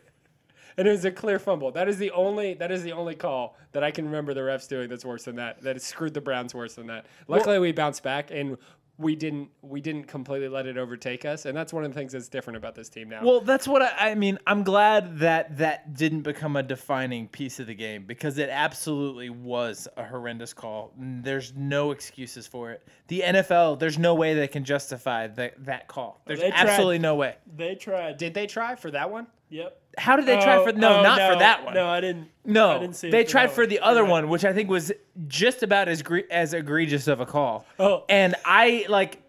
And 0.77 0.87
it 0.87 0.91
was 0.91 1.03
a 1.03 1.11
clear 1.11 1.39
fumble. 1.39 1.71
That 1.71 1.89
is 1.89 1.97
the 1.97 2.11
only 2.11 2.53
that 2.53 2.71
is 2.71 2.83
the 2.83 2.93
only 2.93 3.15
call 3.15 3.57
that 3.73 3.83
I 3.83 3.91
can 3.91 4.05
remember 4.05 4.33
the 4.33 4.41
refs 4.41 4.67
doing 4.67 4.87
that's 4.87 5.03
worse 5.03 5.23
than 5.23 5.35
that. 5.35 5.61
That 5.61 5.75
has 5.75 5.83
screwed 5.83 6.13
the 6.13 6.21
Browns 6.21 6.55
worse 6.55 6.75
than 6.75 6.87
that. 6.87 7.07
Luckily 7.27 7.59
we 7.59 7.71
bounced 7.71 8.03
back 8.03 8.31
and 8.31 8.57
we 8.99 9.15
didn't 9.15 9.49
we 9.61 9.79
didn't 9.79 10.03
completely 10.03 10.49
let 10.49 10.67
it 10.67 10.77
overtake 10.77 11.23
us 11.23 11.45
and 11.45 11.55
that's 11.55 11.71
one 11.71 11.85
of 11.85 11.91
the 11.91 11.97
things 11.97 12.11
that's 12.11 12.27
different 12.27 12.57
about 12.57 12.75
this 12.75 12.89
team 12.89 13.09
now. 13.09 13.21
Well, 13.23 13.39
that's 13.39 13.67
what 13.67 13.81
I, 13.81 14.11
I 14.11 14.15
mean. 14.15 14.37
I'm 14.45 14.63
glad 14.63 15.19
that 15.19 15.57
that 15.57 15.95
didn't 15.95 16.21
become 16.23 16.57
a 16.57 16.63
defining 16.63 17.29
piece 17.29 17.59
of 17.61 17.67
the 17.67 17.73
game 17.73 18.03
because 18.05 18.37
it 18.37 18.49
absolutely 18.49 19.29
was 19.29 19.87
a 19.95 20.03
horrendous 20.03 20.53
call. 20.53 20.93
There's 20.97 21.53
no 21.55 21.91
excuses 21.91 22.45
for 22.45 22.71
it. 22.71 22.85
The 23.07 23.21
NFL, 23.25 23.79
there's 23.79 23.97
no 23.97 24.15
way 24.15 24.33
they 24.33 24.49
can 24.49 24.65
justify 24.65 25.27
that 25.27 25.65
that 25.65 25.87
call. 25.87 26.21
There's 26.27 26.41
They 26.41 26.49
tried. 26.51 26.67
absolutely 26.67 26.99
no 26.99 27.15
way. 27.15 27.35
They 27.55 27.75
tried. 27.75 28.17
Did 28.17 28.33
they 28.33 28.47
try 28.47 28.75
for 28.75 28.91
that 28.91 29.09
one? 29.09 29.27
Yep. 29.49 29.81
How 29.99 30.15
did 30.15 30.25
they 30.25 30.35
try 30.39 30.57
Oh, 30.57 30.63
for 30.65 30.71
no, 30.73 30.99
oh, 30.99 31.03
not 31.03 31.17
no, 31.19 31.33
for 31.33 31.39
that 31.39 31.65
one. 31.65 31.73
No, 31.73 31.87
I 31.87 32.01
didn't. 32.01 32.29
No, 32.45 32.71
I 32.71 32.79
didn't 32.79 32.95
see. 32.95 33.11
they 33.11 33.21
it 33.21 33.29
tried 33.29 33.51
for 33.51 33.61
one. 33.63 33.69
the 33.69 33.79
other 33.79 34.01
You're 34.01 34.09
one, 34.09 34.29
which 34.29 34.43
I 34.45 34.53
think 34.53 34.69
was 34.69 34.91
just 35.27 35.61
about 35.63 35.87
as 35.87 36.01
gre- 36.01 36.29
as 36.31 36.53
egregious 36.53 37.07
of 37.07 37.19
a 37.19 37.25
call. 37.25 37.65
Oh. 37.77 38.05
and 38.09 38.35
I 38.45 38.85
like. 38.89 39.21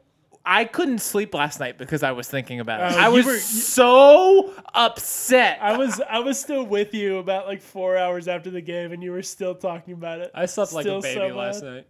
I 0.43 0.65
couldn't 0.65 1.01
sleep 1.01 1.35
last 1.35 1.61
night 1.61 1.77
because 1.77 2.03
I 2.03 2.13
was 2.13 2.27
thinking 2.27 2.61
about 2.61 2.81
it. 2.81 2.97
Oh, 2.97 2.99
I 3.01 3.09
was 3.11 3.27
were- 3.27 3.33
you- 3.33 3.39
so 3.39 4.55
upset. 4.75 5.59
I 5.61 5.77
was 5.77 6.01
I 6.01 6.21
was 6.21 6.41
still 6.41 6.65
with 6.65 6.95
you 6.95 7.19
about 7.19 7.47
like 7.47 7.61
four 7.61 7.99
hours 7.99 8.27
after 8.27 8.51
the 8.51 8.63
game, 8.63 8.93
and 8.93 9.03
you 9.03 9.13
were 9.13 9.23
still 9.23 9.55
talking 9.55 9.93
about 9.93 10.21
it. 10.21 10.31
I 10.35 10.47
slept 10.47 10.73
like 10.73 10.87
a 10.87 10.99
baby 11.01 11.15
so 11.31 11.37
last 11.37 11.63
night. 11.63 11.87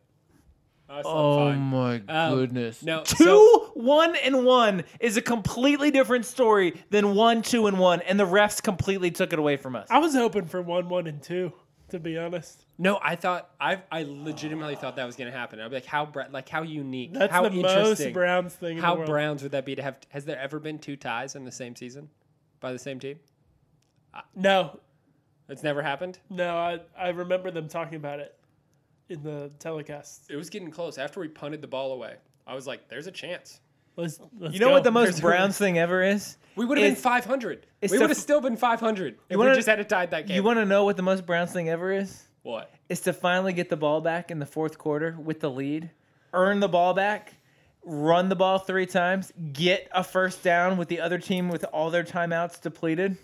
I 0.90 1.02
slept 1.02 1.06
Oh 1.06 1.36
fine. 1.50 1.60
my 1.60 2.02
Um, 2.08 2.34
goodness. 2.34 2.82
no, 2.82 3.02
two, 3.04 3.24
so- 3.24 3.70
one, 3.74 4.16
and 4.16 4.44
one 4.44 4.82
is 4.98 5.16
a 5.16 5.22
completely 5.22 5.90
different 5.92 6.24
story 6.26 6.82
than 6.90 7.14
one, 7.14 7.42
two, 7.42 7.68
and 7.68 7.78
one, 7.78 8.00
and 8.02 8.18
the 8.18 8.26
refs 8.26 8.60
completely 8.62 9.10
took 9.12 9.32
it 9.32 9.38
away 9.38 9.56
from 9.56 9.76
us. 9.76 9.86
I 9.90 9.98
was 9.98 10.14
hoping 10.14 10.46
for 10.46 10.60
one, 10.60 10.88
one, 10.88 11.06
and 11.06 11.22
two. 11.22 11.52
To 11.90 11.98
be 11.98 12.16
honest, 12.16 12.66
No, 12.78 13.00
I 13.02 13.16
thought 13.16 13.50
I 13.60 13.82
I 13.90 14.04
legitimately 14.06 14.76
thought 14.76 14.94
that 14.94 15.06
was 15.06 15.16
going 15.16 15.28
to 15.30 15.36
happen. 15.36 15.58
I'd 15.60 15.68
be 15.70 15.74
like, 15.74 15.84
how 15.86 16.06
Bra- 16.06 16.26
like 16.30 16.48
how 16.48 16.62
unique, 16.62 17.12
that's 17.14 17.32
how 17.32 17.48
the 17.48 17.60
most 17.62 18.12
Browns 18.12 18.54
thing. 18.54 18.76
in 18.76 18.82
how 18.82 18.92
the 18.94 18.98
world. 19.00 19.10
Browns 19.10 19.42
would 19.42 19.50
that 19.52 19.64
be 19.64 19.74
to 19.74 19.82
have? 19.82 19.96
Has 20.10 20.24
there 20.24 20.38
ever 20.38 20.60
been 20.60 20.78
two 20.78 20.94
ties 20.96 21.34
in 21.34 21.44
the 21.44 21.50
same 21.50 21.74
season 21.74 22.08
by 22.60 22.72
the 22.72 22.78
same 22.78 23.00
team? 23.00 23.18
No, 24.36 24.78
It's 25.48 25.62
never 25.64 25.82
happened. 25.82 26.20
no, 26.28 26.56
I 26.56 26.80
I 26.96 27.08
remember 27.08 27.50
them 27.50 27.68
talking 27.68 27.96
about 27.96 28.20
it 28.20 28.36
in 29.10 29.22
the 29.22 29.50
telecast. 29.58 30.30
It 30.30 30.36
was 30.36 30.48
getting 30.50 30.70
close 30.70 30.96
after 30.98 31.20
we 31.20 31.28
punted 31.28 31.60
the 31.60 31.66
ball 31.66 31.92
away. 31.92 32.14
I 32.46 32.54
was 32.54 32.66
like, 32.66 32.88
"There's 32.88 33.06
a 33.06 33.12
chance." 33.12 33.60
Let's, 33.96 34.20
let's 34.38 34.54
you 34.54 34.60
know 34.60 34.68
go. 34.68 34.72
what 34.72 34.84
the 34.84 34.90
most 34.92 35.06
There's- 35.06 35.20
Browns 35.20 35.58
thing 35.58 35.78
ever 35.78 36.02
is? 36.02 36.38
We 36.56 36.64
would 36.64 36.78
have 36.78 36.86
been 36.86 36.96
500. 36.96 37.66
We 37.82 37.88
would 37.88 38.00
have 38.02 38.10
f- 38.12 38.16
still 38.16 38.40
been 38.40 38.56
500 38.56 39.18
if 39.28 39.36
wanna- 39.36 39.50
we 39.50 39.56
just 39.56 39.68
had 39.68 39.80
it 39.80 39.88
tied 39.88 40.12
that 40.12 40.26
game. 40.26 40.36
You 40.36 40.42
want 40.42 40.58
to 40.58 40.64
know 40.64 40.84
what 40.84 40.96
the 40.96 41.02
most 41.02 41.26
Browns 41.26 41.52
thing 41.52 41.68
ever 41.68 41.92
is? 41.92 42.24
what? 42.42 42.72
Is 42.88 43.00
to 43.02 43.12
finally 43.12 43.52
get 43.52 43.68
the 43.68 43.76
ball 43.76 44.00
back 44.00 44.30
in 44.30 44.38
the 44.38 44.46
fourth 44.46 44.78
quarter 44.78 45.16
with 45.22 45.40
the 45.40 45.50
lead, 45.50 45.90
earn 46.32 46.60
the 46.60 46.68
ball 46.68 46.94
back, 46.94 47.34
run 47.84 48.28
the 48.30 48.36
ball 48.36 48.58
three 48.58 48.86
times, 48.86 49.32
get 49.52 49.88
a 49.92 50.02
first 50.02 50.42
down 50.42 50.76
with 50.78 50.88
the 50.88 51.00
other 51.00 51.18
team 51.18 51.48
with 51.50 51.64
all 51.64 51.90
their 51.90 52.04
timeouts 52.04 52.60
depleted, 52.60 53.16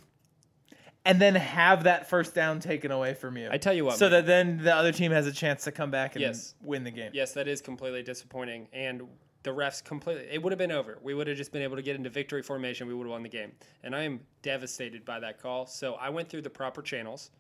and 1.07 1.21
then 1.21 1.35
have 1.37 1.85
that 1.85 2.09
first 2.11 2.35
down 2.35 2.61
taken 2.61 2.91
away 2.91 3.15
from 3.15 3.37
you. 3.37 3.49
I 3.51 3.59
tell 3.59 3.73
you 3.73 3.85
what, 3.85 3.97
so 3.97 4.07
Mike. 4.07 4.11
that 4.13 4.27
then 4.27 4.59
the 4.63 4.75
other 4.75 4.93
team 4.93 5.13
has 5.13 5.27
a 5.27 5.33
chance 5.33 5.65
to 5.65 5.73
come 5.73 5.91
back 5.91 6.15
and 6.17 6.23
Yes. 6.23 6.55
win 6.63 6.85
the 6.85 6.91
game. 6.91 7.11
Yes, 7.15 7.33
that 7.33 7.49
is 7.49 7.61
completely 7.61 8.03
disappointing. 8.03 8.69
And 8.73 9.03
the 9.43 9.51
refs 9.51 9.83
completely, 9.85 10.27
it 10.31 10.43
would 10.43 10.51
have 10.53 10.59
been 10.59 10.73
over. 10.73 10.99
We 11.03 11.15
would 11.15 11.29
have 11.29 11.37
just 11.37 11.53
been 11.53 11.63
able 11.63 11.77
to 11.77 11.83
get 11.83 11.95
into 11.97 12.11
victory 12.11 12.43
formation. 12.43 12.89
We 12.89 12.95
would 12.95 13.05
have 13.05 13.13
won 13.13 13.23
the 13.23 13.29
game. 13.29 13.53
And 13.85 13.95
I 13.95 14.03
am 14.03 14.21
devastated 14.43 15.05
by 15.05 15.21
that 15.21 15.41
call. 15.41 15.67
So 15.67 15.95
I 15.95 16.11
went 16.11 16.29
through 16.29 16.43
the 16.43 16.51
proper 16.51 16.83
channels 16.83 17.31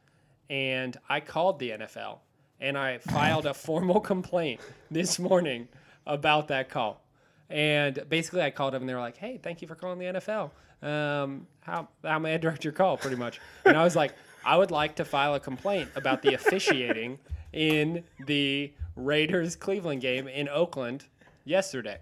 and 0.48 0.96
I 1.08 1.20
called 1.20 1.58
the 1.58 1.70
NFL 1.70 2.20
and 2.60 2.78
I 2.78 2.98
filed 2.98 3.46
a 3.46 3.52
formal 3.54 4.00
complaint 4.12 4.60
this 4.90 5.18
morning 5.18 5.68
about 6.06 6.48
that 6.48 6.68
call. 6.68 7.02
And 7.50 8.04
basically, 8.08 8.42
I 8.42 8.50
called 8.50 8.74
them 8.74 8.82
and 8.82 8.88
they 8.88 8.94
were 8.94 9.00
like, 9.00 9.16
hey, 9.16 9.38
thank 9.42 9.62
you 9.62 9.68
for 9.68 9.74
calling 9.74 9.98
the 9.98 10.06
NFL. 10.06 10.50
Um, 10.82 11.46
how, 11.60 11.88
how 12.04 12.18
may 12.18 12.34
I 12.34 12.36
direct 12.36 12.64
your 12.64 12.72
call, 12.72 12.96
pretty 12.96 13.16
much? 13.16 13.40
And 13.64 13.76
I 13.76 13.84
was 13.84 13.96
like, 13.96 14.14
I 14.44 14.56
would 14.56 14.70
like 14.70 14.96
to 14.96 15.04
file 15.04 15.34
a 15.34 15.40
complaint 15.40 15.88
about 15.96 16.22
the 16.22 16.34
officiating 16.34 17.18
in 17.52 18.04
the 18.26 18.72
Raiders 18.96 19.56
Cleveland 19.56 20.00
game 20.00 20.28
in 20.28 20.48
Oakland 20.48 21.04
yesterday. 21.44 21.98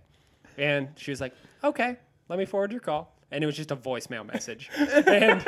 And 0.59 0.89
she 0.97 1.11
was 1.11 1.21
like, 1.21 1.35
okay, 1.63 1.97
let 2.29 2.39
me 2.39 2.45
forward 2.45 2.71
your 2.73 2.81
call. 2.81 3.15
And 3.31 3.43
it 3.43 3.47
was 3.47 3.57
just 3.57 3.71
a 3.71 3.77
voicemail 3.77 4.25
message. 4.31 4.71
and, 4.79 5.45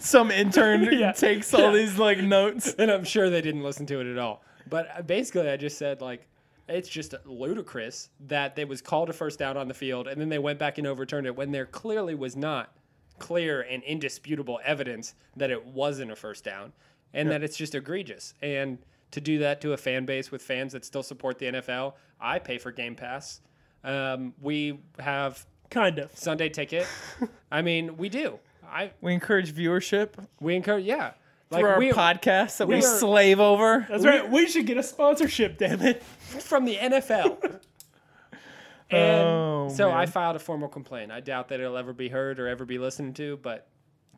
Some 0.00 0.30
intern 0.30 0.82
Yeah. 0.92 1.12
takes 1.12 1.52
all 1.54 1.72
these 1.72 1.96
like 1.98 2.18
notes. 2.18 2.74
and 2.78 2.90
I'm 2.90 3.04
sure 3.04 3.30
they 3.30 3.40
didn't 3.40 3.62
listen 3.62 3.86
to 3.86 4.00
it 4.00 4.06
at 4.10 4.18
all. 4.18 4.42
But 4.68 4.88
uh, 4.96 5.02
basically, 5.02 5.48
I 5.48 5.56
just 5.56 5.78
said, 5.78 6.00
like, 6.00 6.26
it's 6.70 6.88
just 6.88 7.14
ludicrous 7.24 8.08
that 8.20 8.56
they 8.56 8.64
was 8.64 8.80
called 8.80 9.10
a 9.10 9.12
first 9.12 9.38
down 9.38 9.56
on 9.56 9.68
the 9.68 9.74
field 9.74 10.08
and 10.08 10.20
then 10.20 10.28
they 10.28 10.38
went 10.38 10.58
back 10.58 10.78
and 10.78 10.86
overturned 10.86 11.26
it 11.26 11.36
when 11.36 11.50
there 11.50 11.66
clearly 11.66 12.14
was 12.14 12.36
not 12.36 12.72
clear 13.18 13.62
and 13.62 13.82
indisputable 13.84 14.58
evidence 14.64 15.14
that 15.36 15.50
it 15.50 15.64
wasn't 15.66 16.10
a 16.10 16.16
first 16.16 16.42
down 16.42 16.72
and 17.14 17.30
that 17.30 17.42
it's 17.42 17.56
just 17.56 17.74
egregious. 17.74 18.34
And 18.42 18.78
to 19.12 19.20
do 19.20 19.38
that 19.38 19.60
to 19.62 19.72
a 19.72 19.76
fan 19.76 20.04
base 20.06 20.30
with 20.30 20.42
fans 20.42 20.72
that 20.72 20.84
still 20.84 21.02
support 21.02 21.38
the 21.38 21.46
NFL, 21.46 21.94
I 22.20 22.38
pay 22.38 22.58
for 22.58 22.72
Game 22.72 22.94
Pass. 22.94 23.40
Um, 23.82 24.34
we 24.40 24.80
have 24.98 25.46
kind 25.70 25.98
of. 25.98 26.16
Sunday 26.16 26.48
ticket. 26.48 26.86
I 27.52 27.62
mean, 27.62 27.96
we 27.96 28.08
do. 28.08 28.38
I 28.64 28.92
We 29.00 29.12
encourage 29.12 29.52
viewership 29.52 30.10
we 30.40 30.54
encourage 30.54 30.84
yeah. 30.84 31.12
Through 31.50 31.68
our 31.68 31.78
we 31.78 31.90
podcast 31.92 32.58
that 32.58 32.68
we, 32.68 32.76
we 32.76 32.80
are- 32.80 32.98
slave 32.98 33.40
over. 33.40 33.86
That's 33.88 34.04
right. 34.04 34.28
We 34.30 34.46
should 34.48 34.66
get 34.66 34.76
a 34.76 34.82
sponsorship. 34.82 35.58
Damn 35.58 35.82
it. 35.82 36.02
from 36.02 36.64
the 36.64 36.76
NFL. 36.76 37.42
and 38.90 39.22
Oh, 39.26 39.68
so 39.74 39.90
I 39.90 40.06
filed 40.06 40.36
a 40.36 40.38
formal 40.40 40.68
complaint. 40.68 41.12
I 41.12 41.20
doubt 41.20 41.48
that 41.48 41.60
it'll 41.60 41.76
ever 41.76 41.92
be 41.92 42.08
heard 42.08 42.38
or 42.40 42.48
ever 42.48 42.64
be 42.64 42.78
listened 42.78 43.16
to, 43.16 43.38
but 43.42 43.66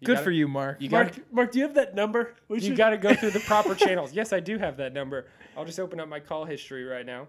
Good 0.05 0.15
gotta- 0.15 0.25
for 0.25 0.31
you, 0.31 0.49
Mark. 0.49 0.81
You 0.81 0.89
got 0.89 1.05
Mark, 1.17 1.33
Mark, 1.33 1.53
do 1.53 1.59
you 1.59 1.65
have 1.65 1.75
that 1.75 1.95
number? 1.95 2.35
We 2.49 2.59
you 2.59 2.69
should- 2.69 2.77
got 2.77 2.91
to 2.91 2.99
go 2.99 3.15
through 3.15 3.31
the 3.31 3.41
proper 3.41 3.75
channels. 3.77 4.13
Yes, 4.13 4.33
I 4.33 4.41
do 4.41 4.59
have 4.59 4.77
that 4.79 4.93
number. 4.93 5.27
I'll 5.57 5.65
just 5.65 5.79
open 5.81 6.01
up 6.01 6.09
my 6.09 6.21
call 6.21 6.45
history 6.45 6.85
right 6.85 7.07
now. 7.07 7.29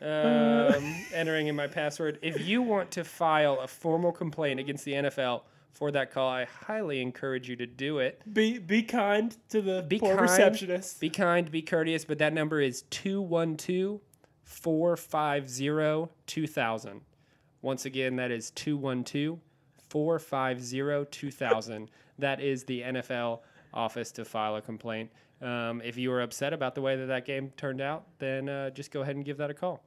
Um, 0.00 1.04
entering 1.14 1.46
in 1.46 1.54
my 1.54 1.68
password. 1.68 2.18
If 2.22 2.46
you 2.46 2.60
want 2.62 2.90
to 2.92 3.04
file 3.04 3.60
a 3.60 3.68
formal 3.68 4.10
complaint 4.10 4.58
against 4.58 4.84
the 4.84 4.92
NFL 4.92 5.42
for 5.72 5.90
that 5.90 6.12
call, 6.12 6.28
I 6.28 6.44
highly 6.44 7.00
encourage 7.00 7.48
you 7.48 7.56
to 7.56 7.66
do 7.66 7.98
it. 7.98 8.22
be 8.32 8.58
be 8.58 8.82
kind 8.82 9.36
to 9.48 9.60
the 9.62 9.82
Be 9.82 9.98
poor 9.98 10.10
kind. 10.10 10.20
receptionist. 10.20 11.00
Be 11.00 11.10
kind, 11.10 11.50
be 11.50 11.62
courteous, 11.62 12.04
but 12.04 12.18
that 12.18 12.32
number 12.32 12.60
is 12.60 12.82
212 12.90 14.00
450 14.44 16.12
2000. 16.26 17.00
Once 17.62 17.84
again, 17.86 18.16
that 18.16 18.30
is 18.30 18.50
212 18.50 19.38
450 19.88 21.06
2000. 21.10 21.90
That 22.18 22.40
is 22.40 22.64
the 22.64 22.82
NFL 22.82 23.40
office 23.72 24.12
to 24.12 24.24
file 24.24 24.56
a 24.56 24.62
complaint. 24.62 25.10
Um, 25.40 25.80
if 25.84 25.96
you 25.96 26.10
were 26.10 26.22
upset 26.22 26.52
about 26.52 26.74
the 26.74 26.82
way 26.82 26.96
that 26.96 27.06
that 27.06 27.24
game 27.24 27.50
turned 27.56 27.80
out, 27.80 28.04
then 28.18 28.48
uh, 28.48 28.70
just 28.70 28.90
go 28.92 29.00
ahead 29.02 29.16
and 29.16 29.24
give 29.24 29.38
that 29.38 29.50
a 29.50 29.54
call. 29.54 29.82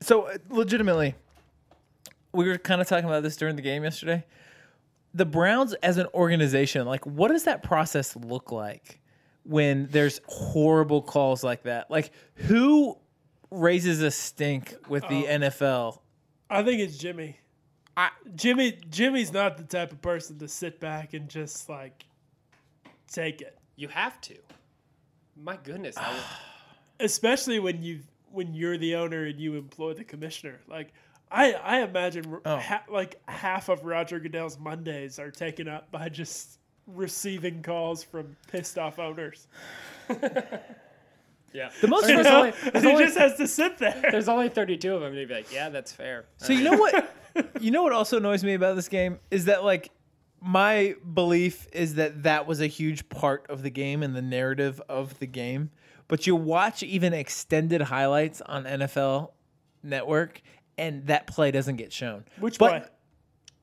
So 0.00 0.22
uh, 0.22 0.38
legitimately, 0.50 1.14
we 2.32 2.46
were 2.46 2.58
kind 2.58 2.80
of 2.80 2.86
talking 2.86 3.06
about 3.06 3.22
this 3.22 3.36
during 3.36 3.56
the 3.56 3.62
game 3.62 3.84
yesterday. 3.84 4.24
The 5.18 5.26
Browns 5.26 5.74
as 5.74 5.96
an 5.98 6.06
organization, 6.14 6.86
like 6.86 7.04
what 7.04 7.32
does 7.32 7.42
that 7.44 7.64
process 7.64 8.14
look 8.14 8.52
like 8.52 9.00
when 9.42 9.88
there's 9.90 10.20
horrible 10.26 11.02
calls 11.02 11.42
like 11.42 11.64
that? 11.64 11.90
Like 11.90 12.12
who 12.34 12.96
raises 13.50 14.00
a 14.00 14.12
stink 14.12 14.76
with 14.88 15.02
the 15.08 15.26
um, 15.28 15.42
NFL? 15.42 15.98
I 16.48 16.62
think 16.62 16.80
it's 16.80 16.96
Jimmy. 16.96 17.36
I- 17.96 18.10
Jimmy 18.36 18.78
Jimmy's 18.90 19.32
not 19.32 19.56
the 19.56 19.64
type 19.64 19.90
of 19.90 20.00
person 20.00 20.38
to 20.38 20.46
sit 20.46 20.78
back 20.78 21.14
and 21.14 21.28
just 21.28 21.68
like 21.68 22.04
take 23.10 23.40
it. 23.40 23.58
You 23.74 23.88
have 23.88 24.20
to. 24.20 24.36
My 25.36 25.56
goodness. 25.56 25.96
I 25.96 26.12
would- 26.12 26.22
especially 27.00 27.58
when 27.58 27.82
you 27.82 28.02
when 28.30 28.54
you're 28.54 28.78
the 28.78 28.94
owner 28.94 29.24
and 29.24 29.40
you 29.40 29.56
employ 29.56 29.94
the 29.94 30.04
commissioner. 30.04 30.60
Like 30.68 30.92
I 31.30 31.52
I 31.54 31.80
imagine 31.82 32.38
Oh. 32.44 32.56
ha- 32.58 32.84
like 32.88 33.20
half 33.28 33.68
of 33.68 33.84
Roger 33.84 34.18
Goodell's 34.20 34.58
Mondays 34.58 35.18
are 35.18 35.30
taken 35.30 35.68
up 35.68 35.90
by 35.90 36.08
just 36.08 36.58
receiving 36.86 37.62
calls 37.62 38.02
from 38.02 38.36
pissed 38.50 38.78
off 38.78 38.98
owners. 38.98 39.46
yeah. 41.52 41.70
The 41.80 41.88
most 41.88 42.06
There's 42.06 42.26
frustrating- 42.26 42.60
only, 42.74 42.80
he 42.80 42.86
only- 42.94 43.04
just 43.04 43.18
has 43.18 43.36
to 43.36 43.46
sit 43.48 43.78
there. 43.78 44.00
there's 44.10 44.28
only 44.28 44.48
32 44.48 44.94
of 44.94 45.00
them. 45.00 45.10
And 45.10 45.18
he'd 45.18 45.28
be 45.28 45.34
like, 45.34 45.52
yeah, 45.52 45.68
that's 45.68 45.92
fair. 45.92 46.26
So 46.38 46.52
you 46.52 46.64
know 46.64 46.76
what? 46.76 47.14
you 47.60 47.70
know 47.70 47.82
what 47.82 47.92
also 47.92 48.16
annoys 48.18 48.42
me 48.44 48.54
about 48.54 48.76
this 48.76 48.88
game 48.88 49.18
is 49.30 49.46
that 49.46 49.64
like 49.64 49.90
my 50.40 50.94
belief 51.14 51.66
is 51.72 51.94
that 51.96 52.22
that 52.22 52.46
was 52.46 52.60
a 52.60 52.66
huge 52.66 53.08
part 53.08 53.46
of 53.50 53.62
the 53.62 53.70
game 53.70 54.02
and 54.02 54.14
the 54.14 54.22
narrative 54.22 54.80
of 54.88 55.18
the 55.18 55.26
game. 55.26 55.70
But 56.06 56.26
you 56.26 56.36
watch 56.36 56.82
even 56.82 57.12
extended 57.12 57.82
highlights 57.82 58.40
on 58.40 58.64
NFL 58.64 59.32
Network, 59.82 60.40
and 60.78 61.06
that 61.08 61.26
play 61.26 61.50
doesn't 61.50 61.76
get 61.76 61.92
shown. 61.92 62.24
Which 62.40 62.58
But 62.58 62.72
way? 62.72 62.82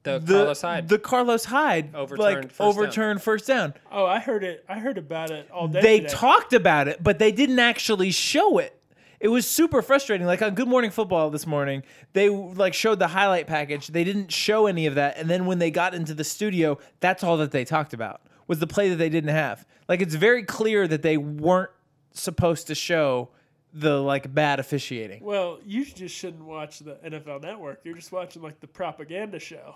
the, 0.04 0.20
The 0.20 0.34
Carlos 0.34 0.62
Hyde. 0.62 0.88
the 0.90 1.00
Carlos 1.00 1.46
Hyde 1.46 1.96
Overturned 1.96 2.20
like 2.20 2.52
first 2.52 2.96
down. 2.96 3.18
first 3.20 3.48
down. 3.48 3.74
Oh, 3.92 4.06
I 4.06 4.20
heard 4.20 4.44
it. 4.44 4.64
I 4.70 4.78
heard 4.80 4.98
about 4.98 5.32
it 5.32 5.50
all 5.52 5.68
day. 5.68 5.82
They 5.82 6.00
today. 6.02 6.14
talked 6.14 6.54
about 6.54 6.88
it, 6.88 7.02
but 7.04 7.18
they 7.18 7.32
didn't 7.32 7.60
actually 7.60 8.12
show 8.12 8.58
it. 8.60 8.72
It 9.20 9.30
was 9.30 9.48
super 9.48 9.82
frustrating. 9.82 10.28
Like 10.28 10.42
on 10.42 10.54
Good 10.54 10.68
Morning 10.68 10.92
Football 10.92 11.30
this 11.32 11.48
morning, 11.48 11.82
they 12.14 12.30
like 12.30 12.74
showed 12.74 13.00
the 13.00 13.08
highlight 13.08 13.48
package. 13.48 13.88
They 13.88 14.04
didn't 14.04 14.32
show 14.32 14.68
any 14.68 14.86
of 14.86 14.96
that, 14.96 15.18
and 15.18 15.28
then 15.30 15.46
when 15.48 15.58
they 15.58 15.72
got 15.72 15.96
into 15.96 16.14
the 16.14 16.24
studio, 16.26 16.78
that's 17.00 17.24
all 17.24 17.38
that 17.38 17.52
they 17.52 17.66
talked 17.66 17.94
about 17.94 18.22
was 18.48 18.60
the 18.60 18.68
play 18.68 18.90
that 18.90 18.98
they 18.98 19.10
didn't 19.10 19.32
have. 19.32 19.66
Like 19.90 20.02
it's 20.02 20.14
very 20.14 20.44
clear 20.44 20.88
that 20.88 21.02
they 21.02 21.18
weren't 21.18 21.72
supposed 22.12 22.68
to 22.68 22.76
show 22.76 23.30
the 23.76 24.02
like 24.02 24.34
bad 24.34 24.60
officiating. 24.60 25.22
Well, 25.24 25.60
you 25.66 25.86
just 25.86 26.16
shouldn't 26.16 26.46
watch 26.46 26.80
the 26.80 26.96
NFL 27.06 27.42
Network. 27.42 27.82
You're 27.84 27.96
just 27.96 28.12
watching 28.12 28.42
like 28.42 28.62
the 28.62 28.68
propaganda 28.68 29.38
show. 29.38 29.76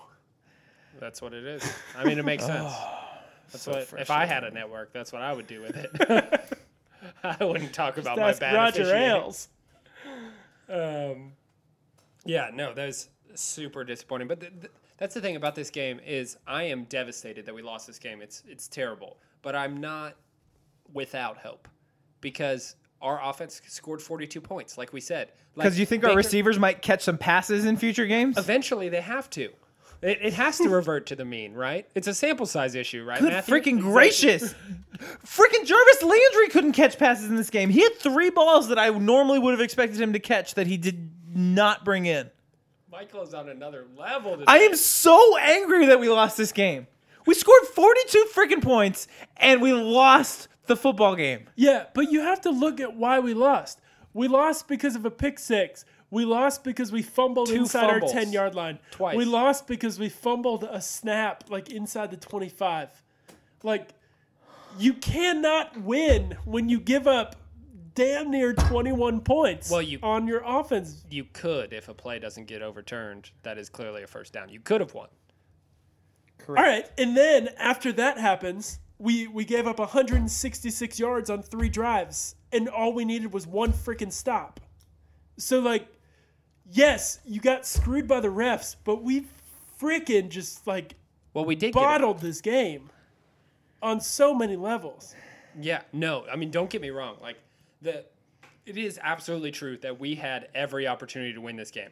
That's 0.99 1.21
what 1.21 1.33
it 1.33 1.45
is. 1.45 1.71
I 1.97 2.05
mean, 2.05 2.17
it 2.17 2.25
makes 2.25 2.45
sense. 2.45 2.73
That's 3.51 3.63
so 3.63 3.71
what 3.71 4.01
if 4.01 4.09
I 4.09 4.25
had 4.25 4.43
a 4.43 4.51
network, 4.51 4.93
that's 4.93 5.11
what 5.11 5.21
I 5.21 5.33
would 5.33 5.47
do 5.47 5.61
with 5.61 5.75
it. 5.75 6.57
I 7.23 7.43
wouldn't 7.43 7.73
talk 7.73 7.97
about 7.97 8.17
my 8.17 8.27
That's 8.27 8.39
bad 8.39 8.55
Roger 8.55 8.81
officiating. 8.83 9.09
Ailes. 9.09 9.49
Um, 10.69 11.33
yeah, 12.25 12.51
no, 12.53 12.73
that 12.73 12.85
was 12.85 13.09
super 13.35 13.83
disappointing. 13.83 14.27
But 14.27 14.39
th- 14.39 14.53
th- 14.61 14.71
that's 14.97 15.13
the 15.13 15.21
thing 15.21 15.35
about 15.35 15.55
this 15.55 15.69
game 15.69 15.99
is 16.05 16.37
I 16.47 16.63
am 16.63 16.83
devastated 16.85 17.45
that 17.47 17.55
we 17.55 17.61
lost 17.61 17.87
this 17.87 17.99
game. 17.99 18.21
It's 18.21 18.43
it's 18.47 18.67
terrible, 18.67 19.17
but 19.41 19.55
I'm 19.55 19.81
not 19.81 20.15
without 20.93 21.37
hope 21.37 21.67
because 22.21 22.75
our 23.01 23.19
offense 23.23 23.61
scored 23.67 24.01
42 24.01 24.41
points, 24.41 24.77
like 24.77 24.93
we 24.93 25.01
said. 25.01 25.31
Like, 25.55 25.65
Because 25.65 25.79
you 25.79 25.85
think 25.85 26.03
our 26.03 26.15
receivers 26.15 26.59
might 26.59 26.81
catch 26.81 27.03
some 27.03 27.17
passes 27.17 27.65
in 27.65 27.77
future 27.77 28.05
games? 28.05 28.37
Eventually, 28.37 28.89
they 28.89 29.01
have 29.01 29.29
to. 29.31 29.49
It, 30.01 30.19
it 30.21 30.33
has 30.33 30.57
to 30.59 30.69
revert 30.69 31.07
to 31.07 31.15
the 31.15 31.25
mean, 31.25 31.53
right? 31.53 31.85
It's 31.93 32.07
a 32.07 32.13
sample 32.13 32.45
size 32.45 32.73
issue, 32.73 33.03
right? 33.03 33.19
Good 33.19 33.33
Matthew? 33.33 33.53
freaking 33.53 33.81
gracious. 33.81 34.53
freaking 35.25 35.65
Jarvis 35.65 36.03
Landry 36.03 36.49
couldn't 36.49 36.71
catch 36.71 36.97
passes 36.97 37.29
in 37.29 37.35
this 37.35 37.49
game. 37.49 37.69
He 37.69 37.81
had 37.81 37.95
three 37.95 38.29
balls 38.29 38.69
that 38.69 38.79
I 38.79 38.89
normally 38.89 39.39
would 39.39 39.51
have 39.51 39.61
expected 39.61 39.99
him 39.99 40.13
to 40.13 40.19
catch 40.19 40.55
that 40.55 40.67
he 40.67 40.77
did 40.77 41.11
not 41.33 41.83
bring 41.83 42.05
in. 42.05 42.29
Michael 42.89 43.23
is 43.23 43.33
on 43.33 43.49
another 43.49 43.85
level. 43.97 44.31
Today. 44.31 44.45
I 44.47 44.59
am 44.59 44.75
so 44.75 45.37
angry 45.37 45.87
that 45.87 45.99
we 45.99 46.09
lost 46.09 46.37
this 46.37 46.51
game. 46.51 46.87
We 47.25 47.33
scored 47.35 47.63
42 47.63 48.29
freaking 48.33 48.63
points 48.63 49.07
and 49.37 49.61
we 49.61 49.73
lost 49.73 50.47
the 50.69 50.77
football 50.77 51.15
game. 51.17 51.47
Yeah, 51.57 51.87
but 51.93 52.09
you 52.11 52.21
have 52.21 52.39
to 52.41 52.49
look 52.49 52.79
at 52.79 52.95
why 52.95 53.19
we 53.19 53.33
lost. 53.33 53.81
We 54.13 54.29
lost 54.29 54.69
because 54.69 54.95
of 54.95 55.03
a 55.05 55.11
pick 55.11 55.37
six. 55.37 55.83
We 56.11 56.23
lost 56.25 56.63
because 56.63 56.91
we 56.91 57.01
fumbled 57.03 57.49
Two 57.49 57.55
inside 57.55 57.89
fumbles. 57.89 58.13
our 58.13 58.19
10 58.21 58.31
yard 58.31 58.55
line. 58.55 58.79
Twice. 58.91 59.15
We 59.17 59.25
lost 59.25 59.67
because 59.67 59.99
we 59.99 60.07
fumbled 60.09 60.63
a 60.63 60.81
snap 60.81 61.43
like 61.49 61.69
inside 61.69 62.09
the 62.11 62.17
25. 62.17 63.03
Like, 63.61 63.89
you 64.79 64.93
cannot 64.93 65.77
win 65.81 66.37
when 66.45 66.69
you 66.69 66.79
give 66.79 67.05
up 67.07 67.35
damn 67.93 68.31
near 68.31 68.53
21 68.53 69.21
points 69.21 69.69
Well, 69.69 69.81
you- 69.81 69.99
on 70.01 70.25
your 70.27 70.41
offense. 70.45 71.03
you 71.09 71.25
could 71.33 71.73
if 71.73 71.89
a 71.89 71.93
play 71.93 72.17
doesn't 72.17 72.45
get 72.45 72.61
overturned. 72.61 73.31
That 73.43 73.57
is 73.57 73.69
clearly 73.69 74.01
a 74.03 74.07
first 74.07 74.31
down. 74.33 74.49
You 74.49 74.59
could 74.61 74.79
have 74.81 74.93
won. 74.93 75.09
Correct. 76.37 76.59
All 76.59 76.65
right, 76.73 76.89
and 76.97 77.15
then 77.17 77.49
after 77.57 77.91
that 77.93 78.17
happens, 78.17 78.79
we 78.99 79.27
we 79.27 79.45
gave 79.45 79.65
up 79.65 79.79
166 79.79 80.99
yards 80.99 81.29
on 81.29 81.41
three 81.41 81.69
drives, 81.69 82.35
and 82.51 82.67
all 82.67 82.93
we 82.93 83.05
needed 83.05 83.33
was 83.33 83.47
one 83.47 83.71
freaking 83.71 84.11
stop. 84.11 84.59
So 85.37 85.59
like, 85.59 85.87
yes, 86.69 87.19
you 87.25 87.39
got 87.39 87.65
screwed 87.65 88.07
by 88.07 88.19
the 88.19 88.27
refs, 88.27 88.75
but 88.83 89.01
we 89.01 89.25
freaking 89.81 90.29
just 90.29 90.67
like 90.67 90.95
Well, 91.33 91.45
we 91.45 91.55
did. 91.55 91.73
Bottled 91.73 92.19
this 92.19 92.41
game 92.41 92.89
on 93.81 94.01
so 94.01 94.35
many 94.35 94.57
levels. 94.57 95.15
Yeah, 95.59 95.81
no. 95.93 96.25
I 96.31 96.35
mean, 96.35 96.51
don't 96.51 96.69
get 96.69 96.81
me 96.81 96.89
wrong. 96.89 97.17
Like 97.21 97.37
the, 97.81 98.05
it 98.65 98.77
is 98.77 98.99
absolutely 99.01 99.51
true 99.51 99.77
that 99.77 99.99
we 99.99 100.15
had 100.15 100.49
every 100.53 100.87
opportunity 100.87 101.33
to 101.33 101.41
win 101.41 101.55
this 101.55 101.71
game. 101.71 101.89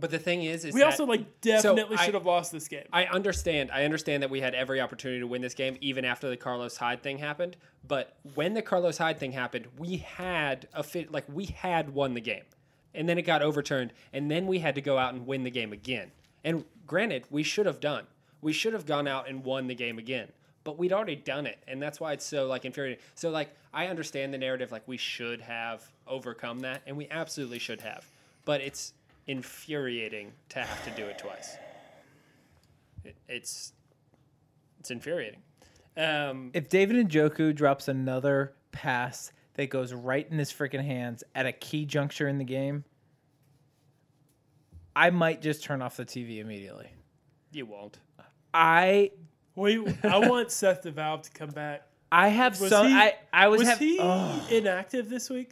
But 0.00 0.10
the 0.10 0.18
thing 0.18 0.44
is, 0.44 0.64
is 0.64 0.74
We 0.74 0.80
that- 0.80 0.86
also 0.86 1.04
like 1.06 1.40
definitely 1.40 1.96
I- 1.96 2.04
should 2.04 2.14
have 2.14 2.26
lost 2.26 2.52
this 2.52 2.68
game. 2.68 2.84
I 2.92 3.04
understand. 3.06 3.70
I 3.72 3.84
understand 3.84 4.22
that 4.22 4.30
we 4.30 4.40
had 4.40 4.54
every 4.54 4.80
opportunity 4.80 5.20
to 5.20 5.26
win 5.26 5.42
this 5.42 5.54
game, 5.54 5.76
even 5.80 6.04
after 6.04 6.28
the 6.28 6.36
Carlos 6.36 6.76
Hyde 6.76 7.02
thing 7.02 7.18
happened. 7.18 7.56
But 7.86 8.16
when 8.34 8.54
the 8.54 8.62
Carlos 8.62 8.98
Hyde 8.98 9.18
thing 9.18 9.32
happened, 9.32 9.66
we 9.76 9.98
had 9.98 10.68
a 10.72 10.82
fit. 10.82 11.10
Like 11.10 11.24
we 11.32 11.46
had 11.46 11.90
won 11.94 12.14
the 12.14 12.20
game, 12.20 12.44
and 12.94 13.08
then 13.08 13.18
it 13.18 13.22
got 13.22 13.42
overturned, 13.42 13.92
and 14.12 14.30
then 14.30 14.46
we 14.46 14.58
had 14.60 14.74
to 14.76 14.80
go 14.80 14.98
out 14.98 15.14
and 15.14 15.26
win 15.26 15.42
the 15.44 15.50
game 15.50 15.72
again. 15.72 16.12
And 16.44 16.64
granted, 16.86 17.24
we 17.30 17.42
should 17.42 17.66
have 17.66 17.80
done. 17.80 18.06
We 18.40 18.52
should 18.52 18.72
have 18.72 18.86
gone 18.86 19.08
out 19.08 19.28
and 19.28 19.44
won 19.44 19.66
the 19.66 19.74
game 19.74 19.98
again. 19.98 20.28
But 20.64 20.78
we'd 20.78 20.92
already 20.92 21.16
done 21.16 21.46
it, 21.46 21.58
and 21.66 21.80
that's 21.82 21.98
why 21.98 22.12
it's 22.12 22.24
so 22.26 22.46
like 22.46 22.64
infuriating. 22.64 23.02
So 23.14 23.30
like 23.30 23.50
I 23.72 23.86
understand 23.86 24.32
the 24.34 24.38
narrative, 24.38 24.70
like 24.70 24.86
we 24.86 24.96
should 24.96 25.40
have 25.40 25.88
overcome 26.06 26.60
that, 26.60 26.82
and 26.86 26.96
we 26.96 27.08
absolutely 27.10 27.58
should 27.58 27.80
have. 27.80 28.06
But 28.44 28.60
it's 28.60 28.92
infuriating 29.28 30.32
to 30.48 30.60
have 30.60 30.84
to 30.84 30.90
do 31.00 31.06
it 31.06 31.18
twice 31.18 31.56
it, 33.04 33.14
it's 33.28 33.72
it's 34.80 34.90
infuriating. 34.90 35.40
Um, 35.96 36.50
If 36.54 36.68
David 36.68 37.08
Njoku 37.08 37.54
drops 37.54 37.88
another 37.88 38.54
pass 38.72 39.32
that 39.54 39.70
goes 39.70 39.92
right 39.92 40.26
in 40.30 40.38
his 40.38 40.52
freaking 40.52 40.84
hands 40.84 41.24
at 41.34 41.46
a 41.46 41.52
key 41.52 41.84
juncture 41.84 42.28
in 42.28 42.38
the 42.38 42.44
game, 42.44 42.84
I 44.94 45.10
might 45.10 45.42
just 45.42 45.62
turn 45.64 45.82
off 45.82 45.96
the 45.96 46.04
TV 46.04 46.38
immediately. 46.38 46.88
you 47.52 47.66
won't. 47.66 47.98
I 48.54 49.10
we 49.56 49.84
I 50.04 50.18
want 50.18 50.50
Seth 50.52 50.82
DeValve 50.82 51.22
to 51.22 51.30
come 51.30 51.50
back. 51.50 51.82
I 52.10 52.28
have 52.28 52.60
Was 52.60 52.70
some. 52.70 52.86
he- 52.88 52.94
I 52.94 53.14
I 53.32 53.48
was, 53.48 53.58
Was 53.60 53.68
have, 53.68 53.78
he 53.78 53.98
Ugh. 54.00 54.52
inactive 54.52 55.08
this 55.10 55.28
week? 55.28 55.50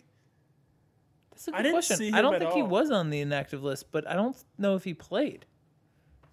That's 1.37 1.49
a 1.49 1.51
good 1.53 1.63
didn't 1.63 1.73
question. 1.75 1.97
see 1.99 2.13
I 2.13 2.23
don't 2.23 2.35
at 2.35 2.41
think 2.41 2.53
he 2.55 2.63
was 2.63 2.91
on 2.91 3.11
the 3.11 3.21
inactive 3.21 3.63
list, 3.63 3.93
but 3.93 4.09
I 4.09 4.15
don't 4.15 4.37
know 4.59 4.75
if 4.75 4.85
he 4.85 4.95
played. 4.95 5.45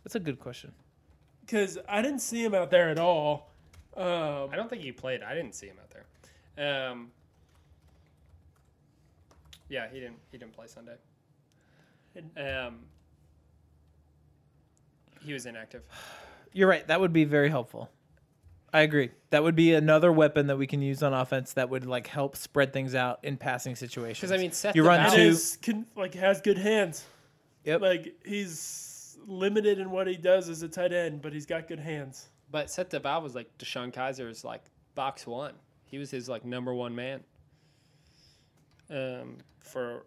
That's 0.04 0.16
a 0.16 0.20
good 0.20 0.40
question. 0.40 0.72
because 1.46 1.78
I 1.88 2.02
didn't 2.02 2.20
see 2.20 2.44
him 2.44 2.54
out 2.56 2.70
there 2.72 2.90
at 2.90 3.00
all. 3.00 3.52
Um, 3.96 4.50
I 4.52 4.56
don't 4.56 4.70
think 4.70 4.82
he 4.82 4.92
played. 4.92 5.22
I 5.22 5.36
didn't 5.36 5.56
see 5.56 5.68
him 5.68 5.78
out 5.80 5.94
there. 6.56 6.90
Um, 6.90 7.12
yeah, 9.70 9.88
he 9.92 10.00
didn't. 10.00 10.18
He 10.32 10.38
didn't 10.38 10.54
play 10.54 10.68
Sunday. 10.68 10.96
Um, 12.38 12.80
he 15.26 15.34
was 15.34 15.46
inactive. 15.46 15.84
You're 16.54 16.68
right. 16.70 16.86
That 16.88 17.00
would 17.02 17.14
be 17.14 17.24
very 17.26 17.50
helpful. 17.50 17.90
I 18.74 18.82
agree. 18.82 19.12
That 19.30 19.44
would 19.44 19.56
be 19.56 19.74
another 19.76 20.12
weapon 20.12 20.48
that 20.48 20.58
we 20.58 20.66
can 20.66 20.82
use 20.82 21.04
on 21.04 21.14
offense 21.14 21.54
that 21.54 21.70
would 21.70 21.86
like 21.86 22.08
help 22.08 22.36
spread 22.36 22.74
things 22.74 22.96
out 22.96 23.20
in 23.22 23.38
passing 23.38 23.76
situations. 23.76 24.20
Because 24.20 24.32
I 24.32 24.38
mean, 24.42 24.52
Seth 24.52 24.76
You 24.76 24.84
run 24.84 25.00
DeVal- 25.00 25.06
and 25.06 25.14
two- 25.16 25.22
is 25.22 25.58
can, 25.62 25.86
like 25.96 26.16
has 26.16 26.42
good 26.42 26.58
hands. 26.58 27.06
Yep. 27.66 27.82
Like 27.82 28.16
he's 28.26 29.18
limited 29.28 29.78
in 29.80 29.92
what 29.92 30.08
he 30.08 30.18
does 30.18 30.50
as 30.50 30.64
a 30.64 30.68
tight 30.68 30.92
end, 30.92 31.22
but 31.22 31.34
he's 31.34 31.46
got 31.46 31.68
good 31.68 31.80
hands. 31.80 32.30
But 32.50 32.70
Seth 32.72 32.90
DeVal 32.90 33.22
was 33.22 33.36
like 33.36 33.56
DeShone 33.60 33.94
Kizer's 33.94 34.44
like 34.44 34.64
box 34.96 35.28
one. 35.28 35.54
He 35.86 36.00
was 36.00 36.10
his 36.10 36.28
like 36.28 36.44
number 36.44 36.74
one 36.74 36.96
man. 36.96 37.24
Um, 38.90 39.38
for 39.60 40.06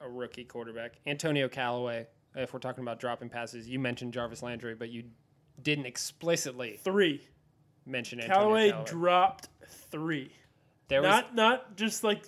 a 0.00 0.08
rookie 0.08 0.44
quarterback, 0.44 0.94
Antonio 1.06 1.48
Callaway. 1.48 2.06
If 2.34 2.52
we're 2.52 2.58
talking 2.60 2.82
about 2.82 2.98
dropping 2.98 3.28
passes, 3.30 3.68
you 3.68 3.78
mentioned 3.78 4.12
Jarvis 4.12 4.42
Landry, 4.42 4.74
but 4.74 4.90
you 4.90 5.04
didn't 5.62 5.86
explicitly 5.86 6.78
Three. 6.82 7.22
Mention 7.86 8.20
Antonio 8.20 8.38
Callaway 8.40 8.70
Callaway. 8.70 8.86
dropped 8.90 9.48
three. 9.90 10.32
there 10.88 11.02
was 11.02 11.08
not 11.08 11.34
not 11.34 11.76
just 11.76 12.04
like 12.04 12.24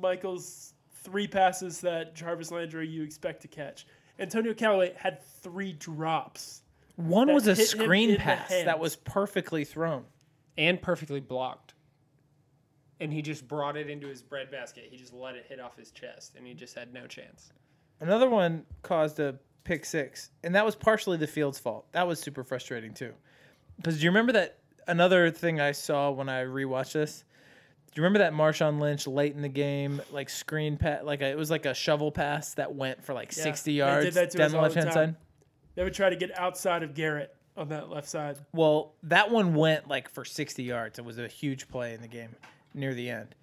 Michael's 0.00 0.74
three 1.02 1.26
passes 1.26 1.80
that 1.80 2.14
Jarvis 2.14 2.50
Landry 2.50 2.88
you 2.88 3.02
expect 3.02 3.42
to 3.42 3.48
catch. 3.48 3.86
Antonio 4.18 4.54
Callaway 4.54 4.92
had 4.96 5.22
three 5.42 5.72
drops. 5.72 6.62
One 6.96 7.32
was 7.32 7.46
a 7.48 7.54
hit 7.54 7.72
him 7.74 7.80
in 7.80 7.86
screen 7.86 8.16
pass 8.16 8.50
that 8.50 8.78
was 8.78 8.96
perfectly 8.96 9.64
thrown. 9.64 10.04
and 10.58 10.80
perfectly 10.80 11.20
blocked. 11.20 11.74
And 13.00 13.12
he 13.12 13.20
just 13.22 13.48
brought 13.48 13.76
it 13.76 13.90
into 13.90 14.06
his 14.06 14.22
breadbasket. 14.22 14.84
He 14.88 14.96
just 14.96 15.12
let 15.12 15.34
it 15.34 15.46
hit 15.48 15.58
off 15.58 15.76
his 15.76 15.90
chest, 15.90 16.34
and 16.36 16.46
he 16.46 16.54
just 16.54 16.76
had 16.76 16.92
no 16.92 17.06
chance. 17.08 17.50
Another 17.98 18.28
one 18.30 18.64
caused 18.82 19.18
a 19.18 19.36
pick 19.64 19.84
six, 19.84 20.30
and 20.44 20.54
that 20.54 20.64
was 20.64 20.76
partially 20.76 21.16
the 21.16 21.26
field's 21.26 21.58
fault. 21.58 21.90
That 21.92 22.06
was 22.06 22.20
super 22.20 22.44
frustrating 22.44 22.94
too. 22.94 23.12
Because 23.76 23.96
do 23.98 24.04
you 24.04 24.10
remember 24.10 24.32
that 24.34 24.58
another 24.86 25.30
thing 25.30 25.60
I 25.60 25.72
saw 25.72 26.10
when 26.10 26.28
I 26.28 26.44
rewatched 26.44 26.92
this? 26.92 27.24
Do 27.94 28.00
you 28.00 28.04
remember 28.04 28.20
that 28.20 28.32
Marshawn 28.32 28.80
Lynch 28.80 29.06
late 29.06 29.34
in 29.34 29.42
the 29.42 29.48
game, 29.48 30.00
like 30.10 30.30
screen 30.30 30.78
pass, 30.78 31.04
like 31.04 31.20
a, 31.20 31.26
it 31.26 31.36
was 31.36 31.50
like 31.50 31.66
a 31.66 31.74
shovel 31.74 32.10
pass 32.10 32.54
that 32.54 32.74
went 32.74 33.04
for 33.04 33.12
like 33.12 33.36
Yeah, 33.36 33.42
sixty 33.42 33.72
they 33.72 33.78
yards 33.78 34.06
did 34.06 34.14
that 34.14 34.30
to 34.30 34.38
down 34.38 34.50
the 34.52 34.60
left 34.60 34.74
hand 34.74 34.92
side? 34.92 35.16
They 35.74 35.84
would 35.84 35.94
try 35.94 36.08
to 36.08 36.16
get 36.16 36.38
outside 36.38 36.82
of 36.82 36.94
Garrett 36.94 37.34
on 37.56 37.68
that 37.68 37.90
left 37.90 38.08
side. 38.08 38.38
Well, 38.52 38.94
that 39.04 39.30
one 39.30 39.54
went 39.54 39.88
like 39.88 40.08
for 40.08 40.24
60 40.24 40.62
yards. 40.62 40.98
It 40.98 41.04
was 41.04 41.18
a 41.18 41.28
huge 41.28 41.68
play 41.68 41.94
in 41.94 42.00
the 42.00 42.08
game 42.08 42.30
near 42.74 42.94
the 42.94 43.10
end. 43.10 43.34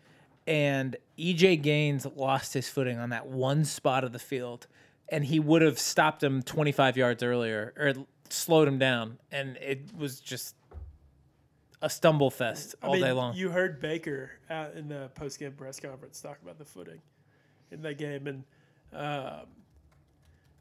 And 0.47 0.95
EJ 1.17 1.61
Gaines 1.61 2.07
lost 2.15 2.53
his 2.53 2.67
footing 2.67 2.97
on 2.97 3.11
that 3.11 3.27
one 3.27 3.65
spot 3.65 4.03
of 4.03 4.13
the 4.13 4.19
field, 4.19 4.65
and 5.09 5.23
he 5.23 5.39
would 5.39 5.61
have 5.61 5.77
stopped 5.77 6.23
him 6.23 6.41
25 6.41 6.97
yards 6.97 7.21
earlier 7.21 7.73
or 7.77 7.93
slowed 8.29 8.67
him 8.67 8.79
down. 8.79 9.19
And 9.31 9.57
it 9.57 9.95
was 9.95 10.19
just 10.19 10.55
a 11.81 11.89
stumble 11.89 12.29
fest 12.29 12.75
all 12.83 12.91
I 12.91 12.93
mean, 12.93 13.03
day 13.03 13.11
long. 13.11 13.35
You 13.35 13.49
heard 13.49 13.79
Baker 13.79 14.31
out 14.49 14.73
in 14.73 14.89
the 14.89 15.09
post 15.15 15.39
game 15.39 15.53
press 15.53 15.79
conference 15.79 16.19
talk 16.21 16.39
about 16.41 16.57
the 16.57 16.65
footing 16.65 17.01
in 17.71 17.81
that 17.83 17.97
game, 17.97 18.27
and 18.27 18.43
um, 18.93 19.47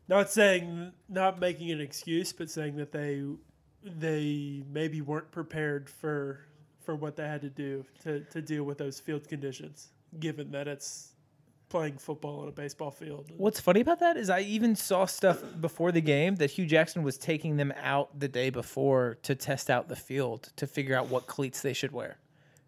not 0.08 0.30
saying 0.30 0.92
not 1.08 1.38
making 1.40 1.70
an 1.70 1.80
excuse, 1.80 2.32
but 2.32 2.50
saying 2.50 2.76
that 2.76 2.92
they 2.92 3.22
they 3.84 4.62
maybe 4.72 5.00
weren't 5.00 5.30
prepared 5.30 5.88
for 5.88 6.40
for 6.80 6.94
what 6.96 7.16
they 7.16 7.26
had 7.26 7.42
to 7.42 7.50
do 7.50 7.84
to, 8.02 8.20
to 8.20 8.40
deal 8.40 8.64
with 8.64 8.78
those 8.78 8.98
field 8.98 9.28
conditions, 9.28 9.88
given 10.20 10.50
that 10.52 10.66
it's 10.66 11.12
playing 11.68 11.98
football 11.98 12.40
on 12.40 12.48
a 12.48 12.52
baseball 12.52 12.90
field. 12.90 13.30
What's 13.36 13.60
funny 13.60 13.80
about 13.80 14.00
that 14.00 14.16
is 14.16 14.30
I 14.30 14.40
even 14.40 14.74
saw 14.74 15.04
stuff 15.04 15.42
before 15.60 15.92
the 15.92 16.00
game 16.00 16.36
that 16.36 16.50
Hue 16.50 16.66
Jackson 16.66 17.02
was 17.02 17.18
taking 17.18 17.56
them 17.56 17.72
out 17.80 18.18
the 18.18 18.28
day 18.28 18.50
before 18.50 19.18
to 19.22 19.34
test 19.34 19.70
out 19.70 19.88
the 19.88 19.96
field 19.96 20.50
to 20.56 20.66
figure 20.66 20.96
out 20.96 21.08
what 21.08 21.26
cleats 21.26 21.60
they 21.60 21.72
should 21.72 21.92
wear. 21.92 22.18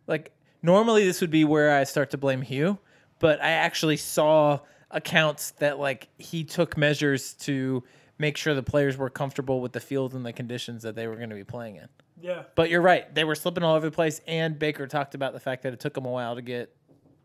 Like 0.07 0.33
normally 0.63 1.05
this 1.05 1.21
would 1.21 1.31
be 1.31 1.45
where 1.45 1.77
I 1.77 1.85
start 1.85 2.11
to 2.11 2.19
blame 2.19 2.43
Hue, 2.43 2.79
but 3.19 3.43
I 3.43 3.51
actually 3.51 3.97
saw 3.97 4.61
accounts 4.91 5.53
that 5.53 5.79
like 5.79 6.09
he 6.19 6.45
took 6.45 6.77
measures 6.77 7.35
to 7.35 7.83
make 8.19 8.37
sure 8.37 8.55
the 8.55 8.63
players 8.63 8.97
were 8.99 9.09
comfortable 9.09 9.61
with 9.61 9.73
the 9.73 9.81
field 9.81 10.15
and 10.15 10.27
the 10.27 10.33
conditions 10.33 10.83
that 10.83 10.95
they 10.95 11.07
were 11.07 11.17
going 11.17 11.31
to 11.31 11.37
be 11.37 11.45
playing 11.45 11.77
in. 11.77 11.89
yeah, 12.21 12.43
But 12.55 12.69
you're 12.69 12.83
right, 12.83 13.13
they 13.15 13.25
were 13.25 13.35
slipping 13.35 13.63
all 13.65 13.77
over 13.77 13.87
the 13.87 13.95
place 13.95 14.21
and 14.27 14.59
Baker 14.59 14.87
talked 14.87 15.15
about 15.15 15.33
the 15.33 15.41
fact 15.41 15.63
that 15.63 15.73
it 15.73 15.81
took 15.81 15.97
him 15.97 16.05
a 16.05 16.11
while 16.11 16.35
to 16.35 16.43
get 16.43 16.75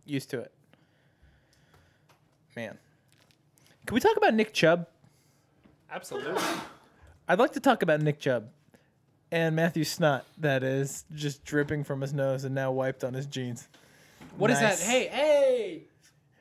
used 0.06 0.30
to 0.30 0.40
it. 0.40 0.54
Man. 2.56 2.78
Can 3.86 3.94
we 3.96 4.00
talk 4.00 4.18
about 4.18 4.34
Nick 4.34 4.54
Chubb? 4.54 4.88
Absolutely. 5.92 6.42
I'd 7.28 7.40
like 7.40 7.54
to 7.54 7.60
talk 7.60 7.82
about 7.84 8.02
Nick 8.02 8.20
Chubb 8.20 8.50
and 9.32 9.56
Matthew 9.56 9.84
Snot 9.84 10.26
that 10.38 10.64
is 10.64 11.06
just 11.14 11.44
dripping 11.44 11.84
from 11.84 12.02
his 12.02 12.14
nose 12.14 12.44
and 12.46 12.54
now 12.56 12.72
wiped 12.72 13.04
on 13.04 13.14
his 13.14 13.26
jeans. 13.26 13.68
What 14.38 14.52
is 14.52 14.62
Nice. 14.62 14.80
that? 14.84 14.90
Hey, 14.92 15.08
hey! 15.08 15.82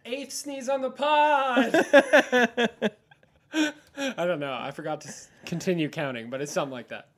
Eighth 0.06 0.32
sneeze 0.32 0.68
on 0.68 0.82
the 0.82 0.90
pod! 0.90 1.74
I 3.96 4.26
don't 4.26 4.40
know. 4.40 4.52
I 4.52 4.70
forgot 4.72 5.00
to 5.02 5.12
continue 5.46 5.88
counting, 5.88 6.28
but 6.28 6.40
it's 6.42 6.52
something 6.52 6.72
like 6.72 6.88
that. 6.88 7.08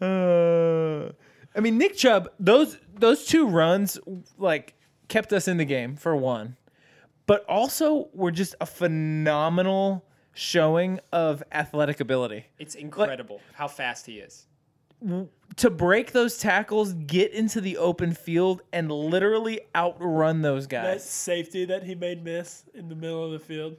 Uh, 0.00 1.12
I 1.56 1.60
mean, 1.60 1.78
Nick 1.78 1.96
Chubb, 1.96 2.30
those 2.40 2.76
those 2.94 3.24
two 3.26 3.46
runs 3.46 3.98
like 4.38 4.74
kept 5.08 5.32
us 5.32 5.46
in 5.46 5.58
the 5.58 5.64
game 5.64 5.96
for 5.96 6.16
one, 6.16 6.56
but 7.26 7.44
also 7.46 8.08
were 8.12 8.30
just 8.30 8.54
a 8.60 8.66
phenomenal 8.66 10.04
showing 10.32 11.00
of 11.12 11.42
athletic 11.52 12.00
ability. 12.00 12.46
It's 12.58 12.74
incredible 12.74 13.40
how 13.54 13.68
fast 13.68 14.06
he 14.06 14.18
is. 14.18 14.46
To 15.56 15.68
break 15.70 16.12
those 16.12 16.38
tackles, 16.38 16.94
get 16.94 17.32
into 17.32 17.60
the 17.60 17.76
open 17.76 18.14
field, 18.14 18.62
and 18.72 18.90
literally 18.90 19.60
outrun 19.76 20.40
those 20.40 20.66
guys. 20.66 20.84
that 20.96 21.02
safety 21.02 21.66
that 21.66 21.82
he 21.82 21.94
made 21.94 22.24
miss 22.24 22.64
in 22.72 22.88
the 22.88 22.94
middle 22.94 23.24
of 23.24 23.32
the 23.32 23.38
field 23.38 23.76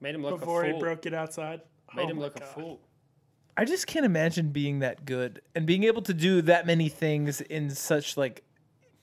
Made 0.00 0.14
him 0.14 0.22
look 0.22 0.38
before 0.40 0.64
he 0.64 0.72
broke 0.72 1.06
it 1.06 1.14
outside. 1.14 1.60
Made 1.94 2.04
Oh 2.06 2.08
him 2.08 2.18
look 2.20 2.34
God. 2.38 2.42
a 2.42 2.46
fool. 2.46 2.80
I 3.56 3.64
just 3.64 3.86
can't 3.88 4.06
imagine 4.06 4.50
being 4.50 4.78
that 4.80 5.04
good 5.04 5.42
and 5.54 5.66
being 5.66 5.84
able 5.84 6.02
to 6.02 6.14
do 6.14 6.42
that 6.42 6.66
many 6.66 6.88
things 6.88 7.40
in 7.40 7.70
such 7.70 8.16
like 8.16 8.44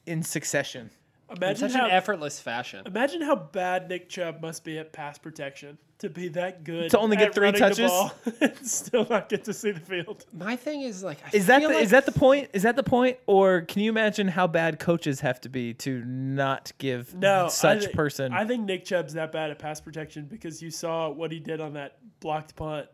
in 0.06 0.24
succession. 0.24 0.92
In 1.30 1.38
Imagine 1.38 1.70
such 1.70 1.80
how 1.80 1.86
an 1.86 1.92
effortless 1.92 2.40
fashion. 2.40 2.86
Imagine 2.86 3.22
how 3.22 3.36
bad 3.36 3.90
Nick 3.90 4.10
Chubb 4.10 4.42
must 4.42 4.64
be 4.64 4.78
at 4.78 4.94
pass 4.94 5.18
protection 5.18 5.78
to 5.98 6.10
be 6.10 6.28
that 6.30 6.64
good 6.64 6.92
To 6.92 7.00
only 7.00 7.18
get 7.18 7.30
at 7.30 7.36
three 7.36 7.52
touches? 7.52 7.90
ball 7.90 8.12
and 8.42 8.56
still 8.68 9.08
not 9.10 9.28
get 9.30 9.44
to 9.46 9.54
see 9.54 9.72
the 9.72 9.80
field. 9.80 10.26
My 10.32 10.56
thing 10.56 10.82
is 10.84 11.04
like, 11.04 11.18
I 11.26 11.30
Is 11.36 11.48
that 11.48 11.64
the, 11.64 11.70
like 11.70 11.78
is 11.84 11.90
that 11.92 12.06
the 12.06 12.12
point? 12.12 12.50
Is 12.54 12.62
that 12.64 12.76
the 12.76 12.84
point? 12.84 13.18
Or 13.26 13.62
can 13.62 13.82
you 13.82 13.90
imagine 13.90 14.28
how 14.28 14.46
bad 14.46 14.78
coaches 14.80 15.22
have 15.22 15.42
to 15.42 15.50
be 15.50 15.74
to 15.76 16.04
not 16.06 16.72
give 16.78 17.16
No, 17.16 17.48
such 17.48 17.84
I 17.84 17.88
thi- 17.88 17.94
person? 17.94 18.32
I 18.32 18.46
think 18.46 18.66
Nick 18.66 18.86
Chubb's 18.86 19.14
that 19.14 19.32
bad 19.32 19.50
at 19.50 19.58
pass 19.58 19.82
protection 19.82 20.26
because 20.26 20.62
you 20.62 20.70
saw 20.70 21.10
what 21.10 21.32
he 21.32 21.40
did 21.40 21.60
on 21.60 21.74
that 21.74 21.98
blocked 22.20 22.56
punt. 22.56 22.88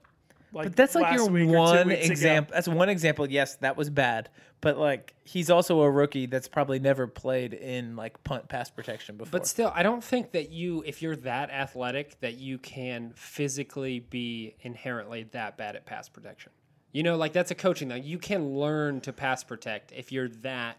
Like 0.54 0.65
but 0.67 0.76
that's 0.76 0.96
like 0.96 1.04
last 1.04 1.15
your 1.15 1.28
week 1.30 1.48
or 1.48 1.52
two 1.52 1.58
one 1.58 1.88
weeks 1.88 2.06
ago. 2.06 2.12
example. 2.12 2.54
That's 2.54 2.67
one 2.67 2.89
example. 2.89 3.30
Yes, 3.30 3.56
that 3.58 3.78
was 3.78 3.89
bad. 3.89 4.30
But 4.62 4.78
like 4.78 5.15
he's 5.24 5.50
also 5.50 5.82
a 5.82 5.89
rookie 5.89 6.28
that's 6.28 6.47
probably 6.47 6.80
never 6.80 7.08
played 7.08 7.54
in 7.54 7.95
like 7.95 8.24
punt 8.24 8.47
pass 8.47 8.69
protection 8.69 9.17
before. 9.17 9.32
But 9.32 9.47
still, 9.47 9.71
I 9.74 9.82
don't 9.82 10.04
think 10.04 10.32
that 10.32 10.52
you, 10.52 10.84
if 10.86 11.02
you're 11.02 11.15
that 11.17 11.50
athletic, 11.50 12.19
that 12.21 12.36
you 12.36 12.60
can 12.60 13.13
physically 13.15 14.00
be 14.00 14.56
inherently 14.62 15.24
that 15.32 15.58
bad 15.58 15.76
at 15.76 15.86
pass 15.86 16.10
protection. 16.10 16.52
You 16.91 17.04
know, 17.04 17.15
like 17.15 17.34
that's 17.34 17.52
a 17.52 17.56
coaching 17.56 17.89
thing. 17.89 18.04
You 18.04 18.17
can 18.17 18.56
learn 18.56 19.02
to 19.02 19.13
pass 19.13 19.43
protect 19.43 19.91
if 19.93 20.12
you're 20.12 20.30
that 20.30 20.78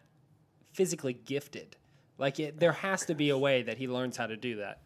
physically 0.73 1.15
gifted. 1.15 1.77
Like 2.19 2.39
it, 2.39 2.61
there 2.61 2.73
has 2.73 3.07
to 3.07 3.15
be 3.15 3.31
a 3.31 3.39
way 3.39 3.63
that 3.63 3.79
he 3.79 3.89
learns 3.89 4.17
how 4.17 4.27
to 4.27 4.37
do 4.37 4.57
that, 4.57 4.81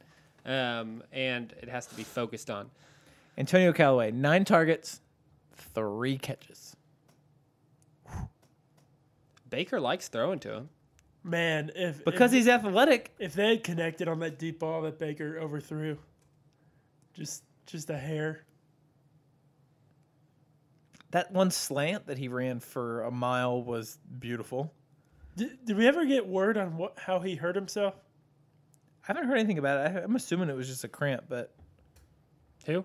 um, 0.47 1.03
and 1.13 1.53
it 1.61 1.69
has 1.69 1.87
to 1.87 1.95
be 1.95 2.05
focused 2.05 2.49
on. 2.49 2.71
Antonio 3.37 3.73
Callaway, 3.73 4.13
nine 4.13 4.45
targets, 4.45 5.01
three 5.75 6.17
catches. 6.17 6.76
Baker 9.57 9.81
likes 9.81 10.09
throwing 10.09 10.39
to 10.41 10.53
him. 10.53 10.69
Man, 11.25 11.71
if 11.75 12.05
Because 12.05 12.31
if, 12.31 12.37
he's 12.37 12.47
athletic. 12.49 13.15
if 13.19 13.33
they 13.33 13.49
had 13.49 13.65
connected 13.65 14.07
on 14.07 14.19
that 14.19 14.39
deep 14.39 14.59
ball 14.59 14.83
that 14.83 14.99
Baker 14.99 15.39
overthrew, 15.39 15.97
just 17.15 17.43
just 17.65 17.89
a 17.89 17.97
hair. 17.97 18.45
That 21.13 21.33
one 21.33 21.51
slant 21.51 22.07
that 22.09 22.19
he 22.19 22.29
ran 22.29 22.61
for 22.61 23.05
a 23.05 23.11
mile 23.11 23.63
was 23.63 23.99
beautiful. 24.19 24.75
Did, 25.37 25.65
did 25.65 25.77
we 25.79 25.87
ever 25.87 26.05
get 26.05 26.27
word 26.27 26.59
on 26.59 26.77
what 26.77 26.99
how 26.99 27.21
he 27.21 27.35
hurt 27.35 27.57
himself? 27.57 27.95
I 29.05 29.07
haven't 29.07 29.25
heard 29.27 29.39
anything 29.39 29.57
about 29.59 29.87
it. 29.87 29.97
I- 29.97 30.03
I'm 30.03 30.17
assuming 30.17 30.51
it 30.51 30.57
was 30.57 30.69
just 30.69 30.85
a 30.85 30.89
cramp, 30.89 31.25
but 31.31 31.55
Who? 32.67 32.85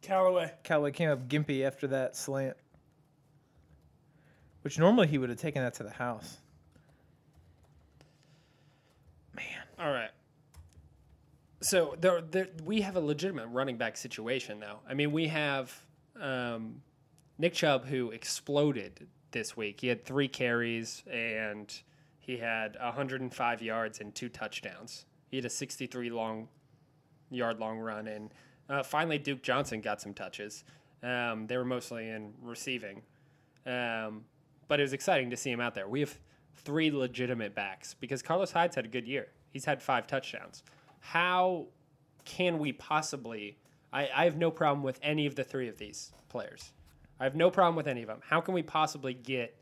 Callaway. 0.00 0.50
Callaway 0.62 0.92
came 0.92 1.10
up 1.10 1.28
gimpy 1.28 1.62
after 1.66 1.86
that 1.88 2.16
slant. 2.16 2.56
Which 4.62 4.78
normally 4.78 5.06
he 5.06 5.18
would 5.18 5.30
have 5.30 5.38
taken 5.38 5.62
that 5.62 5.74
to 5.74 5.82
the 5.82 5.90
house. 5.90 6.38
Man. 9.34 9.44
All 9.78 9.92
right. 9.92 10.10
So 11.62 11.94
there, 12.00 12.20
there, 12.22 12.48
we 12.64 12.80
have 12.80 12.96
a 12.96 13.00
legitimate 13.00 13.46
running 13.48 13.76
back 13.76 13.96
situation, 13.96 14.60
though. 14.60 14.78
I 14.88 14.94
mean, 14.94 15.12
we 15.12 15.28
have 15.28 15.74
um, 16.20 16.82
Nick 17.38 17.54
Chubb 17.54 17.86
who 17.86 18.10
exploded 18.10 19.06
this 19.32 19.56
week. 19.56 19.80
He 19.80 19.88
had 19.88 20.04
three 20.04 20.28
carries 20.28 21.02
and 21.10 21.72
he 22.18 22.36
had 22.36 22.76
105 22.80 23.62
yards 23.62 24.00
and 24.00 24.14
two 24.14 24.28
touchdowns. 24.28 25.04
He 25.30 25.36
had 25.36 25.44
a 25.44 25.50
63 25.50 26.10
long 26.10 26.48
yard 27.30 27.58
long 27.60 27.78
run, 27.78 28.08
and 28.08 28.34
uh, 28.68 28.82
finally 28.82 29.18
Duke 29.18 29.42
Johnson 29.42 29.80
got 29.80 30.00
some 30.00 30.14
touches. 30.14 30.64
Um, 31.02 31.46
they 31.46 31.56
were 31.56 31.64
mostly 31.64 32.08
in 32.08 32.34
receiving, 32.42 33.02
um, 33.66 34.24
but 34.70 34.78
it 34.78 34.84
was 34.84 34.92
exciting 34.92 35.30
to 35.30 35.36
see 35.36 35.50
him 35.50 35.60
out 35.60 35.74
there. 35.74 35.88
We 35.88 35.98
have 35.98 36.16
three 36.54 36.92
legitimate 36.92 37.56
backs 37.56 37.94
because 37.94 38.22
Carlos 38.22 38.52
Hyde's 38.52 38.76
had 38.76 38.84
a 38.84 38.88
good 38.88 39.08
year. 39.08 39.26
He's 39.50 39.64
had 39.64 39.82
five 39.82 40.06
touchdowns. 40.06 40.62
How 41.00 41.66
can 42.24 42.56
we 42.60 42.72
possibly? 42.72 43.58
I, 43.92 44.08
I 44.14 44.24
have 44.26 44.36
no 44.36 44.48
problem 44.52 44.84
with 44.84 45.00
any 45.02 45.26
of 45.26 45.34
the 45.34 45.42
three 45.42 45.66
of 45.66 45.76
these 45.76 46.12
players. 46.28 46.70
I 47.18 47.24
have 47.24 47.34
no 47.34 47.50
problem 47.50 47.74
with 47.74 47.88
any 47.88 48.02
of 48.02 48.06
them. 48.06 48.20
How 48.22 48.40
can 48.40 48.54
we 48.54 48.62
possibly 48.62 49.12
get 49.12 49.56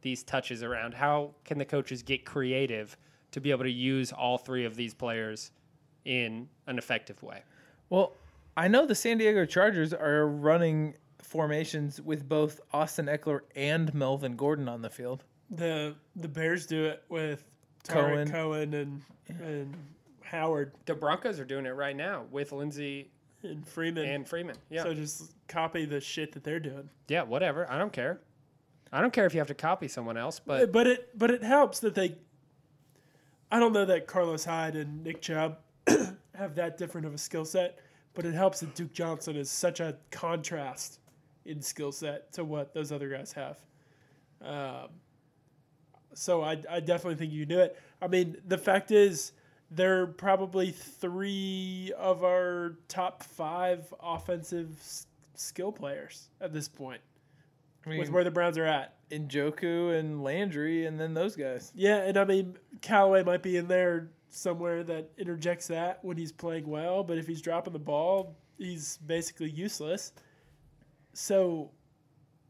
these 0.00 0.22
touches 0.22 0.62
around? 0.62 0.94
How 0.94 1.34
can 1.44 1.58
the 1.58 1.66
coaches 1.66 2.02
get 2.02 2.24
creative 2.24 2.96
to 3.32 3.42
be 3.42 3.50
able 3.50 3.64
to 3.64 3.70
use 3.70 4.10
all 4.10 4.38
three 4.38 4.64
of 4.64 4.74
these 4.74 4.94
players 4.94 5.50
in 6.06 6.48
an 6.66 6.78
effective 6.78 7.22
way? 7.22 7.42
Well, 7.90 8.14
I 8.56 8.68
know 8.68 8.86
the 8.86 8.94
San 8.94 9.18
Diego 9.18 9.44
Chargers 9.44 9.92
are 9.92 10.26
running 10.26 10.94
formations 11.22 12.00
with 12.00 12.28
both 12.28 12.60
Austin 12.72 13.06
Ekeler 13.06 13.40
and 13.54 13.92
Melvin 13.94 14.36
Gordon 14.36 14.68
on 14.68 14.82
the 14.82 14.90
field. 14.90 15.24
The 15.50 15.94
the 16.16 16.28
Bears 16.28 16.66
do 16.66 16.84
it 16.86 17.02
with 17.08 17.44
Cohen. 17.88 18.28
Cohen, 18.28 18.30
Cohen 18.30 18.74
and 18.74 19.02
and 19.40 19.76
Howard 20.22 20.72
The 20.86 20.94
Broncos 20.94 21.38
are 21.38 21.44
doing 21.44 21.66
it 21.66 21.70
right 21.70 21.96
now 21.96 22.24
with 22.30 22.52
Lindsey 22.52 23.10
and 23.42 23.66
Freeman. 23.66 24.04
and 24.08 24.26
Freeman. 24.28 24.56
Yeah. 24.70 24.82
So 24.82 24.94
just 24.94 25.32
copy 25.46 25.84
the 25.84 26.00
shit 26.00 26.32
that 26.32 26.42
they're 26.42 26.58
doing. 26.60 26.88
yeah, 27.08 27.22
whatever. 27.22 27.70
I 27.70 27.78
don't 27.78 27.92
care. 27.92 28.20
I 28.92 29.00
don't 29.00 29.12
care 29.12 29.26
if 29.26 29.34
you 29.34 29.40
have 29.40 29.48
to 29.48 29.54
copy 29.54 29.88
someone 29.88 30.16
else, 30.16 30.40
but 30.40 30.72
But 30.72 30.86
it 30.86 31.18
but 31.18 31.30
it 31.30 31.42
helps 31.42 31.80
that 31.80 31.94
they. 31.94 32.16
I 33.50 33.60
don't 33.60 33.72
know 33.72 33.84
that 33.84 34.06
Carlos 34.08 34.44
Hyde 34.44 34.74
and 34.74 35.04
Nick 35.04 35.22
Chubb 35.22 35.58
have 36.34 36.56
that 36.56 36.76
different 36.76 37.06
of 37.06 37.14
a 37.14 37.18
skill 37.18 37.44
set, 37.44 37.78
but 38.14 38.24
it 38.26 38.34
helps 38.34 38.60
that 38.60 38.74
Duke 38.74 38.92
Johnson 38.92 39.36
is 39.36 39.48
such 39.50 39.78
a 39.78 39.96
contrast 40.10 40.98
in 41.46 41.62
skill 41.62 41.92
set 41.92 42.32
to 42.34 42.44
what 42.44 42.74
those 42.74 42.92
other 42.92 43.08
guys 43.08 43.32
have. 43.32 43.58
Um, 44.42 44.88
so 46.14 46.42
I, 46.42 46.58
I 46.70 46.80
definitely 46.80 47.16
think 47.16 47.32
you 47.32 47.46
can 47.46 47.56
do 47.56 47.60
it. 47.60 47.78
I 48.00 48.08
mean, 48.08 48.36
the 48.46 48.58
fact 48.58 48.90
is, 48.90 49.32
they're 49.70 50.06
probably 50.06 50.70
three 50.70 51.92
of 51.98 52.24
our 52.24 52.76
top 52.88 53.22
five 53.22 53.92
offensive 54.00 54.76
s- 54.78 55.06
skill 55.34 55.72
players 55.72 56.28
at 56.40 56.52
this 56.52 56.68
point 56.68 57.00
I 57.84 57.90
mean, 57.90 57.98
with 57.98 58.10
where 58.10 58.24
the 58.24 58.30
Browns 58.30 58.58
are 58.58 58.64
at. 58.64 58.94
Njoku 59.10 59.98
and 59.98 60.22
Landry, 60.22 60.86
and 60.86 60.98
then 60.98 61.14
those 61.14 61.36
guys. 61.36 61.72
Yeah, 61.74 61.98
and 61.98 62.16
I 62.16 62.24
mean 62.24 62.56
Callaway 62.80 63.22
might 63.22 63.42
be 63.42 63.56
in 63.56 63.68
there 63.68 64.10
somewhere 64.30 64.82
that 64.84 65.10
interjects 65.18 65.68
that 65.68 66.04
when 66.04 66.16
he's 66.16 66.32
playing 66.32 66.66
well, 66.66 67.02
but 67.02 67.18
if 67.18 67.26
he's 67.26 67.40
dropping 67.40 67.72
the 67.72 67.78
ball, 67.78 68.36
he's 68.58 68.98
basically 69.06 69.50
useless. 69.50 70.12
So 71.16 71.70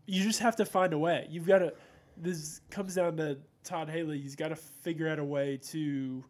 you 0.06 0.24
just 0.24 0.40
have 0.40 0.56
to 0.56 0.64
find 0.64 0.92
a 0.92 0.98
way. 0.98 1.28
You've 1.30 1.46
got 1.46 1.58
to. 1.60 1.72
This 2.16 2.60
comes 2.68 2.96
down 2.96 3.16
to 3.18 3.38
Todd 3.62 3.88
Haley. 3.88 4.18
He's 4.18 4.34
got 4.34 4.48
to 4.48 4.56
figure 4.56 5.08
out 5.08 5.20
a 5.20 5.24
way 5.24 5.58
to 5.68 6.24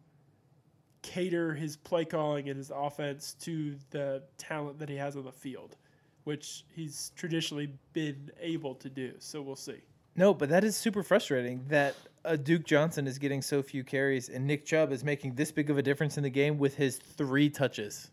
cater 1.00 1.54
his 1.54 1.76
play 1.76 2.04
calling 2.04 2.48
and 2.48 2.58
his 2.58 2.70
offense 2.74 3.34
to 3.40 3.76
the 3.90 4.22
talent 4.36 4.78
that 4.80 4.88
he 4.88 4.96
has 4.96 5.16
on 5.16 5.24
the 5.24 5.32
field, 5.32 5.76
which 6.24 6.64
he's 6.74 7.12
traditionally 7.16 7.72
been 7.94 8.30
able 8.40 8.74
to 8.74 8.90
do. 8.90 9.14
So 9.18 9.40
we'll 9.40 9.56
see. 9.56 9.80
No, 10.14 10.34
but 10.34 10.48
that 10.50 10.64
is 10.64 10.76
super 10.76 11.02
frustrating 11.02 11.64
that 11.68 11.94
Duke 12.42 12.64
Johnson 12.64 13.06
is 13.06 13.18
getting 13.18 13.40
so 13.40 13.62
few 13.62 13.84
carries 13.84 14.28
and 14.28 14.46
Nick 14.46 14.66
Chubb 14.66 14.92
is 14.92 15.04
making 15.04 15.36
this 15.36 15.52
big 15.52 15.70
of 15.70 15.78
a 15.78 15.82
difference 15.82 16.16
in 16.16 16.22
the 16.22 16.30
game 16.30 16.58
with 16.58 16.74
his 16.74 16.98
three 16.98 17.48
touches. 17.48 18.10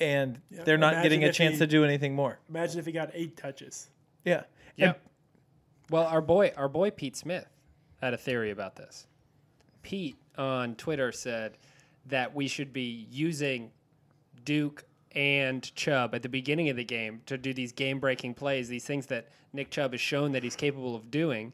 And 0.00 0.40
Yeah, 0.50 0.64
they're 0.64 0.76
not 0.78 0.94
imagine 0.94 1.02
getting 1.10 1.24
a 1.24 1.32
chance 1.32 1.54
he- 1.54 1.58
to 1.60 1.66
do 1.66 1.84
anything 1.84 2.14
more. 2.14 2.38
Imagine 2.48 2.78
if 2.80 2.86
he 2.86 2.92
got 2.92 3.10
eight 3.14 3.36
touches. 3.36 3.88
Yeah. 4.24 4.44
Yeah. 4.76 4.94
Well, 5.90 6.06
our 6.06 6.20
boy, 6.22 6.52
our 6.56 6.68
boy 6.68 6.90
Pete 6.90 7.16
Smith 7.16 7.46
had 8.00 8.14
a 8.14 8.16
theory 8.18 8.50
about 8.50 8.76
this. 8.76 9.06
Pete 9.82 10.16
on 10.36 10.74
Twitter 10.74 11.12
said 11.12 11.58
that 12.06 12.34
we 12.34 12.48
should 12.48 12.72
be 12.72 13.06
using 13.10 13.70
Duke 14.44 14.84
and 15.12 15.72
Chubb 15.76 16.14
at 16.14 16.22
the 16.22 16.28
beginning 16.28 16.68
of 16.70 16.76
the 16.76 16.84
game 16.84 17.20
to 17.26 17.38
do 17.38 17.54
these 17.54 17.70
game-breaking 17.72 18.34
plays, 18.34 18.68
these 18.68 18.84
things 18.84 19.06
that 19.06 19.28
Nick 19.52 19.70
Chubb 19.70 19.92
has 19.92 20.00
shown 20.00 20.32
that 20.32 20.42
he's 20.42 20.56
capable 20.56 20.96
of 20.96 21.10
doing, 21.10 21.52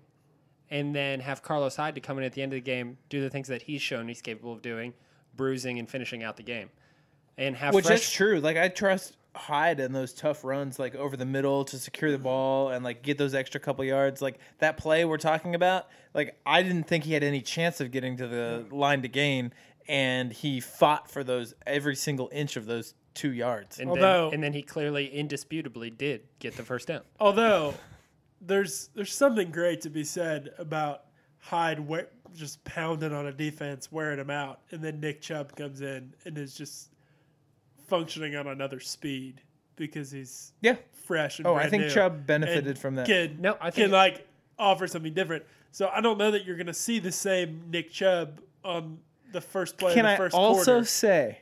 and 0.71 0.95
then 0.95 1.21
have 1.21 1.43
Carlos 1.43 1.77
Hyde 1.77 1.95
to 1.97 2.01
come 2.01 2.17
in 2.19 2.25
at 2.25 2.33
the 2.33 2.43
end 2.43 2.53
of 2.53 2.57
the 2.57 2.61
game, 2.63 2.97
do 3.11 3.21
the 3.21 3.29
things 3.29 3.49
that 3.49 3.63
he's 3.63 3.83
shown 3.83 4.09
he's 4.09 4.23
capable 4.23 4.53
of 4.53 4.63
doing, 4.63 4.95
bruising 5.37 5.79
and 5.79 5.89
finishing 5.91 6.23
out 6.23 6.37
the 6.37 6.43
game, 6.43 6.71
and 7.41 7.57
have 7.57 7.75
Which 7.75 7.87
fresh 7.87 8.03
is 8.03 8.13
true. 8.13 8.39
Like 8.39 8.57
I 8.57 8.69
trust 8.69 9.17
Hyde 9.35 9.81
in 9.81 9.93
those 9.93 10.13
tough 10.13 10.45
runs, 10.45 10.79
like 10.79 10.95
over 10.95 11.17
the 11.17 11.25
middle 11.25 11.65
to 11.65 11.79
secure 11.79 12.11
the 12.11 12.19
mm-hmm. 12.19 12.25
ball 12.25 12.69
and 12.69 12.85
like 12.85 13.03
get 13.03 13.17
those 13.17 13.35
extra 13.35 13.59
couple 13.61 13.85
yards. 13.85 14.21
Like 14.21 14.39
that 14.59 14.77
play 14.77 15.05
we're 15.05 15.17
talking 15.17 15.55
about. 15.55 15.89
Like 16.15 16.39
I 16.45 16.63
didn't 16.63 16.85
think 16.85 17.05
he 17.05 17.15
had 17.15 17.25
any 17.25 17.41
chance 17.41 17.81
of 17.81 17.91
getting 17.91 18.19
to 18.19 18.29
the 18.29 18.65
mm-hmm. 18.65 18.77
line 18.77 19.03
to 19.03 19.09
gain, 19.09 19.53
and 19.89 20.33
he 20.33 20.61
fought 20.61 21.11
for 21.11 21.25
those 21.25 21.55
every 21.67 21.97
single 21.97 22.29
inch 22.33 22.57
of 22.57 22.67
those 22.67 22.95
two 23.15 23.33
yards. 23.33 23.81
and, 23.81 23.91
Although- 23.91 24.27
then, 24.27 24.35
and 24.35 24.45
then 24.45 24.53
he 24.53 24.63
clearly, 24.63 25.07
indisputably, 25.07 25.91
did 25.91 26.23
get 26.39 26.57
the 26.57 26.63
first 26.63 26.89
down. 26.89 27.03
Although 27.19 27.75
there's 28.41 28.91
there's 28.95 29.15
something 29.15 29.51
great 29.51 29.81
to 29.83 29.91
be 29.91 30.05
said 30.05 30.51
about 30.59 31.05
Hyde 31.39 31.81
we- 31.81 32.03
just 32.35 32.63
pounding 32.65 33.15
on 33.15 33.27
a 33.27 33.33
defense, 33.33 33.91
wearing 33.91 34.19
him 34.19 34.31
out, 34.31 34.61
and 34.71 34.85
then 34.85 35.01
Nick 35.01 35.23
Chubb 35.23 35.57
comes 35.57 35.81
in 35.81 36.13
and 36.27 36.37
is 36.37 36.55
just 36.55 36.91
functioning 37.91 38.37
on 38.37 38.47
another 38.47 38.81
speed 38.81 39.43
because 39.77 40.11
he's 40.11 40.53
yeah. 40.63 40.77
fresh 41.05 41.39
and 41.39 41.47
Oh, 41.47 41.55
I 41.55 41.69
think 41.69 41.85
new 41.85 41.91
Chubb 41.91 42.27
benefited 42.27 42.67
and 42.67 42.79
from 42.79 42.95
that. 42.95 43.07
Can, 43.07 43.41
No, 43.41 43.59
I 43.61 43.71
can 43.71 43.91
like 43.91 44.27
offer 44.59 44.87
something 44.87 45.13
different. 45.13 45.45
So 45.73 45.91
I 45.93 46.01
don't 46.01 46.17
know 46.17 46.31
that 46.31 46.47
you're 46.47 46.57
going 46.57 46.67
to 46.69 46.75
see 46.75 46.99
the 46.99 47.13
same 47.13 47.65
Nick 47.71 47.91
Chubb 47.91 48.41
on 48.65 48.99
the 49.33 49.41
first 49.41 49.77
play 49.77 49.95
Can 49.95 50.07
of 50.07 50.17
the 50.17 50.37
I 50.37 50.41
also 50.41 50.73
quarter. 50.73 50.87
say 50.87 51.39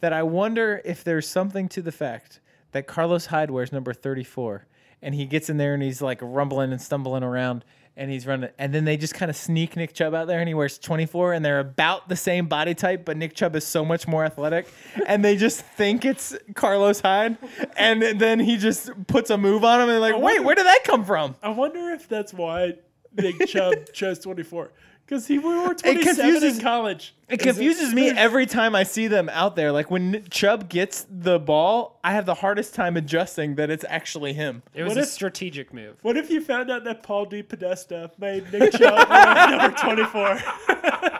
that 0.00 0.12
I 0.12 0.22
wonder 0.22 0.80
if 0.84 1.02
there's 1.02 1.26
something 1.26 1.68
to 1.70 1.82
the 1.82 1.92
fact 1.92 2.40
that 2.72 2.86
Carlos 2.86 3.26
Hyde 3.26 3.50
wears 3.50 3.72
number 3.72 3.92
34 3.92 4.66
and 5.02 5.14
he 5.14 5.24
gets 5.24 5.48
in 5.48 5.56
there 5.56 5.74
and 5.74 5.82
he's 5.82 6.02
like 6.02 6.18
rumbling 6.22 6.72
and 6.72 6.80
stumbling 6.80 7.22
around 7.22 7.64
and 7.98 8.10
he's 8.10 8.26
running 8.26 8.50
and 8.58 8.72
then 8.72 8.84
they 8.84 8.96
just 8.96 9.12
kind 9.14 9.28
of 9.28 9.36
sneak 9.36 9.76
Nick 9.76 9.92
Chubb 9.92 10.14
out 10.14 10.26
there 10.26 10.38
and 10.38 10.48
he 10.48 10.54
wears 10.54 10.78
24 10.78 11.34
and 11.34 11.44
they're 11.44 11.60
about 11.60 12.08
the 12.08 12.16
same 12.16 12.46
body 12.46 12.74
type 12.74 13.04
but 13.04 13.16
Nick 13.16 13.34
Chubb 13.34 13.54
is 13.56 13.66
so 13.66 13.84
much 13.84 14.08
more 14.08 14.24
athletic. 14.24 14.66
And 15.06 15.24
they 15.24 15.36
just 15.36 15.62
think 15.62 16.04
it's 16.04 16.36
Carlos 16.54 17.00
Hyde 17.00 17.38
and 17.76 18.02
then 18.02 18.40
he 18.40 18.56
just 18.56 18.90
puts 19.06 19.30
a 19.30 19.38
move 19.38 19.64
on 19.64 19.80
him 19.80 19.88
and 19.88 19.90
they're 19.90 20.12
like 20.12 20.22
wait 20.22 20.44
where 20.44 20.54
did 20.54 20.66
that 20.66 20.84
come 20.84 21.04
from? 21.04 21.34
I 21.42 21.48
wonder 21.48 21.90
if 21.90 22.08
that's 22.08 22.32
why 22.32 22.74
Nick 23.16 23.46
Chubb 23.46 23.92
chose 23.92 24.18
24 24.18 24.70
because 25.08 25.26
he 25.26 25.38
wore 25.38 25.72
27 25.72 26.02
confuses- 26.04 26.58
in 26.58 26.62
college. 26.62 27.14
It 27.30 27.38
confuses 27.40 27.94
me 27.94 28.10
every 28.16 28.44
time 28.46 28.74
I 28.74 28.82
see 28.82 29.06
them 29.06 29.28
out 29.30 29.56
there. 29.56 29.72
Like 29.72 29.90
when 29.90 30.24
Chubb 30.30 30.68
gets 30.68 31.06
the 31.10 31.38
ball, 31.38 31.98
I 32.04 32.12
have 32.12 32.26
the 32.26 32.34
hardest 32.34 32.74
time 32.74 32.96
adjusting 32.98 33.54
that 33.54 33.70
it's 33.70 33.84
actually 33.88 34.34
him. 34.34 34.62
It 34.74 34.82
was 34.82 34.90
What 34.90 34.98
a 34.98 35.02
if- 35.02 35.08
strategic 35.08 35.72
move. 35.72 35.96
What 36.02 36.16
if 36.18 36.30
you 36.30 36.42
found 36.42 36.70
out 36.70 36.84
that 36.84 37.02
Paul 37.02 37.26
DePodesta 37.26 38.10
made 38.18 38.52
Nick 38.52 38.72
Chubb 38.72 39.08
wear 39.10 39.50
number 39.56 39.76
24? 39.78 40.40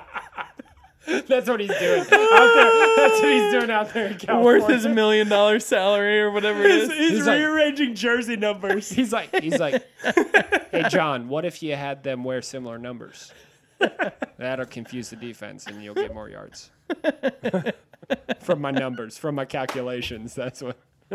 That's 1.27 1.49
what 1.49 1.59
he's 1.59 1.71
doing 1.71 2.01
out 2.01 2.11
there. 2.11 2.97
That's 2.97 3.21
what 3.23 3.31
he's 3.31 3.51
doing 3.53 3.71
out 3.71 3.95
there 3.95 4.07
in 4.09 4.19
California. 4.19 4.45
Worth 4.45 4.69
his 4.71 4.87
million 4.87 5.27
dollar 5.31 5.59
salary 5.59 6.21
or 6.21 6.31
whatever 6.31 6.63
it 6.63 6.71
He's, 6.71 6.83
is. 6.83 6.93
he's 6.99 7.11
He's 7.11 7.27
like- 7.27 7.39
rearranging 7.39 7.95
jersey 7.95 8.37
numbers. 8.37 8.91
He's 8.91 9.11
like, 9.11 9.35
he's 9.43 9.59
like, 9.59 9.87
hey 10.71 10.85
John, 10.91 11.29
what 11.29 11.47
if 11.47 11.63
you 11.63 11.75
had 11.77 12.03
them 12.03 12.25
wear 12.25 12.43
similar 12.43 12.77
numbers? 12.79 13.33
That'll 14.39 14.67
confuse 14.67 15.11
the 15.11 15.17
defense, 15.17 15.67
and 15.67 15.83
you'll 15.83 15.95
get 15.95 16.15
more 16.15 16.29
yards. 16.29 16.71
from 18.41 18.61
my 18.61 18.71
numbers, 18.71 19.19
from 19.19 19.35
my 19.35 19.45
calculations, 19.45 20.35
that's 20.35 20.63
what. 20.63 20.79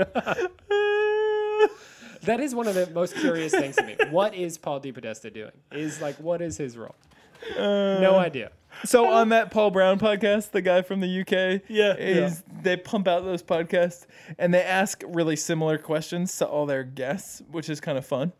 that 2.23 2.39
is 2.39 2.55
one 2.55 2.67
of 2.67 2.75
the 2.75 2.89
most 2.91 3.15
curious 3.15 3.51
things 3.51 3.75
to 3.75 3.83
me. 3.83 3.95
What 4.09 4.33
is 4.35 4.57
Paul 4.57 4.81
DePodesta 4.81 5.33
doing? 5.33 5.51
Is 5.71 6.01
like, 6.01 6.15
what 6.17 6.41
is 6.41 6.57
his 6.57 6.77
role? 6.77 6.95
no 7.57 8.15
uh, 8.15 8.19
idea. 8.19 8.51
So 8.85 9.07
on 9.07 9.29
that 9.29 9.51
Paul 9.51 9.71
Brown 9.71 9.99
podcast, 9.99 10.51
the 10.51 10.61
guy 10.61 10.81
from 10.81 10.99
the 10.99 11.21
UK, 11.21 11.61
Yeah, 11.67 11.95
is 11.95 12.43
they 12.61 12.75
pump 12.75 13.07
out 13.07 13.23
those 13.23 13.43
podcasts 13.43 14.05
and 14.37 14.53
they 14.53 14.63
ask 14.63 15.03
really 15.07 15.35
similar 15.35 15.77
questions 15.77 16.35
to 16.37 16.47
all 16.47 16.65
their 16.65 16.83
guests, 16.83 17.41
which 17.51 17.69
is 17.69 17.79
kind 17.79 17.97
of 17.97 18.05
fun. 18.05 18.33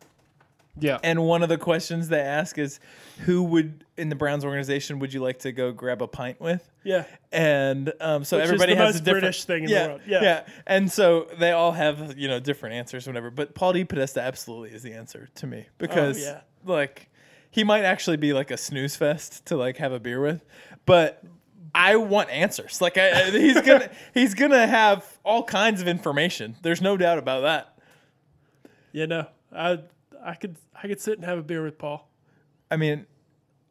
Yeah. 0.80 0.98
And 1.04 1.24
one 1.24 1.44
of 1.44 1.50
the 1.50 1.58
questions 1.58 2.10
they 2.10 2.20
ask 2.20 2.58
is, 2.58 2.80
"Who 3.26 3.44
would 3.44 3.86
in 3.96 4.10
the 4.10 4.16
Browns 4.16 4.44
organization 4.44 4.98
would 5.00 5.14
you 5.14 5.22
like 5.22 5.40
to 5.40 5.52
go 5.52 5.72
grab 5.72 6.02
a 6.02 6.08
pint 6.08 6.42
with?" 6.42 6.68
Yeah. 6.84 7.06
And 7.32 7.94
um, 8.02 8.24
so 8.24 8.38
Which 8.38 8.46
everybody 8.46 8.74
the 8.74 8.80
has 8.84 8.96
a 8.96 9.00
different 9.00 9.22
British 9.22 9.46
thing 9.46 9.64
in 9.64 9.70
the 9.70 9.72
yeah, 9.72 9.88
world. 9.88 10.02
Yeah. 10.08 10.46
And 10.66 10.92
so 10.92 11.28
they 11.38 11.52
all 11.52 11.74
have 11.74 12.18
you 12.18 12.28
know 12.28 12.40
different 12.40 12.76
answers, 12.76 13.06
whatever. 13.06 13.30
But 13.30 13.54
Paul 13.54 13.74
DePodesta 13.74 14.22
absolutely 14.24 14.72
is 14.72 14.82
the 14.82 14.94
answer 14.94 15.30
to 15.36 15.48
me 15.48 15.68
because 15.78 16.18
Oh, 16.18 16.32
yeah. 16.32 16.42
like 16.66 17.10
he 17.52 17.64
might 17.64 17.84
actually 17.84 18.18
be 18.18 18.34
like 18.34 18.50
a 18.50 18.58
snooze 18.58 18.96
fest 18.96 19.46
to 19.46 19.56
like 19.58 19.78
have 19.78 19.92
a 19.92 20.00
beer 20.00 20.22
with, 20.22 20.44
but. 20.86 21.24
I 21.76 21.96
want 21.96 22.30
answers. 22.30 22.82
Like 22.82 23.00
I, 23.00 23.10
I- 23.10 23.32
he's 23.32 23.60
gonna, 23.60 23.90
he's 24.14 24.36
gonna 24.36 24.68
have 24.68 25.18
all 25.26 25.44
kinds 25.44 25.82
of 25.82 25.88
information. 25.88 26.56
There's 26.62 26.82
no 26.84 26.98
doubt 26.98 27.18
about 27.18 27.42
that. 27.42 27.80
Yeah, 28.92 29.08
no. 29.08 29.26
I 29.52 29.80
I 30.24 30.36
could 30.36 30.56
I 30.82 30.88
could 30.88 31.02
sit 31.02 31.18
and 31.18 31.26
have 31.26 31.38
a 31.38 31.44
beer 31.44 31.64
with 31.64 31.78
Paul. 31.78 32.10
I 32.72 32.78
mean, 32.78 33.06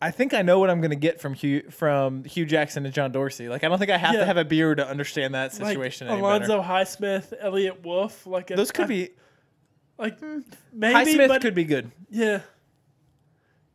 I 0.01 0.11
think 0.11 0.35
I 0.35 0.43
know 0.43 0.59
what 0.59 0.71
I'm 0.71 0.81
going 0.81 0.91
to 0.91 0.97
get 0.97 1.21
from 1.21 1.35
Hue 1.35 1.71
from 1.71 2.25
Hue 2.25 2.45
Jackson 2.45 2.85
and 2.85 2.95
John 2.95 3.13
Dorsey. 3.13 3.49
Like, 3.49 3.65
I 3.65 3.69
don't 3.69 3.79
think 3.79 3.91
I 3.91 3.99
have 3.99 4.15
Yeah. 4.15 4.21
to 4.21 4.27
have 4.27 4.37
a 4.37 4.45
beer 4.45 4.75
to 4.75 4.87
understand 4.87 5.35
that 5.35 5.53
Like 5.59 5.69
situation. 5.69 6.09
any 6.09 6.21
Alonzo 6.21 6.59
better. 6.59 6.69
Highsmith, 6.69 7.33
Eliot 7.41 7.85
Wolf, 7.85 8.27
like 8.27 8.51
a, 8.51 8.57
Those 8.57 8.73
could 8.73 8.85
I- 8.85 8.89
be. 8.89 9.11
like 9.99 10.19
hmm. 10.19 10.41
maybe 10.73 11.15
Highsmith 11.15 11.29
but, 11.29 11.43
could 11.43 11.55
be 11.55 11.65
good. 11.65 11.91
yeah. 12.11 12.41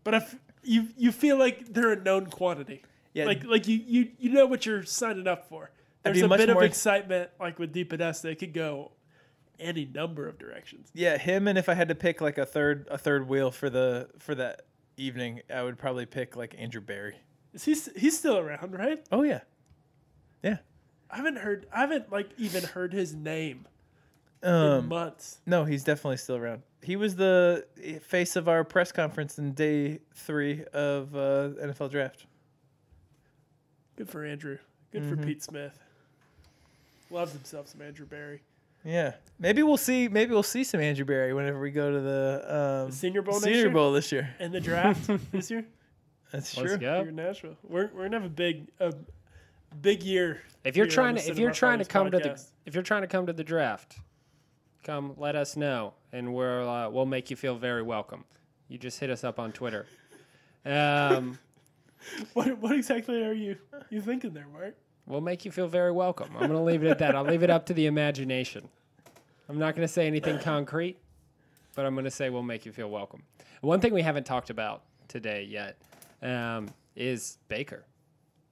But 0.04 0.14
if 0.16 0.36
you 0.64 0.88
you 0.98 1.12
feel 1.12 1.38
like 1.38 1.74
they're 1.74 1.94
a 1.94 2.02
known 2.02 2.28
quantity. 2.28 2.84
Yeah. 3.14 3.26
Like 3.26 3.44
like 3.46 3.68
you 3.68 3.82
you 3.86 4.12
you 4.20 4.30
know 4.32 4.46
what 4.46 4.66
you're 4.66 4.84
signing 4.84 5.28
up 5.28 5.50
for. 5.50 5.72
There's 6.04 6.22
a 6.22 6.28
bit 6.30 6.50
of 6.50 6.62
excitement 6.62 7.30
like 7.40 7.60
with 7.60 7.74
DePodesta. 7.74 8.26
It 8.26 8.36
could 8.40 8.54
go 8.54 8.92
any 9.60 9.86
number 9.86 10.28
of 10.28 10.38
directions. 10.38 10.90
Yeah, 10.94 11.18
him. 11.18 11.48
And 11.48 11.58
if 11.58 11.70
I 11.70 11.74
had 11.74 11.88
to 11.90 11.96
pick 11.96 12.22
like 12.22 12.38
a 12.38 12.46
third 12.46 12.88
a 12.92 12.98
third 12.98 13.28
wheel 13.28 13.52
for 13.52 13.70
the 13.70 14.10
for 14.20 14.36
that 14.36 14.64
evening, 14.98 15.42
I 15.54 15.64
would 15.64 15.78
probably 15.78 16.06
pick 16.06 16.36
like 16.36 16.56
Andrew 16.58 16.82
Berry. 16.82 17.16
Is 17.54 17.64
he 17.66 17.76
he's 18.00 18.18
still 18.18 18.38
around, 18.38 18.74
right? 18.74 19.06
Oh 19.12 19.24
yeah, 19.24 19.42
yeah. 20.44 20.58
I 21.10 21.18
haven't 21.18 21.38
heard 21.38 21.68
I 21.74 21.80
haven't 21.82 22.12
like 22.12 22.30
even 22.38 22.64
heard 22.64 22.94
his 22.94 23.14
name 23.16 23.68
in 24.44 24.50
Um, 24.50 24.88
months. 24.90 25.40
no, 25.46 25.64
he's 25.66 25.84
definitely 25.84 26.18
still 26.18 26.36
around. 26.36 26.62
He 26.84 26.96
was 26.96 27.16
the 27.16 27.66
face 28.04 28.36
of 28.36 28.48
our 28.48 28.64
press 28.64 28.92
conference 28.92 29.40
in 29.40 29.54
day 29.54 30.00
three 30.14 30.64
of 30.74 31.16
uh, 31.16 31.50
NFL 31.60 31.90
draft. 31.92 32.26
Good 33.96 34.10
for 34.10 34.24
Andrew. 34.24 34.58
Good 34.92 35.04
Mm-hmm. 35.04 35.16
for 35.22 35.26
Pete 35.28 35.44
Smith. 35.44 35.80
Loves 37.10 37.32
himself 37.34 37.68
some 37.70 37.82
Andrew 37.82 38.06
Berry. 38.06 38.42
Yeah, 38.88 39.16
maybe 39.38 39.64
we'll 39.64 39.76
see. 39.76 40.08
Maybe 40.08 40.32
we'll 40.32 40.44
see 40.44 40.64
some 40.64 40.80
Andrew 40.80 41.04
Berry 41.04 41.34
whenever 41.34 41.60
we 41.60 41.72
go 41.72 41.92
to 41.92 42.00
the 42.00 42.86
um, 42.86 42.92
Senior 42.92 43.22
Bowl 43.22 43.34
next 43.34 43.44
Senior 43.44 43.60
year? 43.60 43.70
Bowl 43.70 43.92
this 43.92 44.14
year. 44.14 44.34
And 44.40 44.54
the 44.54 44.62
draft 44.62 45.10
this 45.34 45.52
year. 45.52 45.66
That's 46.32 46.56
Let's 46.56 46.70
true. 46.70 46.78
go. 46.78 47.02
Here 47.02 47.10
in 47.10 47.16
Nashville. 47.18 47.58
We're 47.64 47.90
we're 47.94 48.04
gonna 48.04 48.22
have 48.22 48.26
a 48.26 48.30
big 48.30 48.70
a 48.80 48.94
big 49.82 50.04
year. 50.04 50.42
If 50.64 50.78
you're 50.78 50.88
trying 50.88 51.16
to 51.16 51.30
if 51.30 51.38
you're 51.38 51.52
trying 51.52 51.80
to 51.80 51.86
Finals 51.86 52.12
come 52.14 52.22
to 52.22 52.30
the 52.30 52.42
if 52.66 52.76
you're 52.76 52.84
trying 52.84 53.02
to 53.02 53.08
come 53.08 53.26
to 53.28 53.34
the 53.34 53.44
draft, 53.44 53.98
come 54.86 55.16
let 55.18 55.36
us 55.36 55.58
know 55.58 55.94
and 56.14 56.34
we'll 56.34 56.70
uh, 56.70 56.90
we'll 56.90 57.06
make 57.06 57.30
you 57.30 57.36
feel 57.36 57.58
very 57.58 57.84
welcome. 57.84 58.24
You 58.70 58.78
just 58.78 59.02
hit 59.02 59.10
us 59.10 59.26
up 59.26 59.38
on 59.38 59.52
Twitter. 59.52 59.86
Um, 60.66 61.38
What 62.34 62.58
what 62.60 62.72
exactly 62.74 63.22
are 63.26 63.34
you 63.34 63.58
you 63.90 64.00
thinking 64.00 64.32
there, 64.34 64.48
Mark? 64.48 64.76
we'll 65.08 65.22
make 65.22 65.46
you 65.46 65.52
feel 65.52 65.68
very 65.68 65.92
welcome. 65.92 66.30
I'm 66.34 66.48
going 66.48 66.52
to 66.52 66.60
leave 66.60 66.84
it 66.84 66.90
at 66.90 67.00
that. 67.00 67.16
I'll 67.16 67.24
leave 67.24 67.44
it 67.44 67.50
up 67.50 67.66
to 67.68 67.74
the 67.74 67.86
imagination. 67.88 68.70
I'm 69.50 69.58
not 69.58 69.76
going 69.76 69.88
to 69.88 69.94
say 69.94 70.08
anything 70.08 70.40
concrete, 70.40 70.98
but 71.76 71.86
I'm 71.86 71.94
going 71.96 72.06
to 72.06 72.12
say 72.12 72.30
we'll 72.30 72.44
make 72.44 72.66
you 72.66 72.72
feel 72.74 72.90
welcome. 72.90 73.24
One 73.62 73.80
thing 73.80 73.94
we 73.94 74.02
haven't 74.02 74.26
talked 74.26 74.50
about 74.50 74.84
today 75.08 75.44
yet 75.44 75.82
um, 76.22 76.70
is 76.96 77.38
Baker. 77.48 77.86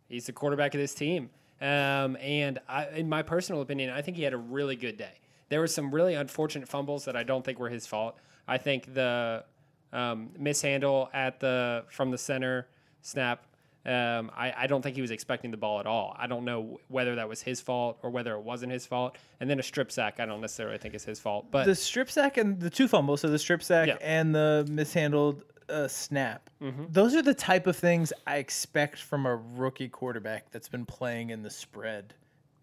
He's 0.08 0.26
the 0.26 0.32
quarterback 0.32 0.74
of 0.74 0.80
this 0.80 0.93
team. 0.93 1.30
Um, 1.60 2.16
and 2.18 2.60
I, 2.70 2.88
in 2.89 3.10
my 3.10 3.24
personal 3.24 3.62
opinion, 3.62 3.89
I 3.89 4.02
think 4.02 4.18
he 4.18 4.24
had 4.24 4.34
a 4.34 4.38
really 4.38 4.76
good 4.76 4.98
day. 4.98 5.20
There 5.50 5.60
were 5.60 5.68
some 5.68 5.93
really 5.93 6.16
unfortunate 6.16 6.68
fumbles 6.68 7.06
that 7.06 7.16
I 7.16 7.24
don't 7.24 7.43
think 7.43 7.60
were 7.60 7.70
his 7.70 7.86
fault. 7.86 8.18
I 8.48 8.58
think 8.58 8.93
the 8.93 9.43
um, 9.91 10.30
mishandle 10.38 11.10
at 11.14 11.39
the 11.39 11.86
from 11.89 12.12
the 12.12 12.18
center 12.18 12.68
snap. 13.02 13.46
Um, 13.86 14.31
I, 14.36 14.51
I 14.57 14.67
don't 14.67 14.81
think 14.81 14.95
he 14.95 15.01
was 15.03 15.11
expecting 15.11 15.51
the 15.51 15.57
ball 15.57 15.79
at 15.79 15.86
all. 15.86 16.15
I 16.17 16.25
don't 16.25 16.43
know 16.43 16.79
whether 16.88 17.15
that 17.15 17.29
was 17.29 17.41
his 17.43 17.61
fault 17.61 17.99
or 18.01 18.09
whether 18.09 18.33
it 18.33 18.41
wasn't 18.41 18.71
his 18.71 18.86
fault. 18.86 19.17
And 19.39 19.47
then 19.49 19.59
a 19.59 19.63
strip 19.63 19.91
sack, 19.91 20.19
I 20.19 20.25
don't 20.25 20.41
necessarily 20.41 20.79
think 20.79 20.95
is 20.95 21.05
his 21.05 21.19
fault. 21.19 21.51
But 21.51 21.65
The 21.65 21.75
strip 21.75 22.09
sack 22.09 22.38
and 22.38 22.59
the 22.59 22.69
two 22.71 22.88
fumbles, 22.88 23.21
so 23.21 23.29
the 23.29 23.38
strip 23.38 23.61
sack 23.61 23.88
Yeah. 23.88 23.97
and 24.01 24.33
the 24.33 24.65
mishandled 24.71 25.43
uh, 25.69 25.88
snap. 25.88 26.49
Mm-hmm. 26.61 26.86
Those 26.89 27.13
are 27.15 27.21
the 27.21 27.33
type 27.36 27.67
of 27.67 27.75
things 27.75 28.11
I 28.25 28.38
expect 28.38 28.99
from 28.99 29.25
a 29.27 29.36
rookie 29.36 29.89
quarterback 29.89 30.49
that's 30.51 30.69
been 30.69 30.86
playing 30.86 31.29
in 31.29 31.43
the 31.43 31.49
spread 31.51 32.13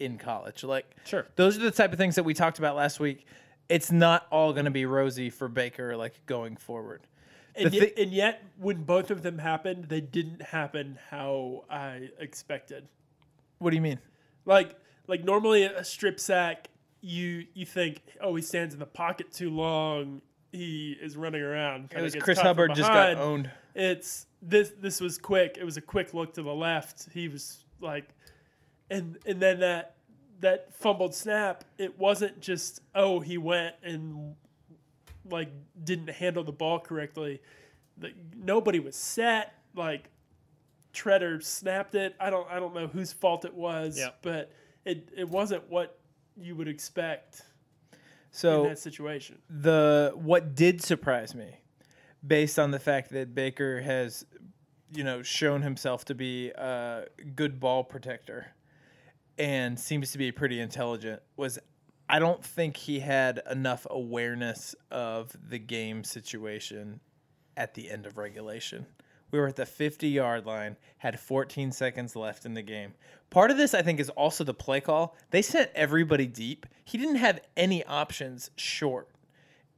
in 0.00 0.18
college. 0.18 0.64
Like, 0.64 0.86
Sure. 1.04 1.26
those 1.36 1.56
are 1.56 1.60
the 1.60 1.70
type 1.70 1.92
of 1.92 1.98
things 1.98 2.16
that 2.16 2.24
we 2.24 2.34
talked 2.34 2.58
about 2.58 2.74
last 2.74 2.98
week. 2.98 3.26
It's 3.68 3.92
not 3.92 4.26
all 4.32 4.52
going 4.52 4.64
to 4.64 4.70
be 4.72 4.86
rosy 4.86 5.30
for 5.30 5.46
Baker, 5.48 5.96
like 5.96 6.14
going 6.26 6.56
forward. 6.56 7.02
And, 7.54 7.72
yet, 7.72 7.94
thi- 7.94 8.02
and 8.02 8.12
yet, 8.12 8.42
when 8.58 8.84
both 8.84 9.10
of 9.10 9.22
them 9.22 9.38
happened, 9.38 9.86
they 9.88 10.00
didn't 10.00 10.42
happen 10.42 10.98
how 11.10 11.64
I 11.68 12.08
expected. 12.18 12.88
What 13.58 13.70
do 13.70 13.76
you 13.76 13.82
mean? 13.82 13.98
Like 14.44 14.76
like 15.06 15.24
normally 15.24 15.64
a 15.64 15.84
strip 15.84 16.18
sack, 16.18 16.68
you 17.00 17.46
you 17.54 17.66
think, 17.66 18.00
oh, 18.20 18.34
he 18.34 18.42
stands 18.42 18.74
in 18.74 18.80
the 18.80 18.86
pocket 18.86 19.32
too 19.32 19.50
long. 19.50 20.22
He 20.52 20.96
is 21.00 21.16
running 21.16 21.42
around. 21.42 21.92
It 21.94 22.00
was 22.02 22.14
Chris 22.16 22.40
Hubbard 22.40 22.74
just 22.74 22.90
got 22.90 23.16
owned. 23.16 23.50
It's 23.74 24.26
this 24.40 24.72
this 24.80 25.00
was 25.00 25.18
quick. 25.18 25.56
It 25.60 25.64
was 25.64 25.76
a 25.76 25.80
quick 25.80 26.14
look 26.14 26.34
to 26.34 26.42
the 26.42 26.54
left. 26.54 27.08
He 27.12 27.28
was 27.28 27.64
like, 27.80 28.08
and 28.90 29.18
and 29.26 29.40
then 29.40 29.60
that 29.60 29.96
that 30.40 30.74
fumbled 30.74 31.14
snap. 31.14 31.64
It 31.78 31.98
wasn't 31.98 32.40
just 32.40 32.80
oh 32.94 33.20
he 33.20 33.38
went 33.38 33.76
and 33.82 34.34
like 35.30 35.50
didn't 35.84 36.10
handle 36.10 36.44
the 36.44 36.52
ball 36.52 36.78
correctly. 36.80 37.40
Like 38.00 38.14
nobody 38.36 38.80
was 38.80 38.96
set. 38.96 39.54
Like 39.74 40.10
Tretter 40.92 41.42
snapped 41.42 41.94
it. 41.94 42.14
I 42.20 42.30
don't 42.30 42.48
I 42.50 42.58
don't 42.58 42.74
know 42.74 42.86
whose 42.86 43.12
fault 43.12 43.44
it 43.44 43.54
was, 43.54 43.98
Yeah. 43.98 44.10
but 44.22 44.50
it 44.84 45.08
it 45.16 45.28
wasn't 45.28 45.68
what 45.70 45.98
you 46.36 46.54
would 46.56 46.68
expect 46.68 47.42
So 48.30 48.62
in 48.64 48.70
that 48.70 48.78
situation. 48.78 49.38
the 49.48 50.12
what 50.14 50.54
did 50.54 50.82
surprise 50.82 51.34
me, 51.34 51.56
based 52.26 52.58
on 52.58 52.70
the 52.70 52.78
fact 52.78 53.10
that 53.10 53.34
Baker 53.34 53.80
has, 53.82 54.24
you 54.94 55.04
know, 55.04 55.22
shown 55.22 55.62
himself 55.62 56.04
to 56.06 56.14
be 56.14 56.50
a 56.50 57.04
good 57.34 57.60
ball 57.60 57.84
protector, 57.84 58.46
and 59.38 59.78
seems 59.78 60.12
to 60.12 60.18
be 60.18 60.32
pretty 60.32 60.60
intelligent, 60.60 61.22
was 61.36 61.58
I 62.12 62.18
don't 62.18 62.44
think 62.44 62.76
he 62.76 63.00
had 63.00 63.40
enough 63.50 63.86
awareness 63.88 64.74
of 64.90 65.34
the 65.48 65.58
game 65.58 66.04
situation 66.04 67.00
at 67.56 67.72
the 67.72 67.90
end 67.90 68.04
of 68.04 68.18
regulation. 68.18 68.84
We 69.30 69.38
were 69.38 69.48
at 69.48 69.56
the 69.56 69.64
50 69.64 70.08
yard 70.08 70.44
line, 70.44 70.76
had 70.98 71.18
14 71.18 71.72
seconds 71.72 72.14
left 72.14 72.44
in 72.44 72.52
the 72.52 72.60
game. 72.60 72.92
Part 73.30 73.50
of 73.50 73.56
this, 73.56 73.72
I 73.72 73.80
think, 73.80 73.98
is 73.98 74.10
also 74.10 74.44
the 74.44 74.52
play 74.52 74.82
call. 74.82 75.16
They 75.30 75.40
sent 75.40 75.70
everybody 75.74 76.26
deep. 76.26 76.66
He 76.84 76.98
didn't 76.98 77.14
have 77.14 77.40
any 77.56 77.82
options 77.86 78.50
short. 78.56 79.08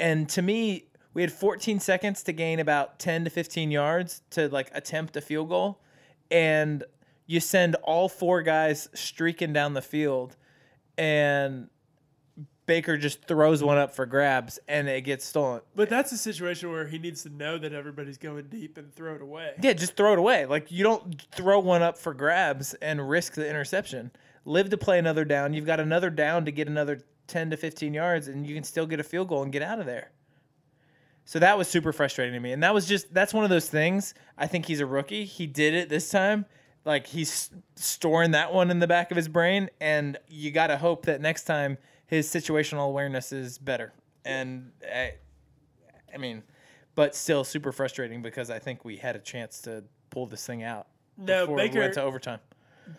And 0.01 0.28
to 0.30 0.43
me, 0.43 0.87
we 1.14 1.22
had 1.22 1.30
14 1.30 1.78
seconds 1.78 2.24
to 2.24 2.32
gain 2.32 2.59
about 2.59 2.99
10 2.99 3.22
to 3.24 3.30
15 3.30 3.70
yards 3.70 4.22
to 4.30 4.49
like 4.49 4.72
attempt 4.74 5.16
a 5.16 5.20
field 5.20 5.51
goal. 5.51 5.80
And 6.32 6.82
you 7.26 7.39
send 7.39 7.76
all 7.85 8.09
four 8.09 8.43
guys 8.43 8.89
streaking 8.93 9.53
down 9.53 9.74
the 9.74 9.82
field, 9.82 10.37
and 10.99 11.68
Baker 12.67 12.97
just 12.97 13.25
throws 13.25 13.62
one 13.62 13.77
up 13.77 13.95
for 13.95 14.07
grabs 14.07 14.59
and 14.69 14.89
it 14.89 15.03
gets 15.03 15.25
stolen. 15.25 15.61
But 15.75 15.89
that's 15.89 16.12
a 16.12 16.17
situation 16.17 16.71
where 16.71 16.87
he 16.87 16.99
needs 16.99 17.23
to 17.25 17.29
know 17.29 17.59
that 17.59 17.73
everybody's 17.73 18.19
going 18.19 18.47
deep 18.49 18.79
and 18.79 18.93
throw 18.95 19.15
it 19.15 19.23
away. 19.23 19.53
Yeah, 19.61 19.75
just 19.75 19.97
throw 19.97 20.12
it 20.15 20.19
away. 20.19 20.47
Like 20.47 20.73
you 20.73 20.83
don't 20.83 21.23
throw 21.33 21.59
one 21.59 21.83
up 21.83 21.99
for 21.99 22.15
grabs 22.15 22.75
and 22.75 23.09
risk 23.09 23.35
the 23.35 23.49
interception. 23.49 24.11
Live 24.45 24.71
to 24.71 24.79
play 24.79 24.99
another 24.99 25.25
down. 25.25 25.53
You've 25.53 25.67
got 25.67 25.81
another 25.81 26.11
down 26.11 26.45
to 26.47 26.53
get 26.53 26.69
another 26.69 27.03
10 27.27 27.51
to 27.51 27.57
15 27.57 27.93
yards 27.93 28.29
and 28.29 28.47
you 28.47 28.55
can 28.55 28.65
still 28.65 28.87
get 28.87 29.01
a 29.01 29.05
field 29.05 29.29
goal 29.29 29.43
and 29.43 29.53
get 29.53 29.62
out 29.62 29.79
of 29.79 29.87
there. 29.87 30.11
So 31.27 31.39
that 31.39 31.57
was 31.57 31.69
super 31.69 31.93
frustrating 31.93 32.35
to 32.35 32.41
me. 32.41 32.53
And 32.53 32.62
that 32.62 32.75
was 32.75 32.87
just 32.87 33.12
that's 33.12 33.35
one 33.35 33.45
of 33.45 33.51
those 33.51 33.69
things. 33.69 34.15
I 34.39 34.47
think 34.47 34.67
he's 34.67 34.81
a 34.81 34.87
rookie. 34.87 35.25
He 35.25 35.47
did 35.47 35.75
it 35.75 35.89
this 35.89 36.11
time. 36.11 36.47
Like 36.85 37.07
he's 37.07 37.51
storing 37.77 38.33
that 38.33 38.53
one 38.53 38.71
in 38.71 38.79
the 38.79 38.87
back 38.87 39.11
of 39.11 39.17
his 39.17 39.29
brain 39.29 39.71
and 39.81 40.19
you 40.29 40.51
got 40.51 40.67
to 40.67 40.77
hope 40.77 41.07
that 41.07 41.21
next 41.21 41.45
time 41.45 41.79
his 42.07 42.29
situational 42.29 42.87
awareness 42.87 43.33
is 43.33 43.59
better. 43.59 43.93
And 44.25 44.73
I, 44.93 45.15
I 46.13 46.19
mean, 46.19 46.43
but 46.95 47.15
still 47.15 47.45
super 47.45 47.73
frustrating 47.73 48.23
because 48.23 48.51
I 48.51 48.59
think 48.59 48.85
we 48.85 48.97
had 48.97 49.17
a 49.17 49.21
chance 49.21 49.61
to 49.63 49.85
pull 50.11 50.27
this 50.27 50.47
thing 50.47 50.63
out 50.63 50.87
No, 51.19 51.43
before 51.43 51.57
we 51.57 51.63
Baker 51.63 51.81
went 51.81 51.95
to 51.95 52.03
overtime. 52.03 52.41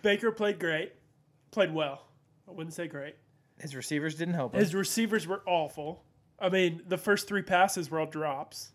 Baker 0.01 0.31
played 0.31 0.59
great, 0.59 0.93
played 1.51 1.73
well. 1.73 2.07
I 2.47 2.51
wouldn't 2.51 2.73
say 2.73 2.87
great. 2.87 3.15
His 3.59 3.75
receivers 3.75 4.15
didn't 4.15 4.33
help 4.33 4.53
him. 4.53 4.59
His 4.59 4.75
receivers 4.75 5.25
were 5.27 5.41
awful. 5.45 6.03
I 6.39 6.49
mean, 6.49 6.81
the 6.87 6.97
first 6.97 7.27
three 7.27 7.41
passes 7.41 7.89
were 7.89 7.99
all 7.99 8.05
drops. 8.05 8.71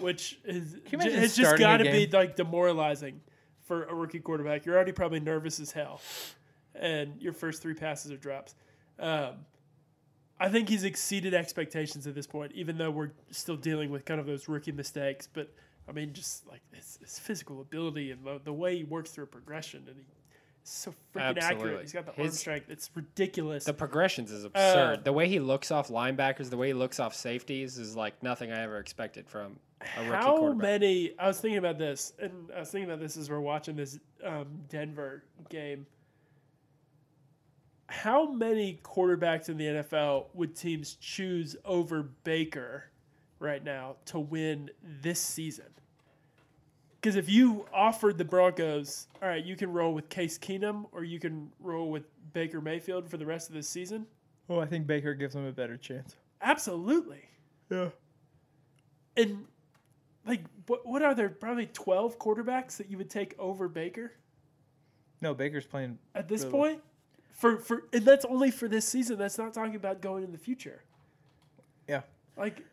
which 0.00 0.38
is 0.44 0.76
it's 0.92 1.36
just 1.36 1.58
got 1.58 1.78
to 1.78 1.84
be 1.84 2.06
like 2.06 2.36
demoralizing 2.36 3.20
for 3.64 3.84
a 3.84 3.94
rookie 3.94 4.20
quarterback. 4.20 4.64
You're 4.64 4.74
already 4.76 4.92
probably 4.92 5.20
nervous 5.20 5.60
as 5.60 5.72
hell, 5.72 6.00
and 6.74 7.20
your 7.20 7.32
first 7.32 7.62
three 7.62 7.74
passes 7.74 8.12
are 8.12 8.16
drops. 8.16 8.54
Um, 8.98 9.46
I 10.38 10.48
think 10.48 10.68
he's 10.68 10.84
exceeded 10.84 11.34
expectations 11.34 12.06
at 12.06 12.14
this 12.14 12.26
point, 12.26 12.52
even 12.54 12.76
though 12.76 12.90
we're 12.90 13.12
still 13.30 13.56
dealing 13.56 13.90
with 13.90 14.04
kind 14.04 14.20
of 14.20 14.26
those 14.26 14.48
rookie 14.48 14.72
mistakes. 14.72 15.28
But 15.32 15.52
I 15.88 15.92
mean, 15.92 16.12
just 16.12 16.46
like 16.46 16.60
his, 16.72 16.98
his 17.00 17.18
physical 17.18 17.60
ability 17.60 18.10
and 18.10 18.24
the, 18.24 18.40
the 18.44 18.52
way 18.52 18.76
he 18.76 18.84
works 18.84 19.10
through 19.10 19.24
a 19.24 19.28
progression, 19.28 19.84
and 19.86 19.96
he's 19.96 20.06
so 20.64 20.94
freaking 21.14 21.40
accurate. 21.40 21.80
He's 21.80 21.92
got 21.92 22.06
the 22.06 22.20
arm 22.20 22.30
strength; 22.32 22.68
it's 22.68 22.90
ridiculous. 22.94 23.64
The 23.64 23.72
progressions 23.72 24.30
is 24.30 24.44
absurd. 24.44 24.98
Uh, 24.98 25.02
the 25.02 25.12
way 25.12 25.28
he 25.28 25.38
looks 25.38 25.70
off 25.70 25.88
linebackers, 25.88 26.50
the 26.50 26.56
way 26.56 26.68
he 26.68 26.74
looks 26.74 27.00
off 27.00 27.14
safeties 27.14 27.78
is 27.78 27.96
like 27.96 28.22
nothing 28.22 28.52
I 28.52 28.62
ever 28.62 28.78
expected 28.78 29.28
from 29.28 29.58
a 29.96 30.00
rookie 30.00 30.12
How 30.12 30.36
quarterback. 30.36 30.62
many? 30.62 31.14
I 31.18 31.28
was 31.28 31.40
thinking 31.40 31.58
about 31.58 31.78
this, 31.78 32.12
and 32.18 32.50
I 32.54 32.60
was 32.60 32.70
thinking 32.70 32.90
about 32.90 33.00
this 33.00 33.16
as 33.16 33.30
we're 33.30 33.40
watching 33.40 33.76
this 33.76 33.98
um, 34.24 34.46
Denver 34.68 35.22
game. 35.48 35.86
How 37.88 38.30
many 38.30 38.80
quarterbacks 38.82 39.48
in 39.48 39.56
the 39.56 39.64
NFL 39.64 40.26
would 40.34 40.56
teams 40.56 40.94
choose 41.00 41.56
over 41.64 42.02
Baker 42.24 42.84
right 43.38 43.62
now 43.62 43.96
to 44.06 44.18
win 44.18 44.70
this 44.82 45.20
season? 45.20 45.66
Because 47.00 47.14
if 47.16 47.28
you 47.28 47.64
offered 47.72 48.18
the 48.18 48.24
Broncos, 48.24 49.06
all 49.22 49.28
right, 49.28 49.44
you 49.44 49.54
can 49.54 49.72
roll 49.72 49.94
with 49.94 50.08
Case 50.08 50.36
Keenum 50.38 50.86
or 50.90 51.04
you 51.04 51.20
can 51.20 51.52
roll 51.60 51.90
with 51.90 52.02
Baker 52.32 52.60
Mayfield 52.60 53.08
for 53.08 53.16
the 53.18 53.26
rest 53.26 53.48
of 53.48 53.54
the 53.54 53.62
season. 53.62 54.06
Oh, 54.48 54.58
I 54.58 54.66
think 54.66 54.86
Baker 54.88 55.14
gives 55.14 55.34
them 55.34 55.46
a 55.46 55.52
better 55.52 55.76
chance. 55.76 56.16
Absolutely. 56.42 57.22
Yeah. 57.70 57.90
And 59.16 59.46
like, 60.26 60.40
what 60.66 60.84
what 60.86 61.02
are 61.02 61.14
there? 61.14 61.28
Probably 61.28 61.66
twelve 61.66 62.18
quarterbacks 62.18 62.76
that 62.78 62.90
you 62.90 62.98
would 62.98 63.10
take 63.10 63.34
over 63.38 63.68
Baker 63.68 64.12
No, 65.20 65.32
Baker's 65.34 65.66
playing. 65.66 65.98
at 66.14 66.28
this 66.28 66.42
Really? 66.42 66.52
point. 66.52 66.82
For 67.36 67.58
for 67.58 67.84
and 67.92 68.04
that's 68.04 68.24
only 68.24 68.50
for 68.50 68.66
this 68.66 68.86
season. 68.86 69.18
That's 69.18 69.36
not 69.36 69.52
talking 69.52 69.76
about 69.76 70.00
going 70.00 70.24
in 70.24 70.32
the 70.32 70.38
future. 70.38 70.82
Yeah. 71.86 72.00
Like 72.36 72.64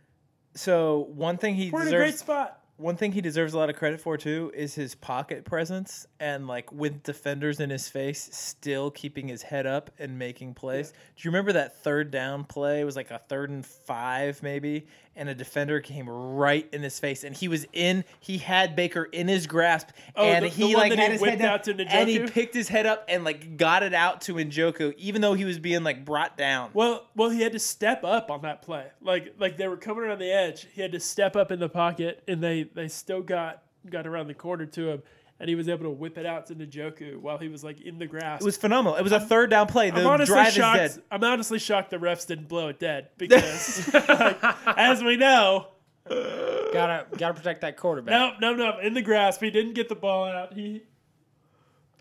So 0.55 1.07
one 1.13 1.37
thing 1.37 1.55
he 1.55 1.69
we're 1.69 1.81
in 1.81 1.89
a 1.89 1.91
great 1.91 2.17
spot. 2.17 2.59
One 2.77 2.95
thing 2.95 3.11
he 3.11 3.21
deserves 3.21 3.53
a 3.53 3.57
lot 3.57 3.69
of 3.69 3.75
credit 3.75 4.01
for 4.01 4.17
too 4.17 4.51
is 4.55 4.73
his 4.73 4.95
pocket 4.95 5.45
presence 5.45 6.07
and 6.19 6.47
like 6.47 6.71
with 6.71 7.03
defenders 7.03 7.59
in 7.59 7.69
his 7.69 7.87
face, 7.87 8.29
still 8.31 8.89
keeping 8.89 9.27
his 9.27 9.43
head 9.43 9.67
up 9.67 9.91
and 9.99 10.17
making 10.17 10.55
plays. 10.55 10.91
Do 10.91 10.95
you 11.19 11.29
remember 11.29 11.53
that 11.53 11.83
third 11.83 12.09
down 12.09 12.45
play? 12.45 12.81
It 12.81 12.85
was 12.85 12.95
like 12.95 13.11
a 13.11 13.19
third 13.19 13.51
and 13.51 13.63
five 13.65 14.41
maybe, 14.41 14.87
and 15.15 15.29
a 15.29 15.35
defender 15.35 15.79
came 15.79 16.09
right 16.09 16.67
in 16.73 16.81
his 16.81 16.99
face, 16.99 17.23
and 17.23 17.35
he 17.35 17.47
was 17.47 17.65
in. 17.73 18.03
He 18.19 18.37
had 18.37 18.75
Baker 18.75 19.03
in 19.05 19.27
his 19.27 19.47
grasp, 19.47 19.89
Oh, 20.15 20.23
and 20.25 20.45
the- 20.45 20.49
the 20.49 20.55
he 20.55 20.75
like 20.75 20.91
had 20.93 20.99
he 21.07 21.11
his 21.13 21.21
head 21.23 21.39
down, 21.39 21.47
out 21.53 21.63
to 21.65 21.85
and 21.87 22.09
he 22.09 22.19
picked 22.19 22.53
his 22.53 22.67
head 22.67 22.85
up 22.85 23.05
and 23.07 23.23
like 23.23 23.57
got 23.57 23.83
it 23.83 23.93
out 23.93 24.21
to 24.21 24.33
Njoku, 24.35 24.93
even 24.97 25.21
though 25.21 25.33
he 25.33 25.45
was 25.45 25.59
being 25.59 25.83
like 25.83 26.03
brought 26.05 26.37
down. 26.37 26.71
Well, 26.73 27.07
well, 27.15 27.29
he 27.29 27.41
had 27.41 27.51
to 27.53 27.59
step 27.59 28.03
up 28.03 28.31
on 28.31 28.41
that 28.41 28.61
play. 28.61 28.87
Like 29.01 29.35
like 29.39 29.57
they 29.57 29.67
were 29.67 29.77
coming 29.77 30.03
around 30.03 30.19
the 30.19 30.31
edge. 30.31 30.67
He 30.73 30.81
had 30.81 30.91
to 30.93 30.99
step 30.99 31.35
up 31.35 31.51
in 31.51 31.59
the 31.59 31.69
pocket, 31.69 32.23
and 32.27 32.43
they 32.43 32.63
they 32.63 32.87
still 32.87 33.21
got 33.21 33.63
got 33.89 34.07
around 34.07 34.27
the 34.27 34.33
corner 34.33 34.65
to 34.65 34.89
him, 34.89 35.03
and 35.39 35.49
he 35.49 35.55
was 35.55 35.67
able 35.67 35.83
to 35.83 35.89
whip 35.89 36.17
it 36.17 36.25
out 36.25 36.45
to 36.47 36.55
Njoku 36.55 37.17
while 37.17 37.37
he 37.37 37.47
was 37.49 37.63
like 37.63 37.81
in 37.81 37.97
the 37.99 38.07
grass. 38.07 38.41
It 38.41 38.45
was 38.45 38.57
phenomenal. 38.57 38.97
It 38.97 39.03
was 39.03 39.11
a 39.11 39.19
third 39.19 39.49
down 39.49 39.67
play. 39.67 39.89
The 39.89 40.01
I'm 40.01 40.07
honestly 40.07 40.33
drive 40.35 40.47
is 40.49 40.53
shocked. 40.53 40.77
dead. 40.77 41.01
I'm 41.11 41.23
honestly 41.23 41.59
shocked 41.59 41.89
the 41.89 41.97
refs 41.97 42.25
didn't 42.27 42.47
blow 42.47 42.69
it 42.69 42.79
dead 42.79 43.09
because, 43.17 43.93
like, 43.93 44.39
as 44.77 45.03
we 45.03 45.17
know, 45.17 45.67
Gotta 46.09 47.05
gotta 47.17 47.33
protect 47.33 47.61
that 47.61 47.77
quarterback. 47.77 48.11
no, 48.39 48.51
no, 48.51 48.55
no, 48.55 48.79
in 48.79 48.93
the 48.93 49.01
grasp, 49.01 49.41
he 49.41 49.49
didn't 49.51 49.73
get 49.73 49.89
the 49.89 49.95
ball 49.95 50.25
out. 50.25 50.53
He 50.53 50.83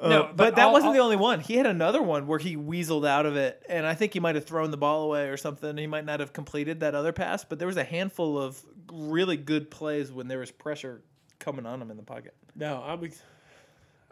No, 0.00 0.06
Uh, 0.06 0.22
but, 0.28 0.36
but 0.36 0.56
that 0.56 0.62
I'll- 0.66 0.72
wasn't 0.72 0.88
I'll- 0.88 0.94
the 0.94 0.98
only 1.00 1.16
one. 1.16 1.40
He 1.40 1.54
had 1.56 1.66
another 1.66 2.02
one 2.02 2.26
where 2.26 2.38
he 2.40 2.56
weaseled 2.56 3.06
out 3.06 3.26
of 3.26 3.36
it, 3.36 3.62
and 3.68 3.86
I 3.86 3.94
think 3.94 4.12
he 4.12 4.18
might 4.20 4.34
have 4.34 4.44
thrown 4.44 4.70
the 4.72 4.76
ball 4.76 5.04
away 5.04 5.28
or 5.28 5.36
something. 5.36 5.76
He 5.76 5.86
might 5.86 6.04
not 6.04 6.18
have 6.20 6.32
completed 6.32 6.80
that 6.80 6.94
other 6.96 7.12
pass, 7.12 7.44
but 7.44 7.58
there 7.60 7.68
was 7.68 7.76
a 7.76 7.84
handful 7.84 8.38
of 8.38 8.60
really 8.92 9.36
good 9.36 9.70
plays 9.70 10.10
when 10.10 10.26
there 10.26 10.38
was 10.40 10.50
pressure 10.50 11.02
coming 11.42 11.66
on 11.66 11.80
him 11.82 11.90
in 11.90 11.96
the 11.96 12.02
pocket. 12.02 12.34
no, 12.54 12.82
I'm. 12.86 13.04
ex- 13.04 13.22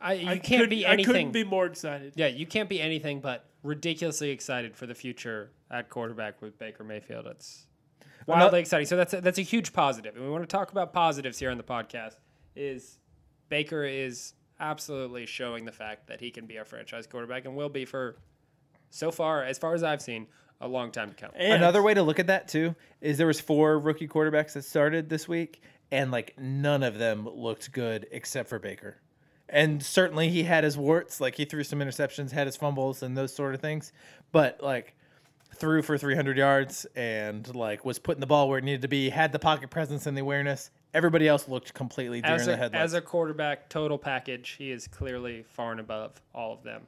I, 0.02 0.12
you 0.14 0.28
I 0.28 0.38
can't 0.38 0.44
couldn't- 0.62 0.68
be 0.70 0.86
I 0.86 0.92
anything. 0.92 1.12
couldn't 1.12 1.32
be 1.32 1.44
more 1.44 1.66
excited. 1.66 2.14
yeah, 2.16 2.26
you 2.26 2.46
can't 2.46 2.68
be 2.70 2.80
anything 2.80 3.20
but 3.20 3.44
ridiculously 3.62 4.30
excited 4.30 4.74
for 4.74 4.86
the 4.86 4.94
future 4.94 5.50
at 5.70 5.90
quarterback 5.90 6.40
with 6.40 6.58
Baker 6.58 6.84
Mayfield. 6.84 7.26
It's 7.26 7.66
wildly 8.26 8.60
exciting. 8.60 8.86
So 8.86 8.96
that's 8.96 9.12
a, 9.12 9.20
that's 9.20 9.38
a 9.38 9.42
huge 9.42 9.72
positive, 9.74 10.16
and 10.16 10.24
we 10.24 10.30
want 10.30 10.42
to 10.42 10.46
talk 10.48 10.72
about 10.72 10.92
positives 10.94 11.38
here 11.38 11.50
on 11.50 11.58
the 11.58 11.62
podcast. 11.64 12.14
Is 12.56 12.98
Baker 13.50 13.84
is 13.84 14.32
absolutely 14.58 15.26
showing 15.26 15.64
the 15.66 15.72
fact 15.72 16.06
that 16.08 16.20
he 16.20 16.30
can 16.30 16.46
be 16.46 16.58
our 16.58 16.64
franchise 16.64 17.06
quarterback 17.06 17.44
and 17.44 17.54
will 17.54 17.68
be 17.68 17.84
for 17.84 18.16
so 18.90 19.10
far, 19.10 19.44
as 19.44 19.58
far 19.58 19.74
as 19.74 19.82
I've 19.82 20.02
seen, 20.02 20.26
a 20.62 20.68
long 20.68 20.90
time 20.92 21.10
to 21.10 21.14
come. 21.14 21.30
And 21.34 21.54
Another 21.54 21.82
way 21.82 21.94
to 21.94 22.02
look 22.02 22.18
at 22.18 22.26
that 22.28 22.48
too 22.48 22.74
is 23.02 23.18
there 23.18 23.26
was 23.26 23.40
four 23.40 23.78
rookie 23.78 24.08
quarterbacks 24.08 24.54
that 24.54 24.64
started 24.64 25.08
this 25.08 25.28
week, 25.28 25.62
and 25.90 26.10
like 26.10 26.34
none 26.38 26.82
of 26.82 26.98
them 26.98 27.28
looked 27.28 27.72
good 27.72 28.06
except 28.10 28.48
for 28.48 28.58
Baker. 28.58 28.96
And 29.48 29.82
certainly 29.82 30.28
he 30.28 30.44
had 30.44 30.62
his 30.62 30.78
warts, 30.78 31.20
like 31.20 31.34
he 31.34 31.44
threw 31.44 31.64
some 31.64 31.80
interceptions, 31.80 32.30
had 32.30 32.46
his 32.46 32.56
fumbles, 32.56 33.02
and 33.02 33.16
those 33.16 33.34
sort 33.34 33.54
of 33.54 33.60
things. 33.60 33.92
But 34.30 34.62
like 34.62 34.94
threw 35.54 35.82
for 35.82 35.98
300 35.98 36.38
yards 36.38 36.86
and 36.94 37.52
like 37.54 37.84
was 37.84 37.98
putting 37.98 38.20
the 38.20 38.26
ball 38.26 38.48
where 38.48 38.58
it 38.58 38.64
needed 38.64 38.82
to 38.82 38.88
be, 38.88 39.10
had 39.10 39.32
the 39.32 39.38
pocket 39.38 39.70
presence 39.70 40.06
and 40.06 40.16
the 40.16 40.22
awareness. 40.22 40.70
Everybody 40.94 41.28
else 41.28 41.48
looked 41.48 41.74
completely 41.74 42.20
deer 42.20 42.32
as 42.32 42.42
in 42.42 42.46
the 42.48 42.54
a, 42.54 42.56
headlights. 42.56 42.84
as 42.84 42.94
a 42.94 43.00
quarterback 43.00 43.68
total 43.68 43.98
package, 43.98 44.50
he 44.58 44.70
is 44.70 44.86
clearly 44.88 45.44
far 45.52 45.72
and 45.72 45.80
above 45.80 46.20
all 46.34 46.52
of 46.52 46.62
them. 46.62 46.86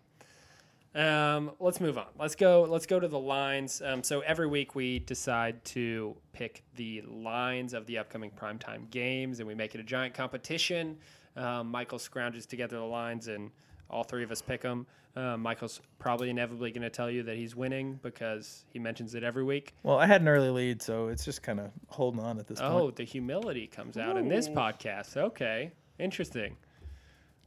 Um, 0.94 1.52
let's 1.58 1.80
move 1.80 1.96
on. 1.96 2.06
Let's 2.18 2.34
go. 2.34 2.66
Let's 2.68 2.86
go 2.86 3.00
to 3.00 3.08
the 3.08 3.18
lines. 3.18 3.80
Um, 3.84 4.02
so 4.02 4.20
every 4.20 4.46
week 4.46 4.74
we 4.74 4.98
decide 4.98 5.64
to 5.66 6.14
pick 6.32 6.62
the 6.76 7.02
lines 7.06 7.72
of 7.72 7.86
the 7.86 7.98
upcoming 7.98 8.30
primetime 8.30 8.90
games, 8.90 9.38
and 9.38 9.48
we 9.48 9.54
make 9.54 9.74
it 9.74 9.80
a 9.80 9.84
giant 9.84 10.14
competition. 10.14 10.98
Um, 11.36 11.70
Michael 11.70 11.98
scrounges 11.98 12.46
together 12.46 12.76
the 12.76 12.84
lines, 12.84 13.28
and 13.28 13.50
all 13.88 14.04
three 14.04 14.22
of 14.22 14.30
us 14.30 14.42
pick 14.42 14.60
them. 14.60 14.86
Um, 15.14 15.42
Michael's 15.42 15.80
probably 15.98 16.30
inevitably 16.30 16.72
going 16.72 16.82
to 16.82 16.90
tell 16.90 17.10
you 17.10 17.22
that 17.24 17.36
he's 17.36 17.54
winning 17.54 17.98
because 18.02 18.64
he 18.70 18.78
mentions 18.78 19.14
it 19.14 19.22
every 19.22 19.44
week. 19.44 19.74
well, 19.82 19.98
I 19.98 20.06
had 20.06 20.22
an 20.22 20.28
early 20.28 20.48
lead, 20.48 20.80
so 20.80 21.08
it's 21.08 21.24
just 21.24 21.42
kind 21.42 21.60
of 21.60 21.70
holding 21.88 22.20
on 22.20 22.38
at 22.38 22.46
this 22.46 22.60
point. 22.60 22.72
Oh, 22.72 22.90
the 22.90 23.04
humility 23.04 23.66
comes 23.66 23.98
out 23.98 24.16
in 24.16 24.28
this 24.28 24.48
podcast. 24.48 25.16
Okay, 25.18 25.72
interesting. 25.98 26.56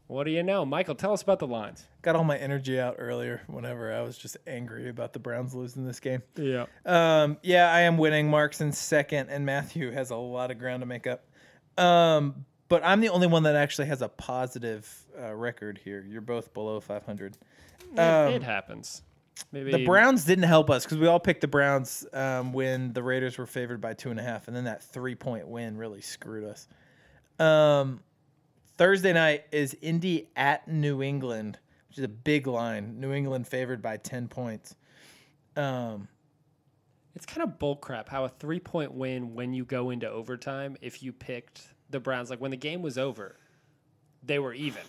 What 0.07 0.25
do 0.25 0.31
you 0.31 0.43
know, 0.43 0.65
Michael? 0.65 0.93
Tell 0.93 1.13
us 1.13 1.23
about 1.23 1.39
the 1.39 1.47
lines. 1.47 1.87
Got 2.03 2.15
all 2.15 2.23
my 2.23 2.37
energy 2.37 2.79
out 2.79 2.95
earlier 2.99 3.41
whenever 3.47 3.91
I 3.91 4.01
was 4.01 4.17
just 4.17 4.37
angry 4.45 4.89
about 4.89 5.13
the 5.13 5.19
Browns 5.19 5.55
losing 5.55 5.85
this 5.85 5.99
game. 5.99 6.21
Yeah. 6.35 6.67
Um, 6.85 7.37
yeah, 7.41 7.71
I 7.71 7.81
am 7.81 7.97
winning. 7.97 8.29
Mark's 8.29 8.61
in 8.61 8.71
second, 8.71 9.29
and 9.29 9.45
Matthew 9.45 9.91
has 9.91 10.11
a 10.11 10.15
lot 10.15 10.51
of 10.51 10.59
ground 10.59 10.81
to 10.81 10.85
make 10.85 11.07
up. 11.07 11.25
Um, 11.77 12.45
but 12.69 12.83
I'm 12.85 13.01
the 13.01 13.09
only 13.09 13.27
one 13.27 13.43
that 13.43 13.55
actually 13.55 13.87
has 13.87 14.03
a 14.03 14.09
positive 14.09 14.87
uh, 15.19 15.33
record 15.33 15.79
here. 15.83 16.05
You're 16.07 16.21
both 16.21 16.53
below 16.53 16.79
500. 16.79 17.37
Um, 17.97 18.33
it 18.33 18.43
happens. 18.43 19.01
Maybe 19.51 19.71
the 19.71 19.85
Browns 19.85 20.23
didn't 20.23 20.45
help 20.45 20.69
us 20.69 20.85
because 20.85 20.97
we 20.97 21.07
all 21.07 21.19
picked 21.19 21.41
the 21.41 21.47
Browns 21.47 22.05
um, 22.13 22.53
when 22.53 22.93
the 22.93 23.03
Raiders 23.03 23.37
were 23.37 23.45
favored 23.45 23.81
by 23.81 23.93
two 23.93 24.11
and 24.11 24.19
a 24.19 24.23
half, 24.23 24.47
and 24.47 24.55
then 24.55 24.63
that 24.65 24.83
three 24.83 25.15
point 25.15 25.47
win 25.47 25.77
really 25.77 26.01
screwed 26.01 26.45
us. 26.45 26.67
Um, 27.39 27.99
Thursday 28.77 29.13
night 29.13 29.45
is 29.51 29.75
Indy 29.81 30.29
at 30.35 30.67
New 30.67 31.01
England, 31.01 31.59
which 31.87 31.97
is 31.97 32.03
a 32.03 32.09
big 32.09 32.47
line. 32.47 32.99
New 32.99 33.13
England 33.13 33.47
favored 33.47 33.81
by 33.81 33.97
10 33.97 34.27
points. 34.27 34.75
Um, 35.55 36.07
It's 37.15 37.25
kind 37.25 37.43
of 37.43 37.57
bullcrap 37.57 38.09
how 38.09 38.25
a 38.25 38.29
three 38.29 38.59
point 38.59 38.93
win 38.93 39.33
when 39.33 39.53
you 39.53 39.63
go 39.63 39.89
into 39.91 40.09
overtime, 40.09 40.75
if 40.81 41.01
you 41.01 41.13
picked 41.13 41.61
the 41.89 41.99
Browns, 41.99 42.29
like 42.29 42.41
when 42.41 42.51
the 42.51 42.57
game 42.57 42.81
was 42.81 42.97
over, 42.97 43.37
they 44.21 44.39
were 44.39 44.53
even. 44.53 44.81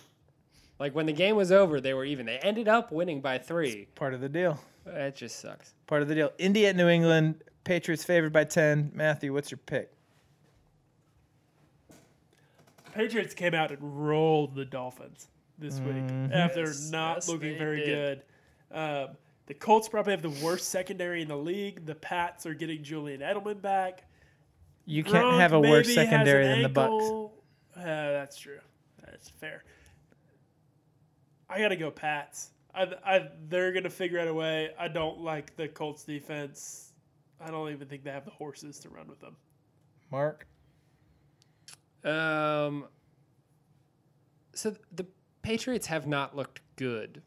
Like 0.79 0.93
when 0.93 1.05
the 1.05 1.13
game 1.13 1.35
was 1.37 1.51
over, 1.51 1.79
they 1.79 1.93
were 1.93 2.03
even. 2.05 2.25
They 2.25 2.37
ended 2.39 2.67
up 2.67 2.91
winning 2.91 3.21
by 3.21 3.37
three. 3.37 3.87
part 3.95 4.13
of 4.13 4.19
the 4.21 4.29
deal. 4.29 4.59
It 4.85 5.15
just 5.15 5.39
sucks. 5.39 5.73
Part 5.87 6.01
of 6.01 6.07
the 6.07 6.15
deal. 6.15 6.31
Indy 6.37 6.67
at 6.67 6.75
New 6.75 6.87
England. 6.87 7.43
Patriots 7.63 8.03
favored 8.03 8.31
by 8.31 8.43
10. 8.43 8.91
Matthew, 8.93 9.33
what's 9.33 9.49
your 9.51 9.57
pick? 9.65 9.91
Patriots 12.97 13.35
came 13.35 13.53
out 13.53 13.71
and 13.71 13.79
rolled 14.07 14.55
the 14.55 14.65
Dolphins 14.65 15.27
this 15.59 15.79
week 15.79 16.03
after 16.33 16.61
Yes, 16.61 16.89
not 16.89 17.17
yes, 17.17 17.29
looking 17.29 17.55
very 17.55 17.85
did. 17.85 18.23
good. 18.71 18.75
Um, 18.75 19.09
the 19.45 19.53
Colts 19.53 19.87
probably 19.87 20.13
have 20.13 20.23
the 20.23 20.43
worst 20.43 20.69
secondary 20.69 21.21
in 21.21 21.27
the 21.27 21.37
league. 21.37 21.85
The 21.85 21.93
Pats 21.93 22.47
are 22.47 22.55
getting 22.55 22.83
Julian 22.83 23.21
Edelman 23.21 23.61
back. 23.61 24.03
You 24.85 25.03
can't 25.03 25.39
have 25.39 25.53
a 25.53 25.59
worse 25.59 25.93
secondary 25.93 26.47
than 26.47 26.63
the 26.63 26.69
Bucks. 26.69 27.05
Uh, 27.75 27.83
that's 27.83 28.35
true. 28.35 28.59
That's 29.05 29.29
fair. 29.29 29.63
I 31.49 31.59
got 31.59 31.69
to 31.69 31.75
go 31.75 31.91
Pats. 31.91 32.49
I, 32.73 32.87
I, 33.05 33.27
they're 33.47 33.73
going 33.73 33.83
to 33.83 33.91
figure 33.91 34.19
out 34.19 34.27
a 34.27 34.33
way. 34.33 34.71
I 34.77 34.87
don't 34.87 35.19
like 35.19 35.55
the 35.55 35.67
Colts 35.67 36.03
defense. 36.03 36.93
I 37.39 37.51
don't 37.51 37.71
even 37.71 37.87
think 37.87 38.03
they 38.03 38.11
have 38.11 38.25
the 38.25 38.31
horses 38.31 38.79
to 38.79 38.89
run 38.89 39.07
with 39.07 39.19
them. 39.19 39.35
Mark? 40.11 40.47
Um. 42.03 42.85
So 44.53 44.75
the 44.91 45.05
Patriots 45.41 45.87
have 45.87 46.07
not 46.07 46.35
looked 46.35 46.61
good 46.75 47.21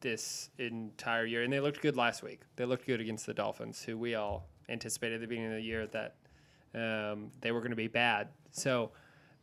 this 0.00 0.50
entire 0.58 1.24
year, 1.24 1.42
and 1.42 1.52
they 1.52 1.60
looked 1.60 1.80
good 1.80 1.96
last 1.96 2.22
week. 2.22 2.40
They 2.56 2.64
looked 2.64 2.86
good 2.86 3.00
against 3.00 3.26
the 3.26 3.34
Dolphins, 3.34 3.82
who 3.82 3.96
we 3.96 4.14
all 4.14 4.48
anticipated 4.68 5.16
at 5.16 5.20
the 5.20 5.26
beginning 5.26 5.52
of 5.52 5.56
the 5.56 5.62
year 5.62 5.86
that 5.88 6.16
um, 6.74 7.30
they 7.40 7.52
were 7.52 7.60
going 7.60 7.70
to 7.70 7.76
be 7.76 7.88
bad. 7.88 8.28
So, 8.50 8.90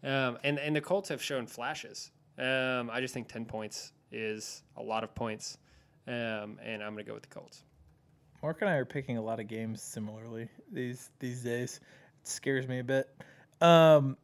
um, 0.04 0.38
and 0.44 0.60
and 0.60 0.76
the 0.76 0.82
Colts 0.82 1.10
have 1.10 1.22
shown 1.22 1.48
flashes. 1.48 2.12
Um, 2.38 2.90
I 2.92 3.00
just 3.02 3.14
think 3.14 3.28
ten 3.28 3.46
points 3.46 3.94
is 4.12 4.64
a 4.76 4.84
lot 4.84 5.04
of 5.04 5.14
points, 5.16 5.58
um, 6.08 6.60
and 6.64 6.84
I'm 6.84 6.94
going 6.94 7.04
to 7.06 7.10
go 7.10 7.14
with 7.14 7.24
the 7.24 7.30
Colts. 7.30 7.64
Mark 8.44 8.62
and 8.62 8.70
I 8.70 8.76
are 8.76 8.86
picking 8.86 9.18
a 9.18 9.22
lot 9.22 9.40
of 9.40 9.48
games 9.48 9.82
similarly 9.82 10.50
these 10.72 11.10
these 11.20 11.42
days. 11.42 11.80
It 12.22 12.28
scares 12.28 12.68
me 12.68 12.80
a 12.80 12.84
bit. 12.84 13.10
Um, 13.62 14.18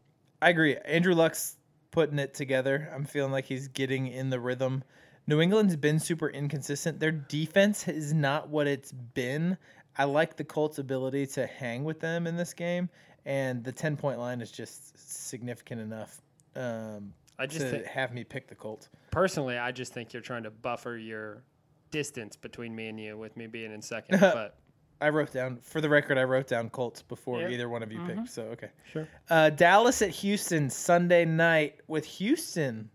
I 0.43 0.49
agree. 0.49 0.75
Andrew 0.83 1.15
Luck's 1.15 1.55
putting 1.91 2.19
it 2.19 2.33
together. 2.33 2.91
I'm 2.93 3.05
feeling 3.05 3.31
like 3.31 3.45
he's 3.45 3.69
getting 3.69 4.07
in 4.07 4.29
the 4.29 4.41
rhythm. 4.41 4.83
New 5.25 5.39
England's 5.39 5.77
been 5.77 5.99
super 5.99 6.27
inconsistent. 6.27 6.99
Their 6.99 7.13
defense 7.13 7.87
is 7.87 8.13
not 8.13 8.49
what 8.49 8.67
it's 8.67 8.91
been. 8.91 9.57
I 9.97 10.03
like 10.03 10.35
the 10.35 10.43
Colts' 10.43 10.79
ability 10.79 11.27
to 11.27 11.47
hang 11.47 11.85
with 11.85 12.01
them 12.01 12.27
in 12.27 12.35
this 12.35 12.53
game, 12.53 12.89
and 13.25 13.63
the 13.63 13.71
10 13.71 13.95
point 13.95 14.19
line 14.19 14.41
is 14.41 14.51
just 14.51 14.97
significant 15.29 15.79
enough 15.79 16.19
um, 16.57 17.13
I 17.39 17.45
just 17.45 17.61
to 17.61 17.71
think, 17.71 17.85
have 17.85 18.13
me 18.13 18.25
pick 18.25 18.49
the 18.49 18.55
Colts. 18.55 18.89
personally, 19.11 19.57
I 19.57 19.71
just 19.71 19.93
think 19.93 20.11
you're 20.11 20.21
trying 20.21 20.43
to 20.43 20.51
buffer 20.51 20.97
your 20.97 21.43
distance 21.89 22.35
between 22.35 22.75
me 22.75 22.87
and 22.89 22.99
you, 22.99 23.17
with 23.17 23.37
me 23.37 23.47
being 23.47 23.71
in 23.71 23.81
second. 23.81 24.19
but 24.19 24.57
I 25.03 25.09
wrote 25.09 25.31
down, 25.33 25.57
for 25.61 25.81
the 25.81 25.89
record, 25.89 26.17
I 26.17 26.23
wrote 26.23 26.47
down 26.47 26.69
Colts 26.69 27.01
before 27.01 27.41
Yeah. 27.41 27.49
either 27.49 27.67
one 27.69 27.83
of 27.83 27.91
you 27.91 27.99
picked. 28.05 28.29
So, 28.29 28.43
okay. 28.43 28.69
sure. 28.91 29.07
Uh, 29.29 29.49
Dallas 29.49 30.01
at 30.01 30.09
Houston 30.11 30.69
Sunday 30.69 31.25
night 31.25 31.81
with 31.87 32.05
Houston 32.05 32.89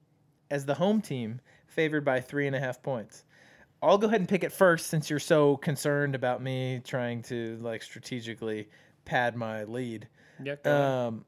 as 0.51 0.65
the 0.65 0.75
home 0.75 1.01
team 1.03 1.41
favored 1.67 2.05
by 2.05 2.21
three 2.21 2.47
and 2.47 2.57
a 2.57 2.61
half 2.61 2.83
points. 2.83 3.25
I'll 3.83 3.99
go 3.99 4.07
ahead 4.09 4.21
and 4.21 4.29
pick 4.29 4.43
it 4.43 4.51
first 4.53 4.87
since 4.89 5.09
you're 5.11 5.21
so 5.21 5.57
concerned 5.59 6.15
about 6.15 6.43
me 6.43 6.81
trying 6.85 7.23
to 7.25 7.57
like 7.61 7.83
strategically 7.83 8.69
pad 9.05 9.37
my 9.37 9.65
lead. 9.65 10.09
Yeah. 10.43 10.55
Um, 10.65 11.25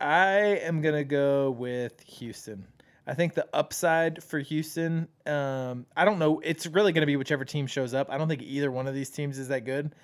I 0.00 0.58
am 0.62 0.80
gonna 0.80 1.04
go 1.04 1.50
with 1.52 2.00
Houston. 2.00 2.66
I 3.06 3.14
think 3.14 3.34
the 3.34 3.46
upside 3.52 4.22
for 4.24 4.38
Houston, 4.38 5.08
um, 5.26 5.84
I 5.96 6.04
don't 6.06 6.18
know. 6.18 6.40
It's 6.40 6.66
really 6.66 6.92
gonna 6.92 7.06
be 7.06 7.16
whichever 7.16 7.44
team 7.44 7.66
shows 7.66 7.92
up. 7.94 8.08
I 8.10 8.16
don't 8.18 8.28
think 8.28 8.42
either 8.42 8.72
one 8.72 8.86
of 8.88 8.94
these 8.94 9.10
teams 9.10 9.38
is 9.38 9.48
that 9.48 9.64
good. 9.64 9.94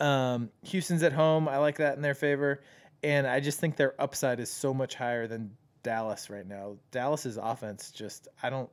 Um, 0.00 0.50
Houston's 0.64 1.02
at 1.02 1.12
home. 1.12 1.48
I 1.48 1.58
like 1.58 1.76
that 1.78 1.96
in 1.96 2.02
their 2.02 2.14
favor, 2.14 2.62
and 3.02 3.26
I 3.26 3.40
just 3.40 3.60
think 3.60 3.76
their 3.76 4.00
upside 4.00 4.40
is 4.40 4.50
so 4.50 4.74
much 4.74 4.94
higher 4.94 5.26
than 5.26 5.50
Dallas 5.82 6.28
right 6.30 6.46
now. 6.46 6.76
Dallas's 6.90 7.38
offense 7.38 7.90
just 7.90 8.28
I 8.42 8.50
don't, 8.50 8.68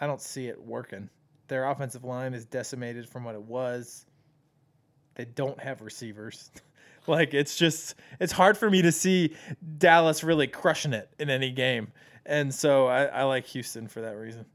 I 0.00 0.06
don't 0.06 0.20
see 0.20 0.48
it 0.48 0.60
working. 0.60 1.08
Their 1.48 1.68
offensive 1.68 2.04
line 2.04 2.34
is 2.34 2.44
decimated 2.44 3.08
from 3.08 3.24
what 3.24 3.34
it 3.34 3.42
was. 3.42 4.06
They 5.14 5.24
don't 5.24 5.60
have 5.60 5.80
receivers. 5.80 6.50
Like 7.06 7.34
it's 7.34 7.56
just 7.58 7.96
it's 8.18 8.32
hard 8.32 8.56
for 8.56 8.70
me 8.70 8.80
to 8.80 8.90
see 8.90 9.36
Dallas 9.76 10.24
really 10.24 10.46
crushing 10.46 10.94
it 10.94 11.10
in 11.18 11.28
any 11.28 11.50
game, 11.50 11.92
and 12.24 12.54
so 12.54 12.86
I, 12.86 13.04
I 13.04 13.22
like 13.24 13.44
Houston 13.48 13.88
for 13.88 14.00
that 14.00 14.16
reason. 14.16 14.46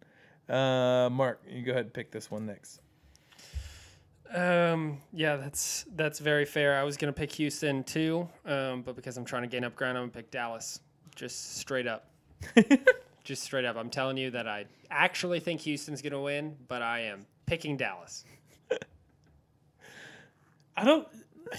Uh, 0.49 1.09
Mark, 1.11 1.41
you 1.47 1.61
go 1.61 1.73
ahead 1.73 1.85
and 1.85 1.93
pick 1.93 2.11
this 2.11 2.31
one 2.31 2.47
next. 2.47 2.81
Um, 4.33 4.99
yeah, 5.11 5.37
that's 5.37 5.85
that's 5.95 6.19
very 6.19 6.45
fair. 6.45 6.77
I 6.77 6.83
was 6.83 6.97
gonna 6.97 7.13
pick 7.13 7.31
Houston 7.33 7.83
too, 7.83 8.29
um, 8.45 8.83
but 8.83 8.95
because 8.95 9.17
I'm 9.17 9.25
trying 9.25 9.41
to 9.43 9.47
gain 9.47 9.63
up 9.63 9.75
ground, 9.75 9.97
I'm 9.97 10.03
gonna 10.03 10.11
pick 10.11 10.31
Dallas. 10.31 10.79
Just 11.15 11.57
straight 11.57 11.87
up. 11.87 12.11
Just 13.23 13.43
straight 13.43 13.65
up. 13.65 13.75
I'm 13.75 13.89
telling 13.89 14.17
you 14.17 14.31
that 14.31 14.47
I 14.47 14.65
actually 14.91 15.39
think 15.39 15.61
Houston's 15.61 16.01
gonna 16.01 16.21
win, 16.21 16.55
but 16.67 16.81
I 16.81 17.01
am 17.01 17.25
picking 17.45 17.75
Dallas. 17.75 18.23
I 20.77 20.85
don't. 20.85 21.07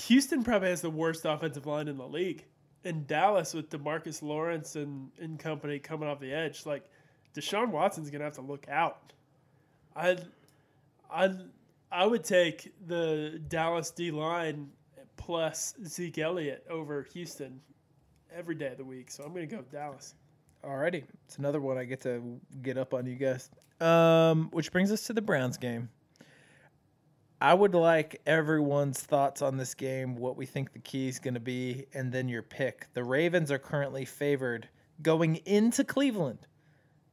Houston 0.07 0.45
probably 0.45 0.69
has 0.69 0.81
the 0.81 0.91
worst 0.91 1.25
offensive 1.25 1.67
line 1.67 1.89
in 1.89 1.99
the 1.99 2.07
league. 2.07 2.45
And 2.85 3.07
Dallas 3.07 3.53
with 3.53 3.69
DeMarcus 3.69 4.23
Lawrence 4.23 4.77
and, 4.77 5.11
and 5.21 5.39
company 5.39 5.79
coming 5.79 6.09
off 6.09 6.19
the 6.21 6.33
edge, 6.33 6.65
like 6.65 6.89
Deshaun 7.35 7.71
Watson's 7.71 8.09
gonna 8.09 8.25
have 8.25 8.37
to 8.37 8.41
look 8.41 8.67
out. 8.71 9.13
I, 9.95 10.17
I, 11.13 11.35
I 11.93 12.07
would 12.07 12.25
take 12.25 12.73
the 12.87 13.41
Dallas 13.49 13.91
D 13.91 14.11
line 14.11 14.71
plus 15.17 15.75
Zeke 15.85 16.19
Elliott 16.19 16.65
over 16.71 17.07
Houston 17.13 17.61
every 18.35 18.55
day 18.55 18.69
of 18.69 18.79
the 18.79 18.85
week. 18.85 19.11
So 19.11 19.25
I'm 19.25 19.33
gonna 19.33 19.47
go 19.47 19.59
with 19.59 19.73
Dallas. 19.73 20.15
Alrighty, 20.65 21.05
it's 21.25 21.39
another 21.39 21.61
one 21.61 21.79
I 21.79 21.85
get 21.85 22.01
to 22.03 22.39
get 22.63 22.77
up 22.79 22.95
on 22.95 23.07
you 23.07 23.17
guys. 23.17 23.51
Um, 23.81 24.51
which 24.53 24.73
brings 24.73 24.93
us 24.93 25.05
to 25.05 25.13
the 25.13 25.23
Browns 25.23 25.57
game. 25.57 25.89
I 27.41 27.55
would 27.55 27.75
like 27.75 28.21
everyone's 28.27 29.01
thoughts 29.01 29.41
on 29.41 29.57
this 29.57 29.73
game, 29.75 30.17
what 30.17 30.37
we 30.37 30.45
think 30.45 30.75
the 30.75 30.79
key 30.79 31.09
is 31.09 31.19
going 31.19 31.35
to 31.35 31.41
be, 31.41 31.87
and 31.95 32.13
then 32.13 32.29
your 32.29 32.43
pick. 32.43 32.89
The 32.93 33.03
Ravens 33.03 33.51
are 33.51 33.59
currently 33.59 34.05
favored 34.05 34.69
going 35.01 35.37
into 35.47 35.83
Cleveland. 35.83 36.47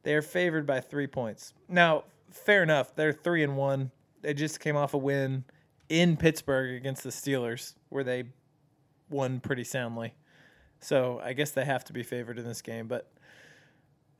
They 0.02 0.14
are 0.14 0.20
favored 0.20 0.66
by 0.66 0.80
three 0.80 1.06
points. 1.06 1.54
Now, 1.66 2.04
fair 2.30 2.62
enough. 2.62 2.94
They're 2.94 3.14
three 3.14 3.42
and 3.42 3.56
one. 3.56 3.90
They 4.22 4.34
just 4.34 4.60
came 4.60 4.76
off 4.76 4.94
a 4.94 4.98
win 4.98 5.44
in 5.88 6.16
Pittsburgh 6.16 6.74
against 6.74 7.02
the 7.02 7.10
Steelers, 7.10 7.74
where 7.88 8.04
they 8.04 8.24
won 9.10 9.40
pretty 9.40 9.64
soundly. 9.64 10.14
So 10.80 11.20
I 11.24 11.32
guess 11.32 11.50
they 11.52 11.64
have 11.64 11.84
to 11.84 11.92
be 11.92 12.02
favored 12.02 12.38
in 12.38 12.44
this 12.44 12.62
game, 12.62 12.86
but 12.86 13.10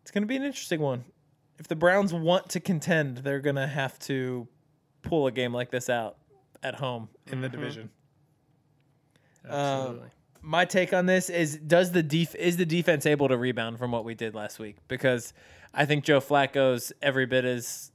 it's 0.03 0.11
going 0.11 0.23
to 0.23 0.27
be 0.27 0.37
an 0.37 0.43
interesting 0.43 0.81
one. 0.81 1.05
If 1.59 1.69
the 1.69 1.77
Browns 1.77 2.13
want 2.13 2.49
to 2.51 2.61
contend, 2.61 3.19
they're 3.19 3.41
going 3.41 3.57
to 3.57 3.67
have 3.67 3.99
to 4.01 4.49
pull 5.03 5.27
a 5.27 5.33
game 5.33 5.53
like 5.53 5.71
this 5.71 5.89
out 5.89 6.17
at 6.63 6.75
home 6.77 7.09
in 7.27 7.41
the 7.41 7.49
mm-hmm. 7.49 7.57
division. 7.57 7.91
Um, 9.45 9.53
Absolutely. 9.53 10.09
My 10.41 10.65
take 10.65 10.93
on 10.93 11.07
this 11.07 11.31
is 11.31 11.57
does 11.57 11.93
the 11.93 12.03
def- 12.03 12.35
is 12.37 12.57
the 12.57 12.67
defense 12.67 13.07
able 13.07 13.29
to 13.29 13.37
rebound 13.37 13.79
from 13.79 13.91
what 13.91 14.05
we 14.05 14.15
did 14.15 14.35
last 14.35 14.59
week? 14.59 14.77
Because 14.87 15.33
I 15.75 15.85
think 15.85 16.05
Joe 16.05 16.21
Flacco's 16.21 16.93
every 17.03 17.27
bit 17.27 17.45
as 17.45 17.91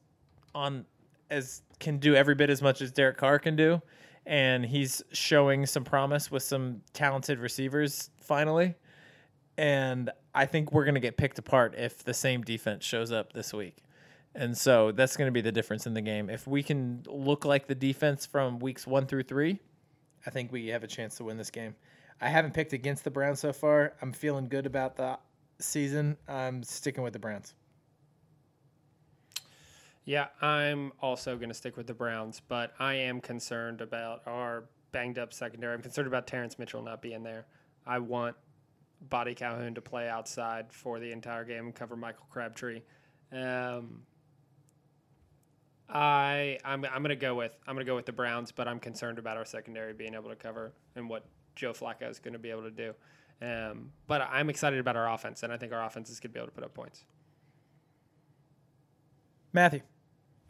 on 0.53 0.85
as 1.29 1.61
can 1.79 1.97
do 1.97 2.15
every 2.15 2.35
bit 2.35 2.49
as 2.49 2.61
much 2.61 2.81
as 2.81 2.91
Derek 2.91 3.17
Carr 3.17 3.39
can 3.39 3.55
do, 3.55 3.81
and 4.25 4.65
he's 4.65 5.03
showing 5.11 5.65
some 5.65 5.83
promise 5.83 6.31
with 6.31 6.43
some 6.43 6.81
talented 6.93 7.39
receivers 7.39 8.09
finally. 8.21 8.75
And 9.57 10.09
I 10.33 10.45
think 10.45 10.71
we're 10.71 10.85
going 10.85 10.95
to 10.95 11.01
get 11.01 11.17
picked 11.17 11.37
apart 11.37 11.75
if 11.77 12.03
the 12.03 12.13
same 12.13 12.41
defense 12.41 12.83
shows 12.83 13.11
up 13.11 13.33
this 13.33 13.53
week. 13.53 13.77
And 14.35 14.57
so 14.57 14.91
that's 14.91 15.15
going 15.15 15.27
to 15.27 15.31
be 15.31 15.41
the 15.41 15.51
difference 15.51 15.85
in 15.85 15.93
the 15.93 16.01
game. 16.01 16.29
If 16.29 16.47
we 16.47 16.63
can 16.63 17.03
look 17.07 17.45
like 17.45 17.67
the 17.67 17.75
defense 17.75 18.25
from 18.25 18.57
weeks 18.57 18.87
one 18.87 19.05
through 19.05 19.23
three, 19.23 19.59
I 20.25 20.31
think 20.31 20.51
we 20.51 20.67
have 20.67 20.83
a 20.83 20.87
chance 20.87 21.17
to 21.17 21.23
win 21.23 21.37
this 21.37 21.51
game. 21.51 21.75
I 22.19 22.29
haven't 22.29 22.53
picked 22.53 22.73
against 22.73 23.03
the 23.03 23.11
Browns 23.11 23.39
so 23.39 23.53
far. 23.53 23.93
I'm 24.01 24.11
feeling 24.11 24.47
good 24.47 24.65
about 24.65 24.95
the 24.95 25.19
season. 25.59 26.17
I'm 26.27 26.63
sticking 26.63 27.03
with 27.03 27.13
the 27.13 27.19
Browns. 27.19 27.53
Yeah, 30.05 30.27
I'm 30.41 30.91
also 31.01 31.37
going 31.37 31.49
to 31.49 31.55
stick 31.55 31.77
with 31.77 31.87
the 31.87 31.93
Browns, 31.93 32.41
but 32.47 32.73
I 32.79 32.95
am 32.95 33.21
concerned 33.21 33.79
about 33.81 34.21
our 34.25 34.65
banged 34.91 35.17
up 35.17 35.33
secondary. 35.33 35.73
I'm 35.73 35.81
concerned 35.81 36.07
about 36.07 36.27
Terrance 36.27 36.59
Mitchell 36.59 36.81
not 36.81 37.01
being 37.01 37.23
there. 37.23 37.45
I 37.85 37.99
want 37.99 38.35
Boddy-Calhoun 39.09 39.75
to 39.75 39.81
play 39.81 40.09
outside 40.09 40.71
for 40.71 40.99
the 40.99 41.11
entire 41.11 41.45
game 41.45 41.65
and 41.65 41.75
cover 41.75 41.95
Michael 41.95 42.25
Crabtree. 42.29 42.81
Um, 43.31 44.01
I 45.89 46.57
I'm 46.63 46.85
I'm 46.85 47.01
gonna 47.01 47.15
go 47.15 47.35
with 47.35 47.51
I'm 47.67 47.75
gonna 47.75 47.85
go 47.85 47.95
with 47.95 48.05
the 48.05 48.13
Browns, 48.13 48.51
but 48.51 48.67
I'm 48.67 48.79
concerned 48.79 49.19
about 49.19 49.37
our 49.37 49.45
secondary 49.45 49.93
being 49.93 50.13
able 50.13 50.29
to 50.29 50.35
cover 50.35 50.73
and 50.95 51.09
what 51.09 51.25
Joe 51.55 51.73
Flacco 51.73 52.09
is 52.09 52.19
going 52.19 52.33
to 52.33 52.39
be 52.39 52.49
able 52.49 52.63
to 52.63 52.71
do. 52.71 52.93
Um, 53.41 53.91
but 54.07 54.21
I'm 54.21 54.49
excited 54.49 54.79
about 54.79 54.95
our 54.95 55.11
offense, 55.11 55.43
and 55.43 55.51
I 55.51 55.57
think 55.57 55.73
our 55.73 55.83
offense 55.83 56.09
is 56.09 56.19
going 56.19 56.31
to 56.31 56.33
be 56.33 56.39
able 56.39 56.47
to 56.47 56.53
put 56.53 56.63
up 56.63 56.73
points. 56.73 57.03
Matthew. 59.51 59.81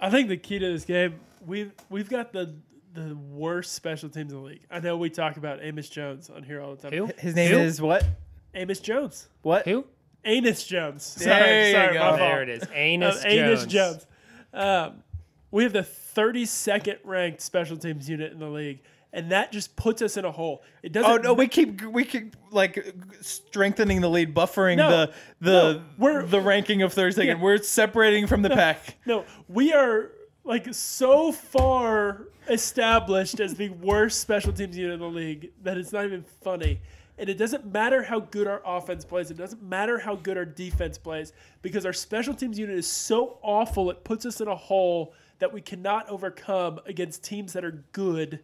I 0.04 0.10
think 0.10 0.28
the 0.28 0.36
key 0.38 0.60
to 0.60 0.72
this 0.74 0.84
game, 0.86 1.20
we've 1.46 1.72
we've 1.90 2.10
got 2.10 2.34
the 2.34 2.54
the 2.94 3.16
worst 3.16 3.72
special 3.74 4.10
teams 4.10 4.32
in 4.34 4.38
the 4.38 4.44
league. 4.44 4.62
I 4.70 4.80
know 4.80 4.98
we 4.98 5.10
talk 5.10 5.38
about 5.38 5.60
Amos 5.64 5.88
Jones 5.90 6.30
on 6.30 6.44
here 6.44 6.62
all 6.62 6.76
the 6.76 6.82
time. 6.90 6.98
Who? 6.98 7.10
His 7.18 7.34
name 7.36 7.52
Who? 7.52 7.58
is 7.60 7.82
what? 7.82 8.06
Amos 8.54 8.80
Jones. 8.82 9.28
What? 9.42 9.66
Who? 9.66 9.86
Anus 10.26 10.66
Jones. 10.66 11.04
Sorry, 11.04 11.40
There 11.42 11.68
you 11.68 11.74
sorry, 11.74 11.94
go. 11.94 12.00
my 12.00 12.08
fault. 12.10 12.20
There 12.20 12.44
it 12.44 12.50
is. 12.50 12.64
Anus 12.74 13.16
Uh, 13.18 13.24
Jones. 13.24 13.34
Anus 13.34 13.66
Jones. 13.66 14.08
Um, 14.54 15.04
we 15.52 15.64
have 15.64 15.74
the 15.74 15.80
32nd 15.82 16.98
ranked 17.04 17.42
special 17.42 17.78
teams 17.78 18.08
unit 18.10 18.32
in 18.32 18.40
the 18.40 18.48
league, 18.48 18.82
and 19.14 19.32
that 19.32 19.52
just 19.52 19.76
puts 19.76 20.02
us 20.02 20.18
in 20.18 20.26
a 20.26 20.32
hole. 20.32 20.64
It 20.82 20.92
oh, 20.98 21.02
doesn't. 21.02 21.12
Oh 21.12 21.18
no, 21.18 21.34
we 21.34 21.48
keep 21.48 21.82
we 21.84 22.04
keep 22.04 22.36
like 22.52 22.94
strengthening 23.22 24.02
the 24.02 24.10
lead, 24.10 24.34
buffering 24.34 24.78
No, 24.78 24.90
the 24.90 25.14
the 25.40 25.52
no, 25.52 25.84
we're- 25.98 26.26
the 26.26 26.42
ranking 26.42 26.82
of 26.82 26.92
Thursday, 26.92 27.30
and 27.30 27.42
we're 27.42 27.60
separating 27.60 28.28
from 28.28 28.42
the 28.42 28.50
pack. 28.50 28.98
No, 29.06 29.26
we 29.48 29.72
are 29.72 30.12
like 30.44 30.74
so 30.74 31.32
far 31.32 32.28
established 32.50 33.40
as 33.40 33.54
the 33.56 33.70
worst 33.70 34.20
special 34.20 34.52
teams 34.52 34.78
unit 34.78 34.96
in 34.96 35.00
the 35.00 35.08
league 35.08 35.52
that 35.62 35.78
it's 35.78 35.94
not 35.94 36.06
even 36.06 36.24
funny. 36.44 36.82
And 37.18 37.30
it 37.30 37.36
doesn't 37.36 37.72
matter 37.72 38.02
how 38.02 38.20
good 38.20 38.48
our 38.48 38.62
offense 38.66 39.06
plays. 39.06 39.30
It 39.30 39.38
doesn't 39.38 39.62
matter 39.62 40.00
how 40.00 40.16
good 40.16 40.36
our 40.36 40.46
defense 40.46 40.98
plays 40.98 41.32
because 41.62 41.86
our 41.86 41.94
special 41.94 42.34
teams 42.34 42.58
unit 42.58 42.76
is 42.76 42.88
so 42.88 43.38
awful. 43.44 43.92
It 43.92 44.04
puts 44.04 44.26
us 44.26 44.42
in 44.42 44.48
a 44.48 44.56
hole 44.56 45.14
that 45.40 45.54
we 45.54 45.62
cannot 45.62 46.10
overcome 46.10 46.80
against 46.86 47.24
teams 47.24 47.54
that 47.54 47.64
are 47.64 47.84
good, 47.92 48.40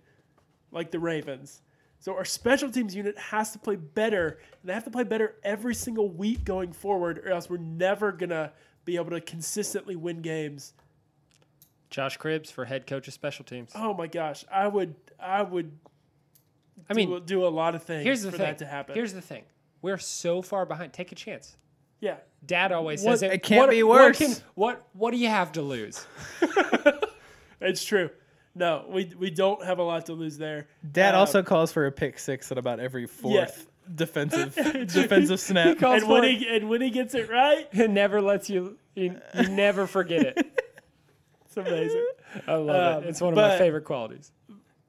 like 0.72 0.92
the 0.92 1.00
Ravens. 1.00 1.62
So 2.00 2.16
our 2.16 2.24
special 2.26 2.72
teams 2.72 2.96
unit 2.96 3.18
has 3.18 3.52
to 3.52 3.60
play 3.60 3.76
better, 3.76 4.40
and 4.62 4.70
they 4.70 4.74
have 4.74 4.86
to 4.86 4.90
play 4.92 5.04
better 5.04 5.36
every 5.44 5.76
single 5.76 6.10
week 6.10 6.46
going 6.46 6.72
forward, 6.72 7.20
or 7.20 7.30
else 7.32 7.50
we're 7.50 7.58
never 7.58 8.12
gonna 8.14 8.54
be 8.86 8.96
able 8.96 9.10
to 9.12 9.20
consistently 9.22 9.96
win 9.96 10.22
games. 10.22 10.74
Josh 11.90 12.18
Cribbs 12.18 12.52
for 12.52 12.66
head 12.66 12.88
coach 12.88 13.08
of 13.08 13.14
special 13.14 13.44
teams. 13.44 13.72
Oh 13.76 13.94
my 13.94 14.08
gosh, 14.08 14.46
I 14.52 14.68
would, 14.68 14.96
I 15.20 15.42
would. 15.42 15.72
I 16.90 16.94
mean, 16.94 17.10
do, 17.10 17.20
do 17.20 17.46
a 17.46 17.50
lot 17.50 17.76
of 17.76 17.84
things 17.84 18.04
here's 18.04 18.22
the 18.22 18.32
for 18.32 18.38
thing. 18.38 18.46
that 18.48 18.58
to 18.60 18.66
happen. 18.66 18.96
Here's 18.96 19.14
the 19.14 19.22
thing. 19.22 19.44
We're 19.82 19.98
so 19.98 20.42
far 20.42 20.66
behind. 20.66 20.94
Take 20.94 21.12
a 21.12 21.16
chance. 21.16 21.58
yeah, 22.00 22.18
Dad 22.46 22.72
always 22.72 23.04
What- 23.04 23.20
says 23.20 23.24
it. 23.24 23.34
it 23.34 23.44
can't 23.44 23.60
what, 23.60 23.70
be 23.72 23.84
What, 23.84 24.00
worse. 24.02 24.18
can- 24.18 24.36
what 24.56 24.88
What 24.94 25.12
do 25.12 25.18
you 25.18 25.28
have 25.28 25.52
to 25.54 25.62
lose? 25.62 26.06
it's 27.62 27.84
true. 27.84 28.10
No, 28.60 28.86
we 28.90 29.12
we 29.18 29.30
don't 29.32 29.64
have 29.64 29.80
a 29.80 29.84
lot 29.84 30.06
to 30.08 30.14
lose 30.14 30.38
there. 30.38 30.68
Dad 30.92 31.16
Um, 31.16 31.22
also 31.22 31.42
calls 31.42 31.72
for 31.72 31.86
a 31.86 31.92
pick 31.92 32.20
six 32.20 32.52
at 32.52 32.58
about 32.58 32.80
every 32.80 33.08
fourth 33.08 33.68
defensive 33.96 34.54
defensive 34.94 35.30
He 35.40 35.46
snap. 35.46 35.78
calls 35.80 36.02
and 36.04 36.12
when 36.12 36.24
for 36.24 36.28
he 36.30 36.48
and 36.58 36.70
when 36.70 36.82
he 36.82 36.90
gets 36.90 37.16
it 37.16 37.30
right, 37.30 37.68
it 37.74 37.90
never 37.90 38.22
lets 38.22 38.50
you. 38.50 38.78
You, 38.96 39.20
you 39.34 39.48
never 39.50 39.88
forget 39.88 40.26
it. 40.26 40.62
it's 41.46 41.56
amazing. 41.58 42.06
I 42.48 42.56
love 42.56 42.98
Um, 42.98 43.04
it. 43.04 43.10
It's 43.10 43.22
one 43.22 43.32
of 43.34 43.38
my 43.38 43.58
favorite 43.58 43.86
qualities. 43.86 44.32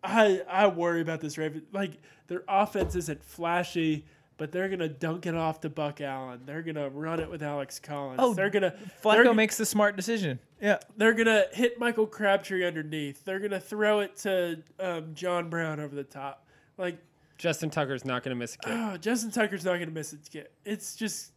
I 0.02 0.42
I 0.50 0.66
worry 0.66 1.00
about 1.00 1.20
this 1.20 1.38
Raven. 1.38 1.62
Like 1.72 1.92
their 2.26 2.42
offense 2.48 2.96
isn't 2.96 3.22
flashy, 3.22 4.04
but 4.40 4.52
they're 4.52 4.70
gonna 4.70 4.88
dunk 4.88 5.26
it 5.26 5.34
off 5.34 5.60
to 5.60 5.68
Buck 5.68 6.00
Allen. 6.00 6.40
They're 6.46 6.62
gonna 6.62 6.88
run 6.88 7.20
it 7.20 7.30
with 7.30 7.42
Alex 7.42 7.78
Collins. 7.78 8.20
Oh, 8.22 8.32
they're 8.32 8.48
gonna 8.48 8.74
Flacco 9.04 9.24
they're, 9.24 9.34
makes 9.34 9.58
the 9.58 9.66
smart 9.66 9.96
decision. 9.96 10.38
Yeah. 10.62 10.78
they're 10.96 11.12
gonna 11.12 11.44
hit 11.52 11.78
Michael 11.78 12.06
Crabtree 12.06 12.64
underneath. 12.66 13.22
They're 13.22 13.38
gonna 13.38 13.60
throw 13.60 14.00
it 14.00 14.16
to 14.18 14.62
um, 14.78 15.14
John 15.14 15.50
Brown 15.50 15.78
over 15.78 15.94
the 15.94 16.04
top. 16.04 16.46
Like 16.78 16.96
Justin 17.40 17.68
Tucker's 17.68 18.04
not 18.04 18.22
going 18.22 18.34
to 18.34 18.38
miss 18.38 18.54
a 18.54 18.58
kick. 18.58 18.72
oh, 18.74 18.96
Justin 18.98 19.30
Tucker's 19.30 19.64
not 19.64 19.78
gonna 19.78 19.90
miss 19.90 20.12
it. 20.12 20.20
Get 20.30 20.52
it's 20.64 20.94
just 20.94 21.32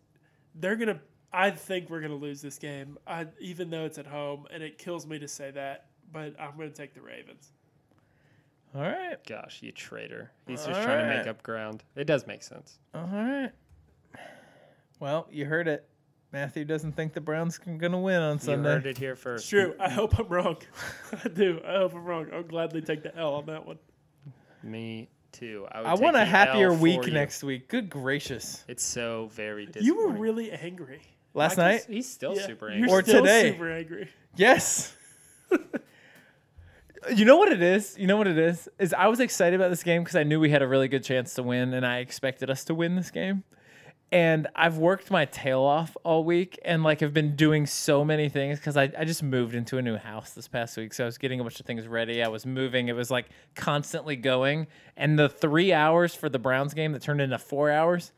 they're 0.56 0.76
gonna. 0.76 1.00
I 1.34 1.50
think 1.50 1.90
we're 1.90 2.02
gonna 2.02 2.16
lose 2.16 2.42
this 2.42 2.60
game, 2.60 2.98
I, 3.08 3.26
even 3.40 3.70
though 3.70 3.86
it's 3.86 3.98
at 3.98 4.06
home, 4.06 4.46
and 4.52 4.62
it 4.62 4.78
kills 4.78 5.08
me 5.08 5.18
to 5.20 5.28
say 5.28 5.52
that. 5.52 5.88
But 6.12 6.40
I'm 6.40 6.58
gonna 6.58 6.72
take 6.72 6.94
the 6.94 7.02
Ravens. 7.02 7.53
All 8.76 8.82
right. 8.82 9.18
Gosh, 9.28 9.60
you 9.62 9.72
traitor. 9.72 10.32
He's 10.48 10.66
just 10.66 10.78
All 10.80 10.84
trying 10.86 11.00
to 11.00 11.04
right. 11.10 11.18
make 11.20 11.28
up 11.28 11.44
ground. 11.44 11.84
It 11.96 12.06
does 12.06 12.26
make 12.26 12.42
sense. 12.44 12.80
All 12.96 13.08
right. 13.12 13.52
Well, 15.00 15.28
you 15.32 15.46
heard 15.46 15.68
it. 15.68 15.88
Matthew 16.32 16.66
doesn't 16.66 16.94
think 16.94 17.14
the 17.14 17.22
Browns 17.22 17.60
are 17.68 17.72
going 17.78 17.92
to 17.92 17.98
win 18.00 18.22
on 18.22 18.40
Sunday. 18.40 18.52
You 18.52 18.56
Sunday. 18.56 18.70
heard 18.70 18.86
it 18.88 18.98
here 18.98 19.16
first. 19.16 19.44
It's 19.44 19.52
first. 19.52 19.78
true. 19.78 19.86
I 19.86 19.90
hope 19.90 20.18
I'm 20.18 20.28
wrong. 20.28 20.58
I 21.24 21.28
do. 21.30 21.62
I 21.68 21.74
hope 21.74 21.94
I'm 21.94 22.04
wrong. 22.04 22.28
I'll 22.34 22.42
gladly 22.44 22.82
take 22.82 23.04
the 23.04 23.16
L 23.16 23.36
on 23.36 23.46
that 23.46 23.66
one. 23.66 23.78
Me 24.64 25.10
too. 25.32 25.68
I, 25.72 25.80
would 25.82 25.88
I 25.88 25.94
take 25.94 26.02
want 26.04 26.16
a 26.16 26.20
the 26.20 26.26
happier 26.26 26.70
L 26.72 26.76
for 26.78 26.82
week 26.82 27.06
you. 27.06 27.12
next 27.14 27.44
week. 27.44 27.68
Good 27.68 27.90
gracious. 27.90 28.64
It's 28.68 28.84
so 28.84 29.30
very 29.34 29.68
disappointing. 29.68 29.86
You 29.88 29.98
were 30.08 30.14
really 30.14 30.52
angry. 30.52 31.02
Last 31.36 31.58
Michael's- 31.58 31.88
night? 31.88 31.94
He's 31.96 32.10
still 32.10 32.36
Yeah, 32.36 32.46
super 32.48 32.68
You're 32.70 32.76
angry. 32.78 32.92
Or 32.92 33.04
still 33.04 33.22
today. 33.24 33.52
super 33.52 33.72
angry. 33.72 34.10
Yes. 34.36 34.96
You 37.12 37.26
know 37.26 37.38
what 37.38 37.52
it 37.52 37.62
is? 37.62 37.96
You 37.98 38.08
know 38.08 38.18
what 38.18 38.28
it 38.28 38.38
is? 38.38 38.70
Is 38.80 38.94
I 38.94 39.08
was 39.08 39.20
excited 39.20 39.60
about 39.60 39.70
this 39.70 39.84
game 39.84 40.04
because 40.04 40.16
I 40.16 40.24
knew 40.24 40.40
we 40.40 40.50
had 40.50 40.62
a 40.62 40.68
really 40.68 40.88
good 40.88 41.04
chance 41.04 41.34
to 41.36 41.44
win 41.44 41.74
and 41.74 41.86
I 41.86 42.00
expected 42.00 42.50
us 42.50 42.64
to 42.66 42.76
win 42.76 42.96
this 42.96 43.12
game. 43.12 43.44
And 44.12 44.48
I've 44.56 44.78
worked 44.78 45.10
my 45.10 45.26
tail 45.26 45.62
off 45.62 45.98
all 46.04 46.24
week 46.24 46.60
and 46.64 46.84
like 46.84 47.00
have 47.00 47.16
been 47.16 47.36
doing 47.36 47.66
so 47.66 48.06
many 48.06 48.30
things 48.30 48.60
because 48.60 48.78
I, 48.78 48.92
I 48.96 49.06
just 49.06 49.24
moved 49.24 49.56
into 49.56 49.80
a 49.80 49.82
new 49.82 49.98
house 49.98 50.34
this 50.34 50.48
past 50.48 50.78
week. 50.78 50.94
So 50.94 51.04
I 51.04 51.08
was 51.08 51.18
getting 51.18 51.40
a 51.40 51.44
bunch 51.44 51.60
of 51.60 51.66
things 51.66 51.88
ready. 51.88 52.22
I 52.22 52.28
was 52.28 52.46
moving. 52.46 52.90
It 52.90 52.96
was 52.96 53.10
like 53.10 53.30
constantly 53.56 54.16
going. 54.16 54.68
And 54.96 55.18
the 55.18 55.30
three 55.30 55.74
hours 55.74 56.14
for 56.14 56.30
the 56.30 56.38
Browns 56.38 56.76
game 56.76 56.92
that 56.92 57.02
turned 57.02 57.22
into 57.22 57.40
four 57.40 57.72
hours 57.72 58.12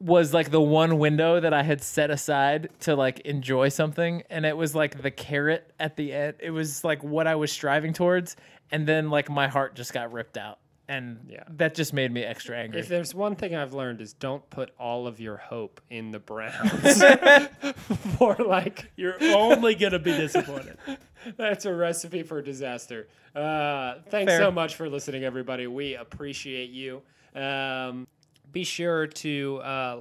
was 0.00 0.34
like 0.34 0.50
the 0.50 0.60
one 0.60 0.98
window 0.98 1.40
that 1.40 1.54
I 1.54 1.62
had 1.62 1.82
set 1.82 2.10
aside 2.10 2.68
to 2.80 2.94
like 2.94 3.20
enjoy 3.20 3.68
something 3.70 4.22
and 4.30 4.44
it 4.44 4.56
was 4.56 4.74
like 4.74 5.00
the 5.02 5.10
carrot 5.10 5.70
at 5.80 5.96
the 5.96 6.12
end. 6.12 6.34
It 6.40 6.50
was 6.50 6.84
like 6.84 7.02
what 7.02 7.26
I 7.26 7.34
was 7.36 7.50
striving 7.50 7.92
towards 7.92 8.36
and 8.70 8.86
then 8.86 9.08
like 9.10 9.30
my 9.30 9.48
heart 9.48 9.74
just 9.74 9.92
got 9.94 10.12
ripped 10.12 10.36
out 10.36 10.58
and 10.88 11.18
Yeah. 11.28 11.44
that 11.56 11.74
just 11.74 11.92
made 11.92 12.12
me 12.12 12.22
extra 12.22 12.56
angry. 12.58 12.78
If 12.80 12.88
there's 12.88 13.14
one 13.14 13.36
thing 13.36 13.54
I've 13.56 13.72
learned 13.72 14.00
is 14.00 14.12
don't 14.12 14.48
put 14.50 14.70
all 14.78 15.06
of 15.06 15.18
your 15.18 15.36
hope 15.38 15.80
in 15.90 16.10
the 16.12 16.18
Browns. 16.20 17.02
For 18.18 18.36
like 18.36 18.90
You're 18.96 19.16
only 19.22 19.74
gonna 19.74 19.98
be 19.98 20.12
disappointed. 20.12 20.76
that's 21.36 21.64
a 21.64 21.72
recipe 21.74 22.22
for 22.22 22.40
disaster. 22.42 23.08
Uh, 23.34 23.96
thanks 24.10 24.30
Fair. 24.32 24.40
so 24.40 24.50
much 24.50 24.76
for 24.76 24.88
listening, 24.88 25.24
everybody. 25.24 25.66
We 25.66 25.94
appreciate 25.94 26.70
you. 26.70 27.02
Um, 27.34 28.06
be 28.52 28.64
sure 28.64 29.06
to 29.06 29.58
uh, 29.58 29.98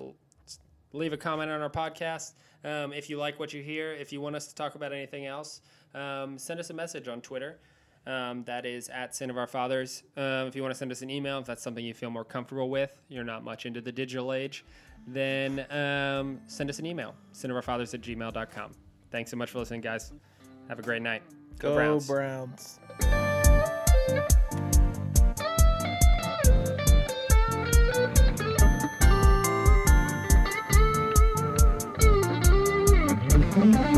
leave 0.93 1.13
a 1.13 1.17
comment 1.17 1.51
on 1.51 1.61
our 1.61 1.69
podcast 1.69 2.33
um, 2.63 2.93
if 2.93 3.09
you 3.09 3.17
like 3.17 3.39
what 3.39 3.53
you 3.53 3.61
hear. 3.61 3.93
If 3.93 4.11
you 4.11 4.21
want 4.21 4.35
us 4.35 4.47
to 4.47 4.55
talk 4.55 4.75
about 4.75 4.93
anything 4.93 5.25
else, 5.25 5.61
um, 5.93 6.37
send 6.37 6.59
us 6.59 6.69
a 6.69 6.73
message 6.73 7.07
on 7.07 7.21
Twitter. 7.21 7.59
Um, 8.07 8.43
that 8.43 8.67
is 8.67 8.89
at 8.89 9.15
Sin 9.15 9.31
of 9.31 9.37
Our 9.37 9.47
Fathers. 9.47 10.03
Um, 10.15 10.47
if 10.47 10.55
you 10.55 10.61
want 10.61 10.73
to 10.73 10.77
send 10.77 10.91
us 10.91 11.01
an 11.01 11.09
email, 11.09 11.39
if 11.39 11.47
that's 11.47 11.63
something 11.63 11.83
you 11.83 11.95
feel 11.95 12.11
more 12.11 12.23
comfortable 12.23 12.69
with, 12.69 13.01
you're 13.09 13.23
not 13.23 13.43
much 13.43 13.65
into 13.65 13.81
the 13.81 13.91
digital 13.91 14.31
age, 14.31 14.63
then 15.07 15.65
um, 15.71 16.39
send 16.45 16.69
us 16.69 16.77
an 16.77 16.85
email, 16.85 17.15
sinofourfathers 17.33 17.95
at 17.95 18.01
gmail.com. 18.01 18.71
Thanks 19.09 19.31
so 19.31 19.37
much 19.37 19.49
for 19.49 19.59
listening, 19.59 19.81
guys. 19.81 20.13
Have 20.67 20.77
a 20.77 20.83
great 20.83 21.01
night. 21.01 21.23
Go 21.57 21.73
Browns. 21.73 22.07
Browns. 22.07 22.79
Mm-hmm. 33.55 33.94